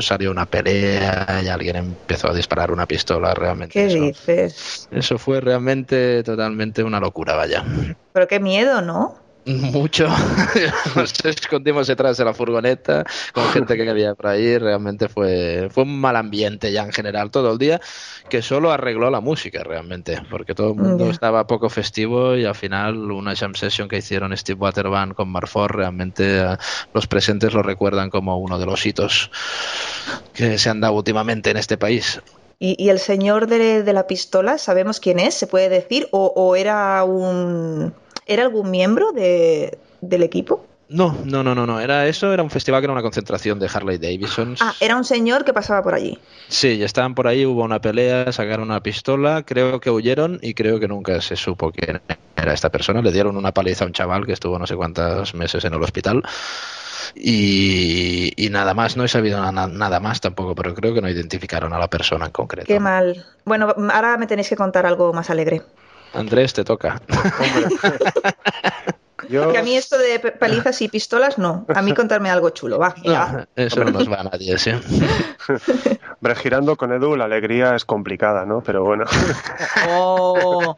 salió 0.02 0.32
una 0.32 0.46
pelea 0.46 1.42
y 1.44 1.48
alguien 1.48 1.76
empezó 1.76 2.30
a 2.30 2.34
disparar 2.34 2.72
una 2.72 2.88
pistola, 2.88 3.34
realmente. 3.34 3.76
¿Qué 3.76 3.86
eso, 3.86 4.09
dices? 4.10 4.88
eso 4.92 5.18
fue 5.18 5.42
realmente 5.42 6.24
totalmente 6.24 6.84
una 6.84 7.00
locura, 7.00 7.36
vaya. 7.36 7.64
Pero 8.14 8.28
qué 8.28 8.40
miedo, 8.40 8.82
¿no? 8.82 9.16
Mucho. 9.46 10.08
Nos 10.96 11.14
escondimos 11.26 11.88
detrás 11.88 12.18
de 12.18 12.26
la 12.26 12.34
furgoneta 12.34 13.04
con 13.34 13.46
gente 13.50 13.76
que 13.76 13.90
había 13.90 14.14
por 14.14 14.28
ahí. 14.28 14.58
Realmente 14.58 15.10
fue, 15.10 15.70
fue 15.72 15.84
un 15.84 16.00
mal 16.00 16.16
ambiente 16.18 16.72
ya 16.72 16.84
en 16.84 16.92
general 16.92 17.32
todo 17.32 17.54
el 17.54 17.58
día 17.58 17.82
que 18.30 18.42
solo 18.42 18.72
arregló 18.72 19.10
la 19.10 19.22
música 19.22 19.64
realmente, 19.64 20.22
porque 20.30 20.54
todo 20.54 20.70
el 20.70 20.76
mundo 20.76 21.10
estaba 21.10 21.48
poco 21.48 21.70
festivo 21.70 22.36
y 22.36 22.46
al 22.46 22.54
final 22.54 23.12
una 23.12 23.36
jam 23.36 23.56
session 23.56 23.88
que 23.88 23.98
hicieron 23.98 24.36
Steve 24.38 24.60
Waterman 24.60 25.14
con 25.16 25.30
Marfor 25.30 25.76
realmente 25.76 26.42
eh, 26.42 26.58
los 26.94 27.08
presentes 27.08 27.54
lo 27.54 27.64
recuerdan 27.64 28.10
como 28.12 28.38
uno 28.38 28.60
de 28.60 28.66
los 28.68 28.86
hitos 28.86 29.32
que 30.34 30.60
se 30.60 30.70
han 30.70 30.82
dado 30.82 30.94
últimamente 30.94 31.50
en 31.50 31.58
este 31.58 31.78
país. 31.78 32.22
¿Y, 32.60 32.76
y 32.78 32.90
el 32.90 33.00
señor 33.00 33.48
de, 33.48 33.84
de 33.84 33.94
la 33.94 34.06
pistola, 34.06 34.58
sabemos 34.58 35.00
quién 35.00 35.20
es? 35.20 35.34
¿Se 35.34 35.48
puede 35.48 35.70
decir? 35.70 36.08
¿O, 36.12 36.34
o 36.36 36.56
era 36.56 37.04
un. 37.06 37.94
¿Era 38.26 38.44
algún 38.44 38.70
miembro 38.70 39.12
de, 39.12 39.78
del 40.02 40.24
equipo? 40.24 40.66
No, 40.90 41.16
no, 41.24 41.44
no, 41.44 41.54
no, 41.54 41.68
no. 41.68 41.80
Era 41.80 42.08
eso, 42.08 42.34
era 42.34 42.42
un 42.42 42.50
festival 42.50 42.82
que 42.82 42.86
era 42.86 42.94
una 42.94 43.04
concentración 43.04 43.60
de 43.60 43.70
Harley 43.72 44.00
Davidson. 44.00 44.56
Ah, 44.60 44.74
era 44.80 44.96
un 44.98 45.04
señor 45.04 45.46
que 45.46 45.54
pasaba 45.54 45.84
por 45.84 45.94
allí. 45.94 46.18
Sí, 46.48 46.78
ya 46.80 46.86
estaban 46.86 47.14
por 47.14 47.28
ahí, 47.28 47.46
hubo 47.46 47.64
una 47.64 47.80
pelea, 47.80 48.32
sacaron 48.32 48.70
una 48.70 48.82
pistola, 48.82 49.44
creo 49.44 49.80
que 49.80 49.92
huyeron 49.92 50.40
y 50.42 50.56
creo 50.56 50.80
que 50.80 50.88
nunca 50.88 51.22
se 51.22 51.36
supo 51.36 51.72
quién 51.72 52.02
era 52.36 52.54
esta 52.54 52.70
persona. 52.70 53.04
Le 53.04 53.12
dieron 53.12 53.38
una 53.38 53.54
paliza 53.54 53.84
a 53.84 53.88
un 53.88 53.94
chaval 53.94 54.26
que 54.26 54.34
estuvo 54.34 54.58
no 54.58 54.66
sé 54.66 54.76
cuántos 54.76 55.36
meses 55.36 55.64
en 55.64 55.76
el 55.76 55.84
hospital. 55.84 56.24
Y, 57.16 58.32
y 58.36 58.50
nada 58.50 58.74
más, 58.74 58.96
no 58.98 59.04
he 59.04 59.08
sabido 59.08 59.40
na- 59.52 59.68
nada 59.68 60.00
más 60.00 60.22
tampoco, 60.22 60.56
pero 60.56 60.74
creo 60.74 60.94
que 60.94 61.02
no 61.02 61.10
identificaron 61.10 61.74
a 61.74 61.80
la 61.80 61.90
persona 61.90 62.26
en 62.28 62.32
concreto. 62.32 62.68
Qué 62.68 62.80
mal. 62.80 63.26
Bueno, 63.46 63.74
ahora 63.94 64.18
me 64.18 64.28
tenéis 64.28 64.50
que 64.50 64.56
contar 64.56 64.86
algo 64.86 65.14
más 65.14 65.30
alegre. 65.30 65.62
Andrés, 66.14 66.54
te 66.54 66.64
toca. 66.64 67.02
Yo, 69.30 69.52
Que 69.52 69.58
a 69.60 69.64
mí 69.64 69.76
esto 69.76 69.98
de 69.98 70.18
palizas 70.20 70.82
y 70.82 70.88
pistolas, 70.88 71.38
no. 71.38 71.66
A 71.76 71.82
mí 71.84 71.94
contarme 71.94 72.32
algo 72.32 72.50
chulo, 72.50 72.80
va. 72.80 72.96
Eso 73.56 73.84
no 73.84 73.92
nos 73.92 74.10
va 74.12 74.22
a 74.22 74.24
nadie, 74.24 74.58
sí. 74.58 74.72
hombre, 76.20 76.36
girando 76.36 76.76
con 76.78 76.92
Edu, 76.94 77.16
la 77.16 77.26
alegría 77.26 77.76
es 77.76 77.86
complicada, 77.86 78.46
¿no? 78.46 78.62
Pero 78.62 78.84
bueno. 78.86 79.06
Oh, 79.88 80.78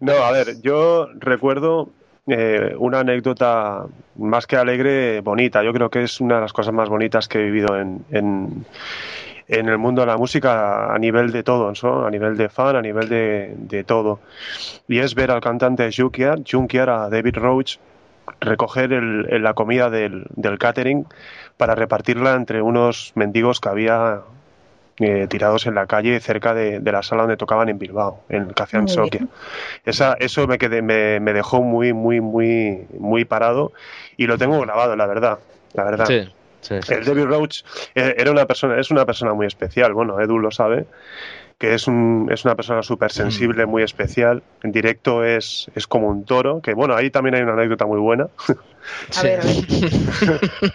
No, 0.00 0.12
a 0.14 0.32
ver, 0.32 0.60
yo 0.62 1.06
recuerdo 1.14 1.90
eh, 2.26 2.74
una 2.78 3.00
anécdota 3.00 3.84
más 4.16 4.46
que 4.46 4.56
alegre, 4.56 5.20
bonita. 5.20 5.62
Yo 5.62 5.72
creo 5.72 5.90
que 5.90 6.02
es 6.02 6.20
una 6.20 6.36
de 6.36 6.40
las 6.42 6.52
cosas 6.52 6.72
más 6.72 6.88
bonitas 6.88 7.28
que 7.28 7.38
he 7.38 7.44
vivido 7.44 7.78
en, 7.78 8.04
en, 8.10 8.64
el 9.48 9.78
mundo 9.78 10.00
de 10.00 10.06
la 10.06 10.16
música 10.16 10.94
a 10.94 10.98
nivel 10.98 11.32
de 11.32 11.42
todos, 11.42 11.84
¿no? 11.84 12.06
A 12.06 12.10
nivel 12.10 12.36
de 12.36 12.48
fan, 12.48 12.76
a 12.76 12.80
nivel 12.82 13.08
de, 13.08 13.54
de 13.58 13.84
todo. 13.84 14.20
Y 14.88 15.00
es 15.00 15.14
ver 15.14 15.30
al 15.30 15.40
cantante 15.40 15.90
Junkier, 15.94 16.42
Junkier 16.50 16.88
a 16.88 17.10
David 17.10 17.36
Roach, 17.36 17.76
recoger 18.40 18.90
la 18.90 19.54
comida 19.54 19.90
del, 19.90 20.26
del 20.34 20.58
catering 20.58 21.06
para 21.56 21.74
repartirla 21.74 22.34
entre 22.34 22.62
unos 22.62 23.12
mendigos 23.14 23.60
que 23.60 23.68
había 23.68 24.22
eh, 24.98 25.26
tirados 25.28 25.66
en 25.66 25.74
la 25.74 25.86
calle 25.86 26.20
cerca 26.20 26.54
de, 26.54 26.80
de 26.80 26.92
la 26.92 27.02
sala 27.02 27.22
donde 27.22 27.36
tocaban 27.36 27.68
en 27.68 27.78
Bilbao, 27.78 28.20
en 28.28 28.42
el 28.42 28.54
Café 28.54 28.76
Ansoquia. 28.76 29.26
Esa, 29.84 30.14
eso 30.14 30.46
me, 30.46 30.58
quedé, 30.58 30.82
me, 30.82 31.20
me 31.20 31.32
dejó 31.32 31.62
muy, 31.62 31.92
muy, 31.92 32.20
muy, 32.20 32.86
muy 32.98 33.24
parado 33.24 33.72
y 34.16 34.26
lo 34.26 34.38
tengo 34.38 34.60
grabado, 34.60 34.94
la 34.96 35.06
verdad. 35.06 35.38
La 35.72 35.84
verdad. 35.84 36.06
Sí, 36.06 36.32
sí, 36.60 36.76
sí. 36.82 36.94
El 36.94 37.04
David 37.04 37.24
Roach 37.24 37.62
eh, 37.94 38.14
era 38.16 38.30
una 38.30 38.46
persona, 38.46 38.78
es 38.78 38.90
una 38.90 39.04
persona 39.04 39.34
muy 39.34 39.46
especial, 39.46 39.92
bueno, 39.92 40.20
Edu 40.20 40.38
lo 40.38 40.50
sabe, 40.52 40.86
que 41.58 41.74
es, 41.74 41.86
un, 41.88 42.28
es 42.32 42.44
una 42.44 42.54
persona 42.54 42.82
súper 42.82 43.10
sensible, 43.10 43.66
muy 43.66 43.82
especial. 43.82 44.42
En 44.62 44.72
directo 44.72 45.24
es, 45.24 45.70
es 45.74 45.86
como 45.86 46.08
un 46.08 46.24
toro, 46.24 46.60
que 46.60 46.74
bueno, 46.74 46.94
ahí 46.94 47.10
también 47.10 47.34
hay 47.34 47.42
una 47.42 47.52
anécdota 47.54 47.86
muy 47.86 47.98
buena. 47.98 48.28
A 49.16 49.22
ver, 49.22 49.40
a 49.40 49.44
ver. 49.44 50.40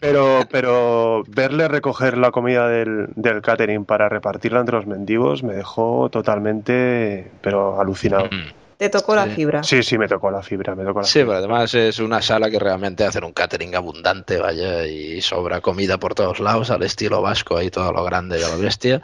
Pero, 0.00 0.40
pero 0.50 1.24
verle 1.26 1.68
recoger 1.68 2.16
la 2.16 2.30
comida 2.30 2.68
del, 2.68 3.08
del 3.14 3.42
catering 3.42 3.84
para 3.84 4.08
repartirla 4.08 4.60
entre 4.60 4.76
los 4.76 4.86
mendigos 4.86 5.42
me 5.42 5.54
dejó 5.54 6.08
totalmente, 6.10 7.30
pero 7.40 7.80
alucinado. 7.80 8.26
Mm. 8.26 8.65
Te 8.78 8.90
tocó 8.90 9.14
la 9.14 9.26
fibra. 9.26 9.62
Sí, 9.62 9.82
sí, 9.82 9.96
me 9.96 10.06
tocó 10.06 10.30
la 10.30 10.42
fibra, 10.42 10.74
me 10.74 10.84
tocó 10.84 11.00
la 11.00 11.06
Sí, 11.06 11.20
fibra. 11.20 11.26
pero 11.28 11.38
además 11.38 11.74
es 11.74 11.98
una 11.98 12.20
sala 12.20 12.50
que 12.50 12.58
realmente 12.58 13.04
hacen 13.04 13.24
un 13.24 13.32
catering 13.32 13.74
abundante, 13.74 14.38
vaya, 14.38 14.86
y 14.86 15.20
sobra 15.22 15.60
comida 15.62 15.98
por 15.98 16.14
todos 16.14 16.40
lados, 16.40 16.70
al 16.70 16.82
estilo 16.82 17.22
vasco, 17.22 17.56
ahí 17.56 17.70
todo 17.70 17.90
lo 17.92 18.04
grande 18.04 18.38
y 18.38 18.42
a 18.42 18.48
lo 18.48 18.58
bestia. 18.58 19.00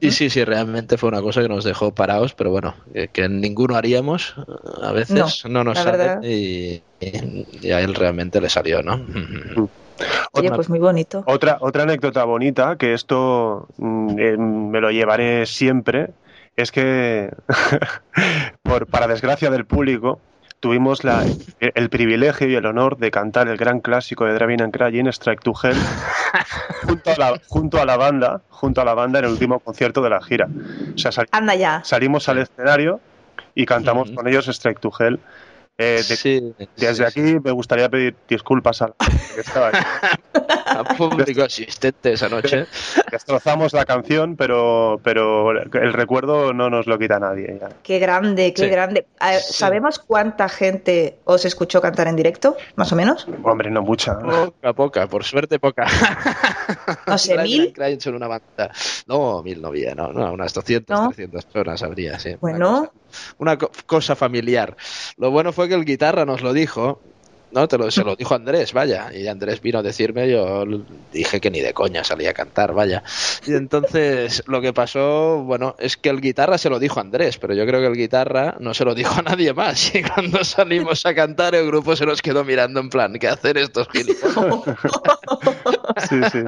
Y 0.00 0.10
sí, 0.10 0.28
sí, 0.30 0.44
realmente 0.44 0.98
fue 0.98 1.08
una 1.08 1.22
cosa 1.22 1.40
que 1.42 1.48
nos 1.48 1.64
dejó 1.64 1.94
parados, 1.94 2.34
pero 2.34 2.50
bueno, 2.50 2.74
que, 2.92 3.08
que 3.08 3.28
ninguno 3.28 3.76
haríamos, 3.76 4.34
a 4.82 4.92
veces 4.92 5.44
no, 5.48 5.64
nos 5.64 5.78
la 5.78 5.84
sale 5.84 5.96
verdad. 5.96 6.20
y, 6.22 6.84
y- 7.00 7.68
y 7.68 7.70
a 7.72 7.80
él 7.80 7.94
realmente 7.94 8.40
le 8.40 8.48
salió, 8.50 8.82
¿no? 8.82 9.06
Oye, 10.32 10.50
pues 10.52 10.68
muy 10.68 10.78
bonito. 10.78 11.24
Otra, 11.26 11.58
otra 11.60 11.82
anécdota 11.82 12.24
bonita, 12.24 12.76
que 12.76 12.94
esto 12.94 13.68
mm, 13.78 14.18
eh, 14.18 14.36
me 14.36 14.80
lo 14.80 14.90
llevaré 14.90 15.46
siempre, 15.46 16.14
es 16.58 16.72
que, 16.72 17.30
por, 18.62 18.86
para 18.86 19.06
desgracia 19.06 19.48
del 19.50 19.64
público, 19.64 20.20
tuvimos 20.60 21.04
la, 21.04 21.24
el 21.60 21.88
privilegio 21.88 22.48
y 22.48 22.54
el 22.56 22.66
honor 22.66 22.98
de 22.98 23.10
cantar 23.12 23.48
el 23.48 23.56
gran 23.56 23.80
clásico 23.80 24.24
de 24.24 24.34
Driving 24.34 24.62
and 24.62 24.76
Crying, 24.76 25.06
Strike 25.08 25.40
to 25.42 25.52
Hell, 25.62 25.76
junto 26.86 27.10
a, 27.10 27.16
la, 27.16 27.40
junto 27.46 27.80
a 27.80 27.84
la 27.84 27.96
banda, 27.96 28.42
junto 28.48 28.80
a 28.80 28.84
la 28.84 28.94
banda 28.94 29.20
en 29.20 29.26
el 29.26 29.30
último 29.30 29.60
concierto 29.60 30.02
de 30.02 30.10
la 30.10 30.20
gira. 30.20 30.48
O 30.94 30.98
sea, 30.98 31.12
sal- 31.12 31.28
Anda 31.30 31.54
ya. 31.54 31.82
salimos 31.84 32.28
al 32.28 32.38
escenario 32.38 33.00
y 33.54 33.64
cantamos 33.66 34.10
con 34.10 34.26
ellos 34.26 34.48
Strike 34.48 34.80
to 34.80 34.90
Hell. 34.98 35.20
Eh, 35.80 36.02
de- 36.08 36.16
Sí, 36.16 36.54
desde 36.76 36.94
sí, 37.10 37.20
aquí 37.20 37.36
me 37.42 37.52
gustaría 37.52 37.88
pedir 37.88 38.16
disculpas 38.28 38.82
a 38.82 38.88
la 38.88 38.94
gente 39.06 39.34
que 39.36 39.40
estaba 39.42 39.68
aquí. 39.68 39.78
al 40.66 40.84
público 40.96 41.42
asistente 41.44 42.12
esa 42.14 42.28
noche. 42.28 42.66
Destrozamos 43.12 43.72
la 43.72 43.84
canción, 43.84 44.34
pero, 44.36 45.00
pero 45.04 45.52
el 45.52 45.92
recuerdo 45.92 46.52
no 46.52 46.68
nos 46.68 46.88
lo 46.88 46.98
quita 46.98 47.20
nadie. 47.20 47.58
ya. 47.60 47.68
Qué 47.84 48.00
grande, 48.00 48.52
qué 48.54 48.64
Sí. 48.64 48.68
grande. 48.68 49.06
¿Sabemos 49.40 50.00
cuánta 50.00 50.48
gente 50.48 51.18
os 51.24 51.44
escuchó 51.44 51.80
cantar 51.80 52.08
en 52.08 52.16
directo? 52.16 52.56
Más 52.74 52.92
o 52.92 52.96
menos. 52.96 53.28
Hombre, 53.44 53.70
no 53.70 53.80
mucha. 53.82 54.18
Poca, 54.18 54.72
poca, 54.72 55.06
por 55.06 55.22
suerte 55.22 55.60
poca. 55.60 55.86
No 57.06 57.18
sé, 57.18 57.36
¿mil? 57.38 57.72
una 58.14 58.28
banda. 58.28 58.72
No, 59.06 59.42
mil 59.42 59.60
no 59.60 59.68
había, 59.68 59.94
no, 59.94 60.12
no, 60.12 60.32
unas 60.32 60.52
200, 60.52 60.98
¿No? 60.98 61.06
300 61.08 61.44
personas 61.46 61.82
habría, 61.82 62.18
sí. 62.18 62.30
Una 62.30 62.38
Bueno. 62.40 62.78
cosa- 62.80 62.92
Una, 63.38 63.58
co- 63.58 63.70
cosa 63.86 64.14
familiar. 64.16 64.76
Lo 65.16 65.30
bueno 65.30 65.52
fue 65.52 65.68
que 65.68 65.74
el 65.74 65.84
guitarra 65.84 66.24
nos 66.26 66.42
lo 66.42 66.52
dijo. 66.52 67.02
No, 67.50 67.66
te 67.66 67.78
lo, 67.78 67.90
se 67.90 68.04
lo 68.04 68.14
dijo 68.14 68.34
Andrés, 68.34 68.72
vaya. 68.74 69.10
Y 69.14 69.26
Andrés 69.26 69.60
vino 69.62 69.78
a 69.78 69.82
decirme, 69.82 70.30
yo 70.30 70.64
dije 71.12 71.40
que 71.40 71.50
ni 71.50 71.60
de 71.60 71.72
coña 71.72 72.04
salía 72.04 72.30
a 72.30 72.34
cantar, 72.34 72.74
vaya. 72.74 73.02
Y 73.46 73.54
entonces 73.54 74.42
lo 74.48 74.60
que 74.60 74.72
pasó, 74.72 75.42
bueno, 75.44 75.74
es 75.78 75.96
que 75.96 76.10
el 76.10 76.20
guitarra 76.20 76.58
se 76.58 76.68
lo 76.68 76.78
dijo 76.78 76.98
a 77.00 77.02
Andrés, 77.02 77.38
pero 77.38 77.54
yo 77.54 77.64
creo 77.64 77.80
que 77.80 77.86
el 77.86 77.94
guitarra 77.96 78.56
no 78.60 78.74
se 78.74 78.84
lo 78.84 78.94
dijo 78.94 79.14
a 79.18 79.22
nadie 79.22 79.52
más. 79.54 79.94
Y 79.98 80.02
cuando 80.02 80.44
salimos 80.44 81.06
a 81.06 81.14
cantar, 81.14 81.54
el 81.54 81.66
grupo 81.66 81.96
se 81.96 82.04
nos 82.06 82.20
quedó 82.20 82.44
mirando 82.44 82.80
en 82.80 82.90
plan, 82.90 83.14
¿qué 83.18 83.28
hacer 83.28 83.56
estos 83.58 83.88
gilipollas? 83.88 84.36
Sí, 86.08 86.20
sí. 86.30 86.38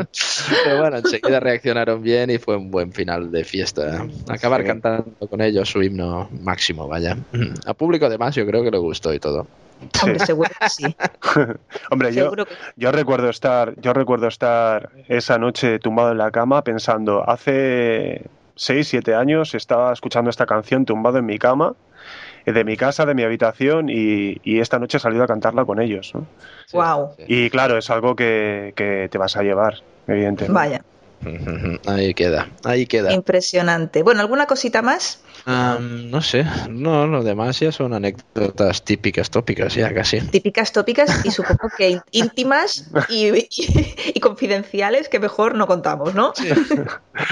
Pero 0.64 0.80
bueno, 0.80 0.98
enseguida 0.98 1.40
reaccionaron 1.40 2.03
bien 2.03 2.30
y 2.30 2.38
fue 2.38 2.57
un 2.57 2.70
buen 2.70 2.92
final 2.92 3.30
de 3.32 3.44
fiesta. 3.44 4.07
Acabar 4.28 4.61
Sí. 4.61 4.66
cantando 4.68 5.26
con 5.28 5.40
ellos 5.40 5.68
su 5.68 5.82
himno 5.82 6.28
máximo, 6.42 6.86
vaya. 6.86 7.16
A 7.66 7.74
público 7.74 8.07
además 8.07 8.34
yo 8.34 8.46
creo 8.46 8.62
que 8.62 8.70
le 8.70 8.78
gustó 8.78 9.12
y 9.12 9.18
todo. 9.18 9.46
Hombre, 10.03 10.18
seguro 10.26 10.51
que 10.61 10.68
sí. 10.68 10.97
Hombre, 11.91 12.14
yo, 12.14 12.31
que 12.33 12.45
yo 12.76 12.93
recuerdo 12.93 13.28
estar, 13.28 13.74
yo 13.81 13.93
recuerdo 13.93 14.28
estar 14.28 14.91
esa 15.09 15.39
noche 15.39 15.78
tumbado 15.78 16.12
en 16.12 16.18
la 16.18 16.31
cama 16.31 16.62
pensando, 16.62 17.28
hace 17.28 18.26
6, 18.57 18.87
7 18.89 19.14
años 19.14 19.55
estaba 19.55 19.93
escuchando 19.93 20.31
esta 20.31 20.47
canción 20.47 20.85
tumbado 20.85 21.18
en 21.18 21.26
mi 21.26 21.39
cama, 21.39 21.74
eh, 22.47 22.53
de 22.53 22.64
mi 22.64 22.76
casa, 22.76 23.07
de 23.07 23.14
mi 23.14 23.22
habitación, 23.22 23.89
y, 23.89 24.41
y 24.45 24.61
esta 24.61 24.78
noche 24.78 24.99
he 24.99 25.01
salido 25.01 25.24
a 25.24 25.26
cantarla 25.26 25.64
con 25.64 25.81
ellos. 25.81 26.12
Sí, 26.66 26.78
sí. 27.16 27.24
Y 27.26 27.51
claro, 27.51 27.78
es 27.78 27.89
algo 27.91 28.14
que, 28.16 28.72
que 28.76 29.09
te 29.11 29.18
vas 29.18 29.37
a 29.37 29.43
llevar, 29.43 29.83
evidentemente. 30.07 30.53
Vaya, 30.53 30.83
Ahí 31.87 32.14
queda, 32.14 32.49
ahí 32.64 32.87
queda. 32.87 33.12
impresionante. 33.12 34.03
Bueno, 34.03 34.20
¿alguna 34.22 34.47
cosita 34.47 34.81
más? 34.81 35.22
No 35.47 36.20
sé, 36.22 36.45
no, 36.68 37.07
lo 37.07 37.22
demás 37.22 37.59
ya 37.61 37.72
son 37.72 37.95
anécdotas 37.95 38.84
típicas, 38.84 39.30
tópicas, 39.30 39.74
ya 39.74 39.93
casi. 39.95 40.20
Típicas 40.20 40.72
tópicas 40.72 41.24
y 41.24 41.30
supongo 41.30 41.68
que 41.76 41.91
ín- 41.91 42.03
íntimas 42.12 42.91
y, 43.09 43.28
y- 43.28 43.95
y 44.14 44.20
confidenciales 44.20 45.09
que 45.09 45.18
mejor 45.18 45.55
no 45.55 45.66
contamos, 45.66 46.14
¿no? 46.14 46.32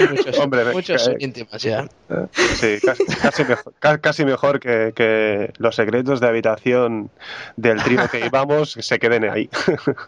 Muchos, 0.09 0.37
Hombre, 0.39 0.65
me- 0.65 0.71
muchos 0.73 1.03
son 1.03 1.13
eh, 1.13 1.17
íntimas 1.19 1.61
ya. 1.61 1.87
Sí, 2.31 2.77
casi, 2.83 3.05
casi 3.05 3.43
mejor, 3.45 3.73
ca- 3.79 3.97
casi 3.99 4.25
mejor 4.25 4.59
que, 4.59 4.93
que 4.95 5.53
los 5.57 5.75
secretos 5.75 6.19
de 6.19 6.27
habitación 6.27 7.11
del 7.55 7.81
trío 7.83 8.07
que 8.09 8.25
íbamos 8.25 8.71
se 8.79 8.99
queden 8.99 9.29
ahí. 9.29 9.49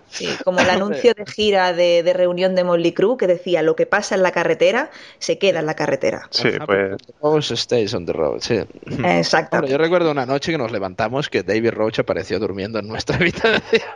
Sí, 0.09 0.27
como 0.43 0.59
el 0.59 0.69
anuncio 0.69 1.13
de 1.13 1.25
gira 1.25 1.73
de, 1.73 2.03
de 2.03 2.13
reunión 2.13 2.53
de 2.55 2.63
Molly 2.63 2.91
Crew 2.93 3.15
que 3.17 3.27
decía 3.27 3.61
lo 3.61 3.75
que 3.75 3.85
pasa 3.85 4.15
en 4.15 4.23
la 4.23 4.31
carretera 4.31 4.91
se 5.19 5.37
queda 5.37 5.59
en 5.59 5.65
la 5.65 5.75
carretera. 5.75 6.27
Sí, 6.31 6.49
pues 6.65 6.97
Rose 7.21 7.55
stays 7.55 7.90
on 7.93 8.05
the 8.05 8.13
road, 8.13 8.39
sí. 8.39 8.59
Exacto. 9.03 9.65
Yo 9.65 9.77
recuerdo 9.77 10.11
una 10.11 10.25
noche 10.25 10.51
que 10.51 10.57
nos 10.57 10.71
levantamos 10.71 11.29
que 11.29 11.43
David 11.43 11.71
Roach 11.71 11.99
apareció 11.99 12.39
durmiendo 12.39 12.79
en 12.79 12.87
nuestra 12.87 13.15
habitación. 13.17 13.91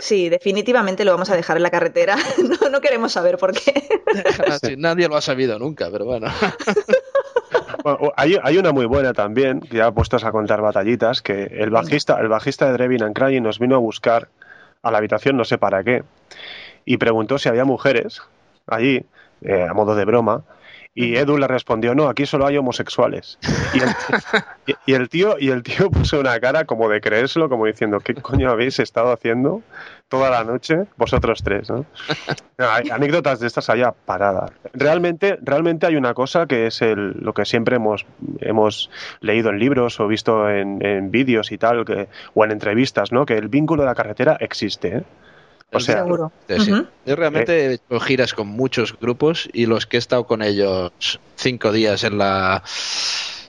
Sí, 0.00 0.28
definitivamente 0.28 1.04
lo 1.04 1.12
vamos 1.12 1.30
a 1.30 1.36
dejar 1.36 1.56
en 1.56 1.62
la 1.62 1.70
carretera. 1.70 2.16
No, 2.62 2.70
no 2.70 2.80
queremos 2.80 3.12
saber 3.12 3.36
por 3.36 3.52
qué. 3.52 3.88
Nadie 4.78 5.08
lo 5.08 5.16
ha 5.16 5.20
sabido 5.20 5.58
nunca, 5.58 5.88
pero 5.90 6.06
bueno. 6.06 6.28
Bueno, 7.82 8.12
hay, 8.16 8.36
hay 8.42 8.58
una 8.58 8.72
muy 8.72 8.86
buena 8.86 9.12
también, 9.12 9.60
que 9.60 9.76
ya 9.78 9.90
puestos 9.92 10.24
a 10.24 10.32
contar 10.32 10.60
batallitas, 10.60 11.22
que 11.22 11.44
el 11.44 11.70
bajista, 11.70 12.18
el 12.20 12.28
bajista 12.28 12.66
de 12.66 12.72
Drevin 12.72 13.02
and 13.02 13.14
Crying 13.14 13.42
nos 13.42 13.58
vino 13.58 13.76
a 13.76 13.78
buscar 13.78 14.28
a 14.82 14.90
la 14.90 14.98
habitación, 14.98 15.36
no 15.36 15.44
sé 15.44 15.58
para 15.58 15.84
qué, 15.84 16.02
y 16.84 16.96
preguntó 16.96 17.38
si 17.38 17.48
había 17.48 17.64
mujeres 17.64 18.22
allí, 18.66 19.04
eh, 19.42 19.66
a 19.68 19.74
modo 19.74 19.94
de 19.94 20.04
broma, 20.04 20.44
y 20.94 21.14
Edu 21.16 21.38
le 21.38 21.46
respondió, 21.46 21.94
no, 21.94 22.08
aquí 22.08 22.26
solo 22.26 22.46
hay 22.46 22.56
homosexuales. 22.56 23.38
Y 23.74 23.78
el, 23.80 23.88
y- 24.66 24.74
y 24.90 24.94
el 24.94 25.08
tío, 25.08 25.36
y 25.38 25.50
el 25.50 25.62
tío 25.62 25.90
puso 25.90 26.18
una 26.18 26.40
cara 26.40 26.64
como 26.64 26.88
de 26.88 27.00
creérselo, 27.00 27.48
como 27.48 27.66
diciendo, 27.66 28.00
¿qué 28.00 28.14
coño 28.14 28.50
habéis 28.50 28.78
estado 28.80 29.12
haciendo 29.12 29.62
toda 30.08 30.28
la 30.30 30.42
noche 30.42 30.86
vosotros 30.96 31.42
tres? 31.44 31.70
No, 31.70 31.84
hay 32.58 32.90
anécdotas 32.90 33.38
de 33.38 33.46
estas 33.46 33.70
allá 33.70 33.92
paradas. 33.92 34.50
Realmente, 34.72 35.38
realmente 35.42 35.86
hay 35.86 35.94
una 35.96 36.14
cosa 36.14 36.46
que 36.46 36.66
es 36.66 36.82
el, 36.82 37.12
lo 37.20 37.32
que 37.32 37.44
siempre 37.44 37.76
hemos, 37.76 38.04
hemos 38.40 38.90
leído 39.20 39.50
en 39.50 39.60
libros 39.60 40.00
o 40.00 40.08
visto 40.08 40.50
en, 40.50 40.84
en 40.84 41.12
vídeos 41.12 41.52
y 41.52 41.58
tal, 41.58 41.84
que, 41.84 42.08
o 42.34 42.44
en 42.44 42.50
entrevistas, 42.50 43.12
¿no? 43.12 43.24
Que 43.24 43.34
el 43.36 43.48
vínculo 43.48 43.82
de 43.82 43.86
la 43.88 43.94
carretera 43.94 44.36
existe. 44.40 44.88
¿eh? 44.96 45.02
O 45.70 45.80
sea, 45.80 46.02
Seguro. 46.02 46.32
Sí. 46.48 46.72
Yo 47.04 47.16
realmente 47.16 47.66
he 47.66 47.72
hecho 47.74 48.00
giras 48.00 48.32
con 48.32 48.46
muchos 48.48 48.98
grupos 48.98 49.48
y 49.52 49.66
los 49.66 49.86
que 49.86 49.96
he 49.96 50.00
estado 50.00 50.26
con 50.26 50.42
ellos 50.42 50.92
cinco 51.36 51.72
días 51.72 52.04
en 52.04 52.16
la 52.18 52.62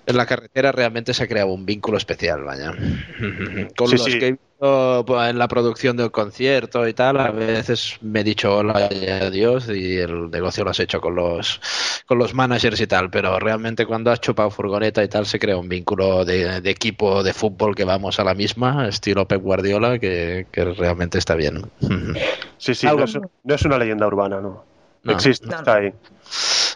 en 0.05 0.17
la 0.17 0.26
carretera 0.26 0.72
realmente 0.72 1.13
se 1.13 1.24
ha 1.24 1.28
creado 1.28 1.49
un 1.53 1.65
vínculo 1.65 1.97
especial, 1.97 2.43
vaya. 2.43 2.74
Con 3.78 3.88
Sí, 3.89 3.95
los 3.95 4.03
sí. 4.05 4.20
que 4.20 4.28
he 4.28 4.38
visto 4.60 5.03
pues, 5.05 5.30
en 5.30 5.38
la 5.38 5.47
producción 5.47 5.97
del 5.97 6.12
concierto 6.12 6.88
y 6.88 6.93
tal, 6.93 7.20
a 7.20 7.32
veces 7.32 7.97
me 8.01 8.22
he 8.22 8.24
dicho 8.24 8.57
hola 8.57 8.89
y 8.91 9.07
adiós 9.07 9.70
y 9.70 9.97
el 9.97 10.30
negocio 10.30 10.64
lo 10.64 10.72
has 10.72 10.80
hecho 10.80 10.99
con 10.99 11.16
los 11.16 11.62
con 12.05 12.18
los 12.18 12.34
managers 12.34 12.82
y 12.82 12.88
tal, 12.88 13.10
pero 13.10 13.39
realmente 13.39 13.86
cuando 13.86 14.12
has 14.12 14.20
chupado 14.20 14.49
furgoneta 14.49 15.03
y 15.03 15.07
tal 15.07 15.26
se 15.26 15.39
crea 15.39 15.57
un 15.57 15.70
vínculo 15.70 16.26
de, 16.26 16.62
de 16.62 16.70
equipo 16.70 17.24
de 17.24 17.34
fútbol 17.34 17.76
que 17.76 17.86
vamos 17.86 18.20
a 18.20 18.24
la 18.24 18.34
misma, 18.34 18.88
estilo 18.88 19.28
Pep 19.28 19.41
Guardiola, 19.41 19.99
que, 19.99 20.47
que 20.51 20.66
realmente 20.66 21.18
está 21.18 21.36
bien. 21.36 21.70
sí, 22.57 22.76
sí, 22.76 22.88
no 22.88 23.03
es, 23.03 23.18
no 23.43 23.55
es 23.55 23.62
una 23.64 23.78
leyenda 23.78 24.07
urbana, 24.07 24.41
no. 24.41 24.64
No. 25.01 25.14
Existe, 25.14 25.47
No, 25.47 25.55
está 25.55 25.76
ahí. 25.76 25.93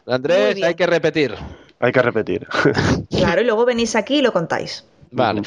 Andrés, 0.08 0.64
hay 0.64 0.76
que 0.76 0.88
repetir. 0.88 1.36
Hay 1.80 1.92
que 1.92 2.02
repetir. 2.02 2.48
Claro, 3.10 3.42
y 3.42 3.46
luego 3.46 3.66
venís 3.66 3.96
aquí 3.96 4.20
y 4.20 4.22
lo 4.22 4.32
contáis. 4.32 4.86
Vale. 5.12 5.42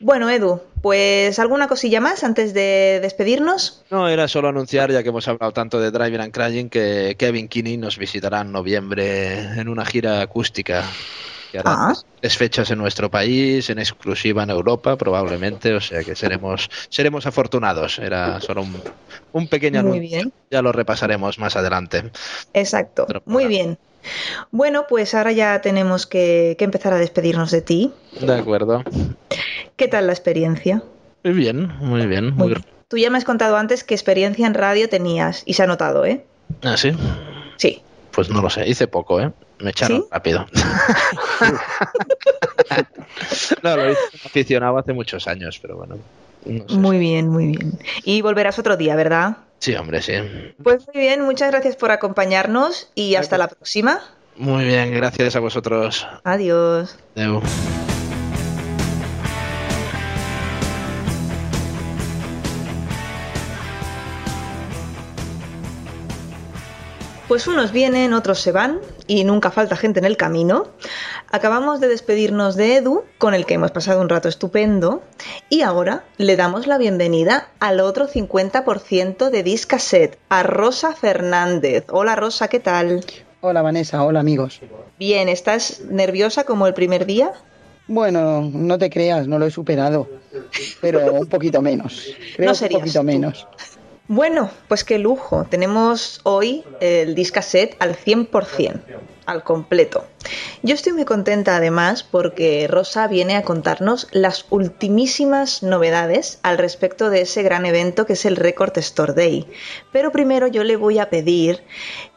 Bueno, 0.00 0.30
Edu, 0.30 0.60
pues 0.80 1.38
alguna 1.38 1.68
cosilla 1.68 2.00
más 2.00 2.24
antes 2.24 2.54
de 2.54 3.00
despedirnos. 3.02 3.82
No, 3.90 4.08
era 4.08 4.28
solo 4.28 4.48
anunciar, 4.48 4.90
ya 4.90 5.02
que 5.02 5.10
hemos 5.10 5.28
hablado 5.28 5.52
tanto 5.52 5.78
de 5.78 5.90
Driving 5.90 6.20
and 6.20 6.32
Crying, 6.32 6.68
que 6.70 7.16
Kevin 7.18 7.48
Kinney 7.48 7.76
nos 7.76 7.98
visitará 7.98 8.40
en 8.40 8.50
noviembre 8.50 9.40
en 9.60 9.68
una 9.68 9.84
gira 9.84 10.22
acústica. 10.22 10.84
Que 11.52 11.58
hará 11.58 11.72
Ah. 11.90 11.94
tres- 12.20 12.36
fechas 12.38 12.70
en 12.70 12.78
nuestro 12.78 13.10
país, 13.10 13.68
en 13.70 13.80
exclusiva 13.80 14.44
en 14.44 14.50
Europa, 14.50 14.96
probablemente. 14.96 15.74
O 15.74 15.80
sea 15.80 16.02
que 16.04 16.14
seremos, 16.14 16.70
seremos 16.88 17.26
afortunados. 17.26 17.98
Era 17.98 18.40
solo 18.40 18.62
un, 18.62 18.80
un 19.32 19.48
pequeño 19.48 19.82
Muy 19.82 19.98
anuncio. 19.98 20.16
bien. 20.18 20.32
Ya 20.50 20.62
lo 20.62 20.70
repasaremos 20.72 21.38
más 21.40 21.56
adelante. 21.56 22.04
Exacto. 22.54 23.06
Muy 23.26 23.46
bien. 23.48 23.78
Bueno, 24.52 24.86
pues 24.88 25.12
ahora 25.14 25.32
ya 25.32 25.60
tenemos 25.60 26.06
que, 26.06 26.54
que 26.56 26.64
empezar 26.64 26.92
a 26.94 26.98
despedirnos 26.98 27.50
de 27.50 27.60
ti. 27.62 27.92
De 28.20 28.32
acuerdo. 28.34 28.82
¿Qué 29.80 29.88
tal 29.88 30.08
la 30.08 30.12
experiencia? 30.12 30.82
Muy 31.24 31.32
bien, 31.32 31.72
muy 31.78 32.06
bien. 32.06 32.34
Muy... 32.34 32.54
Tú 32.88 32.98
ya 32.98 33.08
me 33.08 33.16
has 33.16 33.24
contado 33.24 33.56
antes 33.56 33.82
qué 33.82 33.94
experiencia 33.94 34.46
en 34.46 34.52
radio 34.52 34.90
tenías 34.90 35.42
y 35.46 35.54
se 35.54 35.62
ha 35.62 35.66
notado, 35.66 36.04
¿eh? 36.04 36.22
Ah, 36.62 36.76
sí. 36.76 36.92
Sí. 37.56 37.80
Pues 38.10 38.28
no 38.28 38.42
lo 38.42 38.50
sé, 38.50 38.68
hice 38.68 38.88
poco, 38.88 39.22
¿eh? 39.22 39.32
Me 39.58 39.70
echaron 39.70 40.02
¿Sí? 40.02 40.08
rápido. 40.10 40.44
no, 43.62 43.74
lo 43.74 43.90
hice 43.90 44.00
aficionado 44.22 44.76
hace 44.76 44.92
muchos 44.92 45.26
años, 45.26 45.58
pero 45.62 45.78
bueno. 45.78 45.96
no 46.44 46.68
sé. 46.68 46.76
Muy 46.76 46.98
bien, 46.98 47.30
muy 47.30 47.46
bien. 47.46 47.78
Y 48.04 48.20
volverás 48.20 48.58
otro 48.58 48.76
día, 48.76 48.96
¿verdad? 48.96 49.38
Sí, 49.60 49.74
hombre, 49.76 50.02
sí. 50.02 50.12
Pues 50.62 50.86
muy 50.92 51.00
bien, 51.00 51.22
muchas 51.22 51.52
gracias 51.52 51.76
por 51.76 51.90
acompañarnos 51.90 52.90
y 52.94 53.14
hasta 53.14 53.38
la 53.38 53.48
próxima. 53.48 54.02
Muy 54.36 54.66
bien, 54.66 54.92
gracias 54.92 55.36
a 55.36 55.40
vosotros. 55.40 56.06
Adiós. 56.24 56.98
Adeu. 57.16 57.40
Pues 67.30 67.46
unos 67.46 67.70
vienen, 67.70 68.12
otros 68.12 68.40
se 68.40 68.50
van 68.50 68.80
y 69.06 69.22
nunca 69.22 69.52
falta 69.52 69.76
gente 69.76 70.00
en 70.00 70.04
el 70.04 70.16
camino. 70.16 70.66
Acabamos 71.30 71.78
de 71.78 71.86
despedirnos 71.86 72.56
de 72.56 72.78
Edu, 72.78 73.04
con 73.18 73.34
el 73.34 73.46
que 73.46 73.54
hemos 73.54 73.70
pasado 73.70 74.00
un 74.00 74.08
rato 74.08 74.28
estupendo, 74.28 75.00
y 75.48 75.60
ahora 75.60 76.02
le 76.16 76.34
damos 76.34 76.66
la 76.66 76.76
bienvenida 76.76 77.50
al 77.60 77.78
otro 77.78 78.08
50% 78.08 79.30
de 79.30 79.44
Discaset, 79.44 80.18
a 80.28 80.42
Rosa 80.42 80.92
Fernández. 80.92 81.84
Hola 81.90 82.16
Rosa, 82.16 82.48
¿qué 82.48 82.58
tal? 82.58 83.04
Hola 83.42 83.62
Vanessa, 83.62 84.02
hola 84.02 84.18
amigos. 84.18 84.60
Bien, 84.98 85.28
¿estás 85.28 85.82
nerviosa 85.88 86.42
como 86.42 86.66
el 86.66 86.74
primer 86.74 87.06
día? 87.06 87.30
Bueno, 87.86 88.42
no 88.52 88.76
te 88.76 88.90
creas, 88.90 89.28
no 89.28 89.38
lo 89.38 89.46
he 89.46 89.52
superado, 89.52 90.08
pero 90.80 91.12
un 91.12 91.28
poquito 91.28 91.62
menos. 91.62 92.06
Creo 92.34 92.52
No 92.52 92.58
un 92.60 92.68
poquito 92.72 93.00
tú. 93.00 93.04
menos. 93.04 93.46
Bueno, 94.12 94.50
pues 94.66 94.82
qué 94.82 94.98
lujo. 94.98 95.46
Tenemos 95.48 96.18
hoy 96.24 96.64
el 96.80 97.14
Discaset 97.14 97.76
al 97.78 97.94
100%, 97.94 98.80
al 99.24 99.44
completo. 99.44 100.04
Yo 100.64 100.74
estoy 100.74 100.94
muy 100.94 101.04
contenta 101.04 101.54
además 101.54 102.02
porque 102.02 102.66
Rosa 102.68 103.06
viene 103.06 103.36
a 103.36 103.42
contarnos 103.42 104.08
las 104.10 104.46
ultimísimas 104.50 105.62
novedades 105.62 106.40
al 106.42 106.58
respecto 106.58 107.08
de 107.08 107.20
ese 107.20 107.44
gran 107.44 107.66
evento 107.66 108.04
que 108.04 108.14
es 108.14 108.24
el 108.24 108.34
Record 108.34 108.76
Store 108.78 109.12
Day. 109.12 109.46
Pero 109.92 110.10
primero 110.10 110.48
yo 110.48 110.64
le 110.64 110.74
voy 110.74 110.98
a 110.98 111.08
pedir 111.08 111.62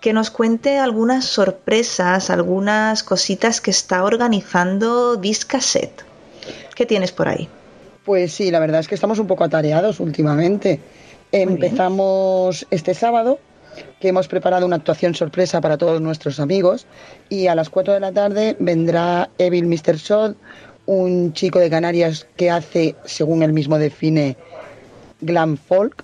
que 0.02 0.14
nos 0.14 0.32
cuente 0.32 0.80
algunas 0.80 1.26
sorpresas, 1.26 2.32
algunas 2.32 3.04
cositas 3.04 3.62
que 3.62 3.70
está 3.70 4.04
organizando 4.04 5.16
Discaset. 5.16 6.04
¿Qué 6.74 6.88
tienes 6.88 7.12
por 7.12 7.28
ahí? 7.28 7.48
Pues 8.04 8.34
sí, 8.34 8.50
la 8.50 8.58
verdad 8.58 8.80
es 8.80 8.88
que 8.88 8.96
estamos 8.96 9.20
un 9.20 9.28
poco 9.28 9.44
atareados 9.44 10.00
últimamente. 10.00 10.80
Empezamos 11.34 12.68
este 12.70 12.94
sábado, 12.94 13.40
que 14.00 14.10
hemos 14.10 14.28
preparado 14.28 14.68
una 14.68 14.76
actuación 14.76 15.16
sorpresa 15.16 15.62
para 15.62 15.78
todos 15.80 16.00
nuestros 16.00 16.40
amigos, 16.40 16.86
y 17.28 17.48
a 17.48 17.56
las 17.56 17.70
4 17.72 17.96
de 17.96 18.00
la 18.00 18.12
tarde 18.12 18.56
vendrá 18.60 19.30
Evil 19.40 19.66
Mr. 19.66 19.96
Shot, 19.98 20.38
un 20.86 21.34
chico 21.34 21.58
de 21.60 21.72
Canarias 21.72 22.28
que 22.36 22.52
hace, 22.52 22.96
según 23.04 23.42
él 23.42 23.52
mismo 23.52 23.80
define, 23.80 24.38
glam 25.22 25.58
folk. 25.58 26.04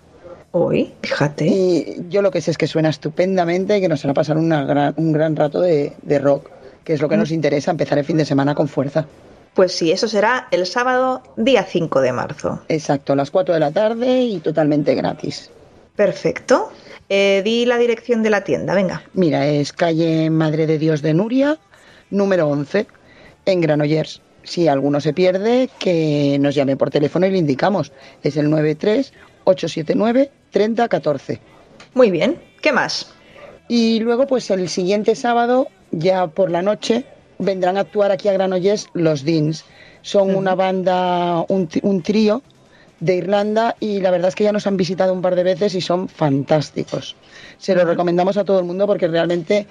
Hoy, 0.51 0.93
fíjate. 1.03 1.45
Y 1.45 2.05
yo 2.09 2.23
lo 2.23 2.31
que 2.31 2.41
sé 2.41 2.49
es 2.49 2.57
que 2.57 2.65
suena 2.65 2.89
estupendamente 2.89 3.77
y 3.77 3.81
que 3.81 3.87
nos 3.87 4.03
hará 4.03 4.15
pasar 4.15 4.35
una 4.37 4.63
gran- 4.63 4.95
un 4.97 5.11
gran 5.11 5.35
rato 5.35 5.61
de, 5.61 5.93
de 6.01 6.17
rock, 6.17 6.49
que 6.83 6.93
es 6.93 7.01
lo 7.01 7.07
que 7.07 7.17
nos 7.17 7.29
interesa, 7.29 7.69
empezar 7.69 7.99
el 7.99 8.05
fin 8.05 8.17
de 8.17 8.25
semana 8.25 8.55
con 8.55 8.67
fuerza. 8.67 9.05
Pues 9.53 9.73
sí, 9.73 9.91
eso 9.91 10.07
será 10.07 10.47
el 10.51 10.65
sábado 10.65 11.21
día 11.35 11.63
5 11.63 12.01
de 12.01 12.11
marzo. 12.11 12.61
Exacto, 12.69 13.13
a 13.13 13.15
las 13.15 13.29
4 13.31 13.53
de 13.53 13.59
la 13.59 13.71
tarde 13.71 14.21
y 14.21 14.39
totalmente 14.39 14.95
gratis. 14.95 15.51
Perfecto. 15.95 16.71
Eh, 17.09 17.41
di 17.43 17.65
la 17.65 17.77
dirección 17.77 18.23
de 18.23 18.29
la 18.29 18.43
tienda, 18.43 18.75
venga. 18.75 19.03
Mira, 19.13 19.47
es 19.47 19.73
calle 19.73 20.29
Madre 20.29 20.67
de 20.67 20.77
Dios 20.77 21.01
de 21.01 21.13
Nuria, 21.13 21.57
número 22.09 22.47
11, 22.47 22.87
en 23.45 23.61
Granollers. 23.61 24.21
Si 24.43 24.67
alguno 24.67 25.01
se 25.01 25.13
pierde, 25.13 25.69
que 25.79 26.37
nos 26.39 26.53
llame 26.55 26.77
por 26.77 26.91
teléfono 26.91 27.25
y 27.25 27.31
le 27.31 27.39
indicamos. 27.39 27.91
Es 28.23 28.37
el 28.37 28.47
93-879-3014. 28.47 31.39
Muy 31.95 32.11
bien. 32.11 32.39
¿Qué 32.61 32.71
más? 32.71 33.11
Y 33.67 33.99
luego, 33.99 34.25
pues 34.25 34.49
el 34.51 34.69
siguiente 34.69 35.15
sábado, 35.15 35.67
ya 35.91 36.27
por 36.27 36.49
la 36.49 36.61
noche, 36.61 37.05
vendrán 37.39 37.77
a 37.77 37.81
actuar 37.81 38.11
aquí 38.11 38.27
a 38.27 38.33
Granollers 38.33 38.87
los 38.93 39.23
Deans. 39.23 39.65
Son 40.01 40.35
una 40.35 40.55
banda, 40.55 41.45
un, 41.47 42.01
trío 42.03 42.41
de 42.99 43.15
Irlanda 43.15 43.75
y 43.79 43.99
la 44.01 44.11
verdad 44.11 44.29
es 44.29 44.35
que 44.35 44.43
ya 44.43 44.51
nos 44.51 44.67
han 44.67 44.77
visitado 44.77 45.13
un 45.13 45.21
par 45.21 45.35
de 45.35 45.43
veces 45.43 45.73
y 45.73 45.81
son 45.81 46.07
fantásticos. 46.07 47.15
Se 47.57 47.75
los 47.75 47.85
recomendamos 47.85 48.37
a 48.37 48.45
todo 48.45 48.59
el 48.59 48.65
mundo 48.65 48.85
porque 48.87 49.07
realmente 49.07 49.67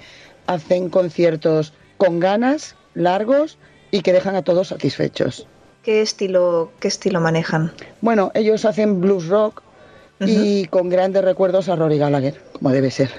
hacen 0.47 0.89
conciertos 0.89 1.73
con 1.97 2.19
ganas, 2.19 2.75
largos 2.93 3.57
y 3.91 4.01
que 4.01 4.13
dejan 4.13 4.35
a 4.35 4.43
todos 4.43 4.67
satisfechos. 4.69 5.47
¿Qué 5.83 6.01
estilo, 6.01 6.71
qué 6.79 6.87
estilo 6.87 7.21
manejan? 7.21 7.71
Bueno, 8.01 8.31
ellos 8.33 8.65
hacen 8.65 8.99
blues 8.99 9.27
rock 9.27 9.63
y 10.19 10.65
con 10.65 10.89
grandes 10.89 11.23
recuerdos 11.23 11.69
a 11.69 11.75
Rory 11.75 11.97
Gallagher, 11.97 12.41
como 12.51 12.71
debe 12.71 12.91
ser. 12.91 13.09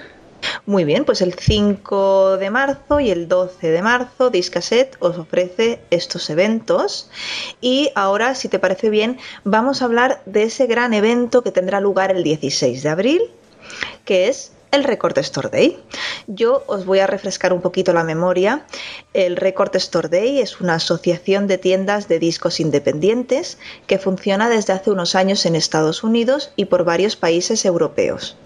Muy 0.67 0.85
bien, 0.85 1.05
pues 1.05 1.21
el 1.21 1.35
5 1.35 2.37
de 2.39 2.51
marzo 2.51 3.01
y 3.01 3.11
el 3.11 3.29
12 3.29 3.71
de 3.71 3.83
marzo 3.83 4.31
Discaset 4.31 4.97
os 5.01 5.19
ofrece 5.19 5.81
estos 5.91 6.31
eventos. 6.31 7.11
Y 7.61 7.91
ahora, 7.95 8.35
si 8.35 8.49
te 8.49 8.59
parece 8.59 8.91
bien, 8.91 9.19
vamos 9.45 9.83
a 9.83 9.87
hablar 9.87 10.23
de 10.27 10.45
ese 10.45 10.67
gran 10.67 10.95
evento 10.95 11.43
que 11.43 11.51
tendrá 11.51 11.81
lugar 11.81 12.11
el 12.11 12.23
16 12.23 12.83
de 12.83 12.89
abril, 12.89 13.23
que 14.05 14.29
es 14.29 14.53
el 14.71 14.85
Record 14.85 15.19
Store 15.19 15.49
Day. 15.49 15.79
Yo 16.27 16.65
os 16.67 16.85
voy 16.85 17.01
a 17.01 17.07
refrescar 17.07 17.53
un 17.53 17.61
poquito 17.61 17.93
la 17.93 18.05
memoria. 18.05 18.65
El 19.15 19.37
Record 19.37 19.75
Store 19.77 20.09
Day 20.09 20.41
es 20.41 20.61
una 20.61 20.75
asociación 20.75 21.47
de 21.47 21.59
tiendas 21.59 22.09
de 22.09 22.19
discos 22.19 22.61
independientes 22.61 23.59
que 23.87 23.99
funciona 23.99 24.49
desde 24.49 24.73
hace 24.73 24.91
unos 24.91 25.15
años 25.15 25.47
en 25.47 25.57
Estados 25.57 26.05
Unidos 26.05 26.53
y 26.57 26.67
por 26.67 26.85
varios 26.85 27.17
países 27.17 27.65
europeos. 27.65 28.37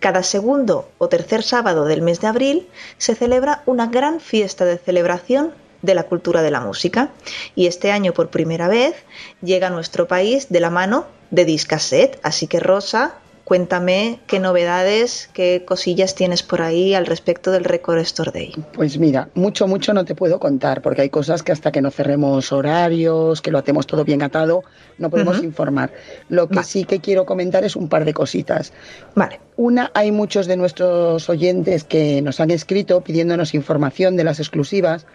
Cada 0.00 0.22
segundo 0.22 0.88
o 0.98 1.08
tercer 1.08 1.42
sábado 1.42 1.84
del 1.84 2.02
mes 2.02 2.20
de 2.20 2.26
abril 2.26 2.68
se 2.98 3.14
celebra 3.14 3.62
una 3.66 3.86
gran 3.86 4.20
fiesta 4.20 4.64
de 4.64 4.78
celebración 4.78 5.54
de 5.82 5.94
la 5.94 6.04
cultura 6.04 6.42
de 6.42 6.50
la 6.50 6.60
música 6.60 7.10
y 7.54 7.66
este 7.66 7.90
año 7.90 8.12
por 8.12 8.30
primera 8.30 8.68
vez 8.68 8.94
llega 9.42 9.66
a 9.66 9.70
nuestro 9.70 10.06
país 10.06 10.48
de 10.48 10.60
la 10.60 10.70
mano 10.70 11.06
de 11.30 11.44
Discaset. 11.44 12.20
Así 12.22 12.46
que 12.46 12.60
Rosa, 12.60 13.14
cuéntame 13.44 14.20
qué 14.26 14.38
novedades, 14.38 15.28
qué 15.32 15.64
cosillas 15.64 16.14
tienes 16.14 16.42
por 16.42 16.62
ahí 16.62 16.94
al 16.94 17.06
respecto 17.06 17.50
del 17.50 17.64
Record 17.64 17.98
Store 17.98 18.30
Day. 18.32 18.54
Pues 18.72 18.98
mira, 18.98 19.28
mucho, 19.34 19.66
mucho 19.66 19.92
no 19.92 20.04
te 20.04 20.14
puedo 20.14 20.38
contar, 20.38 20.82
porque 20.82 21.02
hay 21.02 21.10
cosas 21.10 21.42
que 21.42 21.52
hasta 21.52 21.72
que 21.72 21.82
no 21.82 21.90
cerremos 21.90 22.52
horarios, 22.52 23.42
que 23.42 23.50
lo 23.50 23.58
hacemos 23.58 23.86
todo 23.86 24.04
bien 24.04 24.22
atado, 24.22 24.62
no 24.98 25.10
podemos 25.10 25.42
informar. 25.42 25.92
Lo 26.28 26.48
que 26.48 26.56
Vale. 26.56 26.66
sí 26.66 26.84
que 26.84 27.00
quiero 27.00 27.26
comentar 27.26 27.64
es 27.64 27.76
un 27.76 27.88
par 27.88 28.04
de 28.04 28.14
cositas. 28.14 28.72
Vale, 29.14 29.40
Una, 29.56 29.90
hay 29.94 30.12
muchos 30.12 30.46
de 30.46 30.56
nuestros 30.56 31.28
oyentes 31.28 31.84
que 31.84 32.22
nos 32.22 32.40
han 32.40 32.50
escrito 32.50 33.02
pidiéndonos 33.02 33.54
información 33.54 34.16
de 34.16 34.24
las 34.24 34.40
exclusivas 34.40 35.06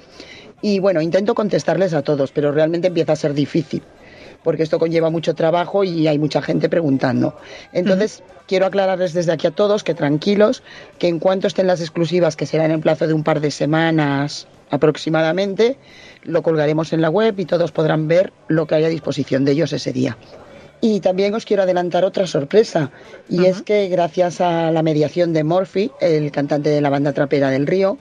y 0.62 0.80
bueno, 0.80 1.02
intento 1.02 1.36
contestarles 1.36 1.94
a 1.94 2.02
todos, 2.02 2.32
pero 2.32 2.52
realmente 2.52 2.88
empieza 2.88 3.14
a 3.14 3.16
ser 3.16 3.34
difícil 3.34 3.84
porque 4.48 4.64
esto 4.64 4.80
conlleva 4.80 5.10
mucho 5.10 5.36
trabajo 5.36 5.84
y 5.84 6.08
hay 6.08 6.18
mucha 6.18 6.42
gente 6.42 6.70
preguntando. 6.70 7.36
Entonces, 7.74 8.24
quiero 8.48 8.66
aclararles 8.66 9.12
desde 9.12 9.34
aquí 9.34 9.46
a 9.46 9.52
todos 9.52 9.84
que 9.84 9.94
tranquilos, 9.94 10.64
que 11.00 11.10
en 11.10 11.20
cuanto 11.20 11.48
estén 11.48 11.68
las 11.68 11.82
exclusivas, 11.82 12.38
que 12.38 12.46
será 12.46 12.64
en 12.64 12.72
el 12.72 12.80
plazo 12.80 13.08
de 13.08 13.14
un 13.14 13.26
par 13.26 13.42
de 13.42 13.52
semanas 13.52 14.48
aproximadamente, 14.70 15.76
lo 16.24 16.44
colgaremos 16.44 16.94
en 16.94 17.02
la 17.02 17.10
web 17.10 17.38
y 17.38 17.44
todos 17.44 17.74
podrán 17.74 18.08
ver 18.08 18.32
lo 18.48 18.68
que 18.68 18.76
hay 18.76 18.86
a 18.86 18.88
disposición 18.88 19.44
de 19.44 19.52
ellos 19.52 19.74
ese 19.74 19.92
día. 19.92 20.18
Y 20.80 21.02
también 21.02 21.36
os 21.36 21.44
quiero 21.44 21.64
adelantar 21.64 22.06
otra 22.06 22.26
sorpresa, 22.26 22.92
y 23.28 23.48
es 23.48 23.64
que 23.64 23.90
gracias 23.90 24.40
a 24.40 24.72
la 24.72 24.82
mediación 24.82 25.34
de 25.34 25.44
Morphy, 25.44 25.92
el 26.00 26.32
cantante 26.32 26.70
de 26.70 26.80
la 26.80 26.90
banda 26.90 27.12
trapera 27.12 27.50
del 27.50 27.68
Río, 27.68 27.98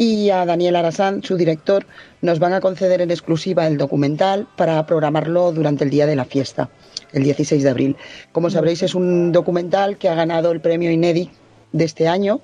y 0.00 0.30
a 0.30 0.46
Daniel 0.46 0.76
Arasán, 0.76 1.22
su 1.22 1.36
director, 1.36 1.84
nos 2.22 2.38
van 2.38 2.54
a 2.54 2.62
conceder 2.62 3.02
en 3.02 3.10
exclusiva 3.10 3.66
el 3.66 3.76
documental 3.76 4.48
para 4.56 4.86
programarlo 4.86 5.52
durante 5.52 5.84
el 5.84 5.90
día 5.90 6.06
de 6.06 6.16
la 6.16 6.24
fiesta, 6.24 6.70
el 7.12 7.22
16 7.22 7.62
de 7.62 7.68
abril. 7.68 7.96
Como 8.32 8.48
sabréis, 8.48 8.82
es 8.82 8.94
un 8.94 9.30
documental 9.30 9.98
que 9.98 10.08
ha 10.08 10.14
ganado 10.14 10.52
el 10.52 10.62
premio 10.62 10.90
Inedi 10.90 11.28
de 11.72 11.84
este 11.84 12.08
año 12.08 12.40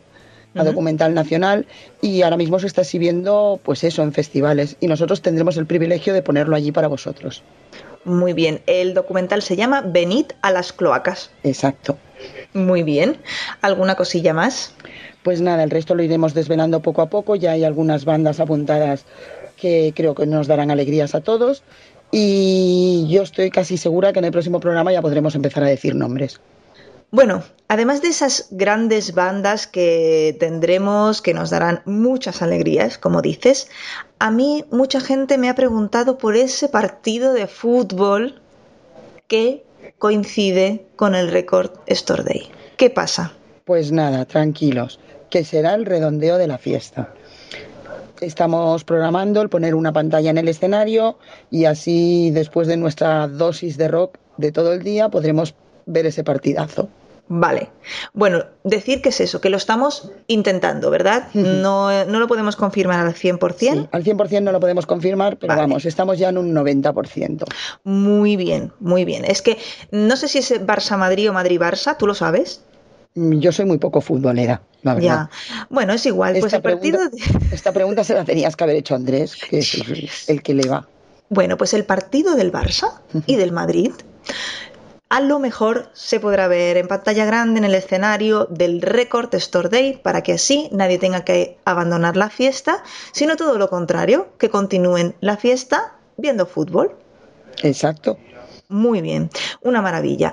a 0.55 0.65
documental 0.65 1.15
nacional 1.15 1.67
y 2.03 2.21
ahora 2.21 2.37
mismo 2.37 2.59
se 2.59 2.67
está 2.67 2.83
exhibiendo 2.83 3.59
pues 3.63 3.85
eso 3.85 4.03
en 4.03 4.13
festivales 4.13 4.77
y 4.81 4.87
nosotros 4.87 5.23
tendremos 5.23 5.57
el 5.57 5.65
privilegio 5.65 6.13
de 6.13 6.21
ponerlo 6.21 6.57
allí 6.57 6.73
para 6.73 6.89
vosotros. 6.89 7.43
muy 8.05 8.35
bien. 8.35 8.61
El 8.67 8.93
documental 8.93 9.41
se 9.41 9.57
llama 9.57 9.81
Venid 9.81 10.27
a 10.43 10.51
las 10.51 10.75
cloacas. 10.75 11.31
Exacto. 11.43 11.97
Muy 12.53 12.83
bien. 12.83 13.17
¿Alguna 13.63 13.95
cosilla 13.95 14.35
más? 14.35 14.75
Pues 15.27 15.41
nada, 15.41 15.65
el 15.65 15.71
resto 15.71 15.97
lo 15.97 16.05
iremos 16.05 16.35
desvelando 16.35 16.83
poco 16.83 17.03
a 17.03 17.11
poco. 17.11 17.35
Ya 17.35 17.51
hay 17.51 17.65
algunas 17.65 18.05
bandas 18.05 18.39
apuntadas 18.39 19.05
que 19.57 19.93
creo 19.93 20.15
que 20.15 20.25
nos 20.25 20.47
darán 20.47 20.71
alegrías 20.71 21.17
a 21.17 21.21
todos. 21.21 21.65
Y 22.13 23.09
yo 23.11 23.25
estoy 23.25 23.51
casi 23.51 23.77
segura 23.77 24.13
que 24.13 24.21
en 24.21 24.27
el 24.27 24.31
próximo 24.31 24.61
programa 24.61 24.93
ya 24.93 25.03
podremos 25.03 25.35
empezar 25.35 25.65
a 25.65 25.67
decir 25.67 25.97
nombres. 25.97 26.39
Bueno, 27.11 27.43
además 27.67 28.03
de 28.03 28.09
esas 28.11 28.47
grandes 28.53 29.15
bandas 29.15 29.67
que 29.67 30.37
tendremos, 30.39 31.21
que 31.23 31.35
nos 31.35 31.51
darán 31.51 31.83
muchas 31.87 32.41
alegrías, 32.41 32.97
como 32.97 33.21
dices, 33.21 33.69
a 34.21 34.31
mí 34.31 34.65
mucha 34.71 35.01
gente 35.01 35.39
me 35.39 35.49
ha 35.49 35.57
preguntado 35.57 36.19
por 36.19 36.37
ese 36.37 36.69
partido 36.69 37.33
de 37.33 37.49
fútbol 37.49 38.41
que 39.27 39.65
coincide 39.99 40.87
con 40.95 41.17
el 41.17 41.33
Record 41.33 41.73
Store 41.89 42.23
Day. 42.23 42.49
¿Qué 42.77 42.91
pasa? 42.91 43.33
Pues 43.65 43.91
nada, 43.91 44.25
tranquilos, 44.27 45.01
que 45.31 45.45
será 45.45 45.75
el 45.75 45.87
redondeo 45.87 46.39
de 46.39 46.47
la 46.47 46.59
fiesta. 46.59 47.13
Estamos 48.21 48.85
programando 48.85 49.43
el 49.43 49.49
poner 49.49 49.75
una 49.75 49.93
pantalla 49.93 50.31
en 50.31 50.39
el 50.39 50.49
escenario 50.49 51.19
y 51.51 51.67
así 51.67 52.31
después 52.31 52.67
de 52.67 52.77
nuestra 52.77 53.29
dosis 53.29 53.77
de 53.77 53.89
rock 53.89 54.19
de 54.39 54.53
todo 54.53 54.73
el 54.73 54.83
día 54.83 55.09
podremos 55.11 55.55
ver 55.85 56.07
ese 56.07 56.25
partidazo. 56.25 56.89
Vale. 57.29 57.71
Bueno, 58.13 58.45
decir 58.63 59.03
que 59.03 59.09
es 59.09 59.21
eso, 59.21 59.41
que 59.41 59.51
lo 59.51 59.57
estamos 59.57 60.13
intentando, 60.29 60.91
¿verdad? 60.91 61.29
No, 61.35 62.05
no 62.05 62.21
lo 62.21 62.29
podemos 62.29 62.55
confirmar 62.55 63.05
al 63.05 63.15
100%. 63.15 63.55
Sí, 63.59 63.89
al 63.91 64.05
100% 64.05 64.43
no 64.43 64.53
lo 64.53 64.61
podemos 64.61 64.87
confirmar, 64.87 65.37
pero 65.37 65.49
Vale. 65.49 65.63
vamos, 65.63 65.85
estamos 65.87 66.19
ya 66.19 66.29
en 66.29 66.39
un 66.39 66.55
90%. 66.55 67.45
Muy 67.83 68.37
bien, 68.37 68.73
muy 68.79 69.05
bien. 69.05 69.25
Es 69.25 69.43
que 69.43 69.59
no 69.91 70.17
sé 70.17 70.29
si 70.29 70.39
es 70.39 70.53
Barça-Madrid 70.65 71.31
o 71.31 71.33
Madrid-Barça, 71.33 71.97
¿tú 71.97 72.07
lo 72.07 72.15
sabes? 72.15 72.63
Yo 73.17 73.51
soy 73.51 73.65
muy 73.65 73.79
poco 73.79 74.01
futbolera, 74.01 74.61
la 74.83 74.95
verdad. 74.95 75.29
Ya. 75.51 75.67
Bueno, 75.71 75.95
es 75.95 76.05
igual. 76.07 76.35
Pues 76.39 76.53
Esta 76.53 76.57
el 76.59 76.63
partido 76.75 76.99
pregunta- 77.11 77.39
de- 77.49 77.55
Esta 77.57 77.73
pregunta 77.73 78.05
se 78.05 78.15
la 78.15 78.25
tenías 78.25 78.55
que 78.57 78.65
haber 78.65 78.77
hecho 78.77 78.95
a 78.95 78.99
Andrés, 78.99 79.37
que 79.37 79.59
es 79.59 79.75
el- 79.75 80.11
el 80.29 80.43
que 80.43 80.53
le 80.55 80.69
va. 80.69 80.87
Bueno, 81.31 81.57
pues 81.57 81.73
el 81.75 81.85
partido 81.85 82.37
del 82.37 82.53
Barça 82.53 83.01
y 83.27 83.37
del 83.37 83.53
Madrid 83.53 83.91
a 85.09 85.21
lo 85.21 85.39
mejor 85.39 85.89
se 85.93 86.19
podrá 86.19 86.49
ver 86.49 86.77
en 86.77 86.89
pantalla 86.89 87.25
grande 87.25 87.59
en 87.59 87.65
el 87.65 87.75
escenario 87.77 88.47
del 88.51 88.83
Record 88.83 89.33
Store 89.37 89.69
Day 89.69 90.01
para 90.03 90.23
que 90.23 90.33
así 90.33 90.69
nadie 90.73 90.99
tenga 90.99 91.25
que 91.25 91.59
abandonar 91.65 92.17
la 92.17 92.29
fiesta, 92.29 92.83
sino 93.13 93.37
todo 93.37 93.57
lo 93.57 93.71
contrario, 93.71 94.29
que 94.39 94.51
continúen 94.51 95.15
la 95.21 95.37
fiesta 95.37 95.95
viendo 96.17 96.45
fútbol. 96.45 96.97
Exacto. 97.63 98.19
Muy 98.69 99.01
bien, 99.01 99.31
una 99.63 99.81
maravilla. 99.81 100.33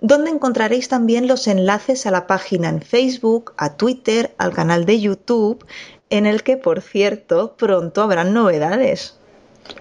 donde 0.00 0.30
encontraréis 0.30 0.88
también 0.88 1.26
los 1.26 1.48
enlaces 1.48 2.06
a 2.06 2.12
la 2.12 2.28
página 2.28 2.68
en 2.68 2.82
Facebook, 2.82 3.54
a 3.56 3.76
Twitter, 3.76 4.32
al 4.38 4.52
canal 4.52 4.84
de 4.84 5.00
YouTube, 5.00 5.66
en 6.08 6.26
el 6.26 6.44
que, 6.44 6.56
por 6.56 6.82
cierto, 6.82 7.56
pronto 7.56 8.02
habrán 8.02 8.32
novedades. 8.32 9.16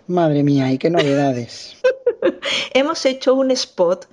Madre 0.07 0.41
mía, 0.43 0.71
y 0.71 0.79
qué 0.79 0.89
novedades. 0.89 1.77
Hemos 2.73 3.05
hecho 3.05 3.35
un 3.35 3.51
spot 3.51 4.07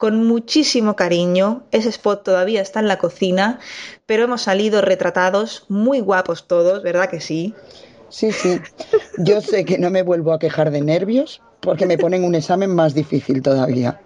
con 0.00 0.24
muchísimo 0.24 0.96
cariño. 0.96 1.62
Ese 1.72 1.90
spot 1.90 2.24
todavía 2.24 2.62
está 2.62 2.80
en 2.80 2.88
la 2.88 2.96
cocina, 2.96 3.58
pero 4.06 4.24
hemos 4.24 4.40
salido 4.40 4.80
retratados, 4.80 5.66
muy 5.68 6.00
guapos 6.00 6.46
todos, 6.46 6.82
¿verdad 6.82 7.10
que 7.10 7.20
sí? 7.20 7.54
Sí, 8.08 8.32
sí. 8.32 8.58
Yo 9.18 9.42
sé 9.42 9.66
que 9.66 9.76
no 9.76 9.90
me 9.90 10.02
vuelvo 10.02 10.32
a 10.32 10.38
quejar 10.38 10.70
de 10.70 10.80
nervios 10.80 11.42
porque 11.60 11.84
me 11.84 11.98
ponen 11.98 12.24
un 12.24 12.34
examen 12.34 12.74
más 12.74 12.94
difícil 12.94 13.42
todavía. 13.42 14.00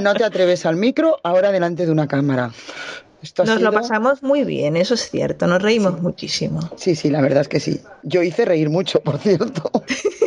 No 0.00 0.14
te 0.14 0.24
atreves 0.24 0.66
al 0.66 0.74
micro, 0.74 1.20
ahora 1.22 1.52
delante 1.52 1.86
de 1.86 1.92
una 1.92 2.08
cámara. 2.08 2.50
Esto 3.22 3.44
Nos 3.44 3.60
lo 3.60 3.70
pasamos 3.70 4.24
muy 4.24 4.42
bien, 4.42 4.76
eso 4.76 4.94
es 4.94 5.10
cierto, 5.10 5.46
nos 5.46 5.62
reímos 5.62 6.02
muchísimo. 6.02 6.58
Sí, 6.74 6.96
sí, 6.96 7.08
la 7.08 7.20
verdad 7.20 7.42
es 7.42 7.48
que 7.48 7.60
sí. 7.60 7.80
Yo 8.02 8.24
hice 8.24 8.44
reír 8.44 8.68
mucho, 8.68 9.00
por 9.00 9.18
cierto. 9.18 9.70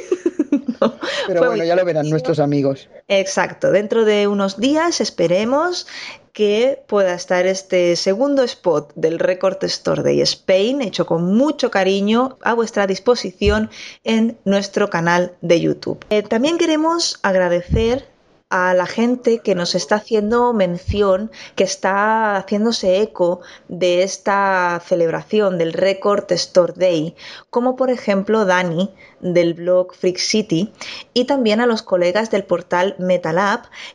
Pero 1.28 1.40
Fue 1.40 1.48
bueno, 1.50 1.64
ya 1.64 1.76
lo 1.76 1.86
verán 1.86 2.10
nuestros 2.10 2.40
amigos. 2.40 2.90
Exacto, 3.08 3.72
dentro 3.72 4.06
de 4.06 4.28
unos 4.28 4.60
días 4.60 5.02
esperemos 5.02 5.88
que 6.34 6.82
pueda 6.88 7.14
estar 7.14 7.46
este 7.46 7.96
segundo 7.96 8.44
spot 8.44 8.94
del 8.96 9.20
Record 9.20 9.64
Store 9.66 10.02
Day 10.02 10.22
Spain, 10.22 10.82
hecho 10.82 11.06
con 11.06 11.36
mucho 11.36 11.72
cariño, 11.72 12.38
a 12.42 12.54
vuestra 12.54 12.88
disposición 12.88 13.70
en 14.04 14.38
nuestro 14.46 14.90
canal 14.90 15.34
de 15.42 15.60
YouTube. 15.60 16.06
Eh, 16.10 16.24
también 16.24 16.58
queremos 16.58 17.20
agradecer 17.22 18.11
a 18.52 18.76
la 18.76 18.86
gente 18.86 19.40
que 19.40 19.56
nos 19.56 19.74
está 19.74 19.96
haciendo 19.96 20.54
mención, 20.54 21.32
que 21.56 21.64
está 21.64 22.36
haciéndose 22.36 23.02
eco 23.02 23.42
de 23.70 24.04
esta 24.04 24.80
celebración 24.86 25.58
del 25.58 25.74
Record 25.74 26.32
Store 26.34 26.74
Day, 26.76 27.16
como 27.50 27.76
por 27.76 27.90
ejemplo 27.90 28.46
Dani 28.46 28.94
del 29.22 29.54
blog 29.54 29.96
Freak 29.96 30.18
City 30.18 30.72
y 31.14 31.26
también 31.26 31.62
a 31.62 31.66
los 31.66 31.82
colegas 31.82 32.30
del 32.30 32.44
portal 32.44 32.96
Metal 33.00 33.32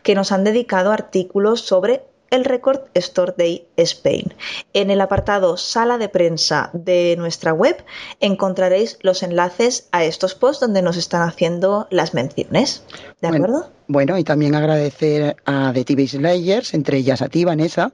que 0.02 0.14
nos 0.14 0.32
han 0.32 0.44
dedicado 0.44 0.92
artículos 0.92 1.60
sobre 1.60 2.04
el 2.36 2.44
Record 2.44 2.82
Store 2.94 3.34
Day 3.36 3.66
Spain. 3.76 4.34
En 4.72 4.90
el 4.90 5.00
apartado 5.00 5.56
Sala 5.56 5.98
de 5.98 6.08
prensa 6.08 6.70
de 6.72 7.16
nuestra 7.18 7.52
web 7.52 7.84
encontraréis 8.20 8.98
los 9.02 9.22
enlaces 9.22 9.88
a 9.92 10.04
estos 10.04 10.34
posts 10.34 10.60
donde 10.60 10.82
nos 10.82 10.96
están 10.96 11.28
haciendo 11.28 11.88
las 11.90 12.14
menciones. 12.14 12.84
¿De 13.20 13.28
Bueno, 13.28 13.44
acuerdo? 13.44 13.70
Bueno, 13.88 14.18
y 14.18 14.24
también 14.24 14.54
agradecer 14.54 15.36
a 15.44 15.72
The 15.72 15.84
TV 15.84 16.06
Slayers, 16.08 16.74
entre 16.74 16.98
ellas 16.98 17.22
a 17.22 17.28
ti, 17.28 17.44
Vanessa, 17.44 17.92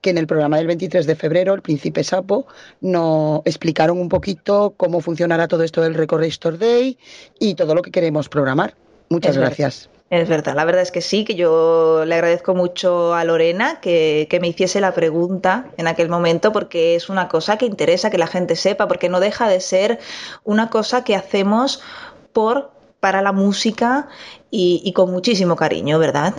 que 0.00 0.10
en 0.10 0.18
el 0.18 0.26
programa 0.26 0.56
del 0.56 0.66
23 0.66 1.06
de 1.06 1.16
febrero, 1.16 1.54
el 1.54 1.62
Príncipe 1.62 2.02
Sapo, 2.02 2.46
nos 2.80 3.42
explicaron 3.44 3.98
un 3.98 4.08
poquito 4.08 4.74
cómo 4.76 5.00
funcionará 5.00 5.46
todo 5.48 5.62
esto 5.62 5.82
del 5.82 5.94
Record 5.94 6.24
Store 6.24 6.58
Day 6.58 6.98
y 7.38 7.54
todo 7.54 7.74
lo 7.74 7.82
que 7.82 7.90
queremos 7.90 8.28
programar. 8.28 8.74
Muchas 9.08 9.30
Es 9.30 9.36
verdad. 9.36 9.56
gracias. 9.56 9.90
Es 10.10 10.28
verdad, 10.28 10.54
la 10.54 10.64
verdad 10.64 10.82
es 10.82 10.92
que 10.92 11.00
sí, 11.00 11.24
que 11.24 11.34
yo 11.34 12.04
le 12.04 12.14
agradezco 12.14 12.54
mucho 12.54 13.14
a 13.14 13.24
Lorena 13.24 13.80
que, 13.80 14.26
que 14.30 14.38
me 14.38 14.48
hiciese 14.48 14.80
la 14.80 14.92
pregunta 14.94 15.72
en 15.76 15.88
aquel 15.88 16.08
momento 16.08 16.52
porque 16.52 16.94
es 16.94 17.08
una 17.08 17.26
cosa 17.26 17.56
que 17.56 17.66
interesa 17.66 18.10
que 18.10 18.18
la 18.18 18.26
gente 18.28 18.54
sepa, 18.54 18.86
porque 18.86 19.08
no 19.08 19.18
deja 19.18 19.48
de 19.48 19.60
ser 19.60 19.98
una 20.44 20.68
cosa 20.70 21.02
que 21.04 21.16
hacemos 21.16 21.80
por 22.32 22.70
para 23.00 23.20
la 23.22 23.32
música 23.32 24.08
y, 24.50 24.80
y 24.84 24.92
con 24.92 25.10
muchísimo 25.10 25.56
cariño, 25.56 25.98
¿verdad? 25.98 26.34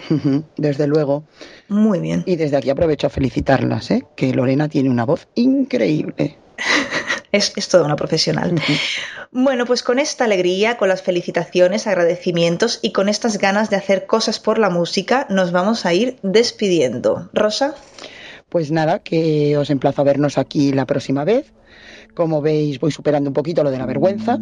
Desde 0.58 0.88
luego. 0.88 1.24
Muy 1.68 2.00
bien. 2.00 2.24
Y 2.26 2.38
desde 2.38 2.58
aquí 2.58 2.70
aprovecho 2.72 3.06
a 3.08 3.12
felicitarlas, 3.12 3.92
¿eh? 3.92 4.06
que 4.16 4.34
Lorena 4.34 4.68
tiene 4.68 4.90
una 4.90 5.06
voz 5.06 5.28
increíble. 5.36 6.38
Es, 7.36 7.52
es 7.56 7.68
toda 7.68 7.84
una 7.84 7.96
profesional. 7.96 8.56
Bueno, 9.32 9.66
pues 9.66 9.84
con 9.84 10.00
esta 10.00 10.24
alegría, 10.24 10.78
con 10.78 10.88
las 10.88 11.02
felicitaciones, 11.02 11.88
agradecimientos 11.88 12.80
y 12.82 12.92
con 12.94 13.10
estas 13.10 13.38
ganas 13.38 13.70
de 13.70 13.76
hacer 13.76 14.06
cosas 14.06 14.40
por 14.40 14.58
la 14.58 14.70
música, 14.70 15.28
nos 15.30 15.52
vamos 15.52 15.86
a 15.86 15.94
ir 15.94 16.18
despidiendo. 16.24 17.30
Rosa, 17.34 17.76
Pues 18.48 18.72
nada, 18.72 19.00
que 19.00 19.58
os 19.58 19.70
emplazo 19.70 20.02
a 20.02 20.06
vernos 20.06 20.38
aquí 20.38 20.72
la 20.72 20.86
próxima 20.86 21.26
vez. 21.26 21.52
Como 22.14 22.42
veis, 22.42 22.80
voy 22.80 22.92
superando 22.92 23.30
un 23.30 23.34
poquito 23.34 23.64
lo 23.64 23.72
de 23.72 23.78
la 23.78 23.86
vergüenza. 23.86 24.38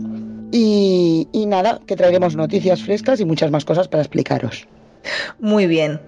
Y, 0.52 1.28
y 1.32 1.48
nada, 1.48 1.80
que 1.88 1.96
traeremos 1.96 2.36
noticias 2.36 2.84
frescas 2.84 3.20
y 3.20 3.26
muchas 3.26 3.50
más 3.50 3.66
cosas 3.66 3.88
para 3.88 4.04
explicaros. 4.04 4.68
muy 5.40 5.66
bien. 5.66 6.00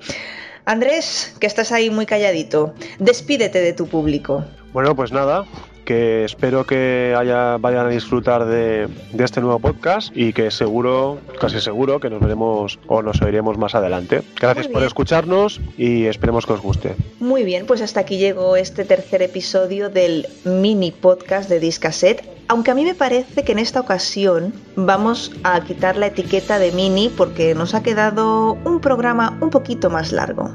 Andrés, 0.65 1.35
que 1.39 1.47
estás 1.47 1.71
ahí 1.71 1.89
muy 1.89 2.05
calladito, 2.05 2.73
despídete 2.99 3.59
de 3.61 3.73
tu 3.73 3.87
público. 3.87 4.45
Bueno, 4.73 4.95
pues 4.95 5.11
nada, 5.11 5.45
que 5.85 6.25
espero 6.25 6.65
que 6.65 7.15
haya, 7.17 7.57
vayan 7.57 7.85
a 7.85 7.89
disfrutar 7.89 8.45
de, 8.45 8.87
de 9.13 9.23
este 9.23 9.39
nuevo 9.39 9.59
podcast 9.59 10.15
y 10.15 10.33
que 10.33 10.51
seguro, 10.51 11.19
casi 11.39 11.61
seguro, 11.61 11.99
que 11.99 12.09
nos 12.09 12.19
veremos 12.19 12.79
o 12.87 13.01
nos 13.01 13.21
oiremos 13.21 13.57
más 13.57 13.75
adelante. 13.75 14.23
Gracias 14.39 14.67
por 14.67 14.83
escucharnos 14.83 15.61
y 15.77 16.05
esperemos 16.05 16.45
que 16.45 16.53
os 16.53 16.61
guste. 16.61 16.95
Muy 17.19 17.43
bien, 17.43 17.65
pues 17.65 17.81
hasta 17.81 18.01
aquí 18.01 18.17
llegó 18.17 18.55
este 18.57 18.83
tercer 18.83 19.21
episodio 19.21 19.89
del 19.89 20.27
mini 20.43 20.91
podcast 20.91 21.49
de 21.49 21.59
Discaset. 21.59 22.35
Aunque 22.47 22.71
a 22.71 22.75
mí 22.75 22.83
me 22.83 22.93
parece 22.93 23.43
que 23.43 23.53
en 23.53 23.59
esta 23.59 23.79
ocasión 23.79 24.53
vamos 24.75 25.31
a 25.43 25.63
quitar 25.63 25.97
la 25.97 26.07
etiqueta 26.07 26.59
de 26.59 26.71
mini 26.71 27.09
porque 27.09 27.55
nos 27.55 27.73
ha 27.73 27.81
quedado 27.81 28.53
un 28.65 28.81
programa 28.81 29.37
un 29.41 29.49
poquito 29.49 29.89
más 29.89 30.11
largo. 30.11 30.51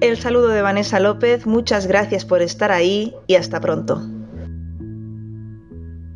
El 0.00 0.16
saludo 0.16 0.48
de 0.48 0.62
Vanessa 0.62 1.00
López, 1.00 1.46
muchas 1.46 1.86
gracias 1.86 2.24
por 2.24 2.40
estar 2.40 2.72
ahí 2.72 3.14
y 3.26 3.34
hasta 3.34 3.60
pronto. 3.60 4.02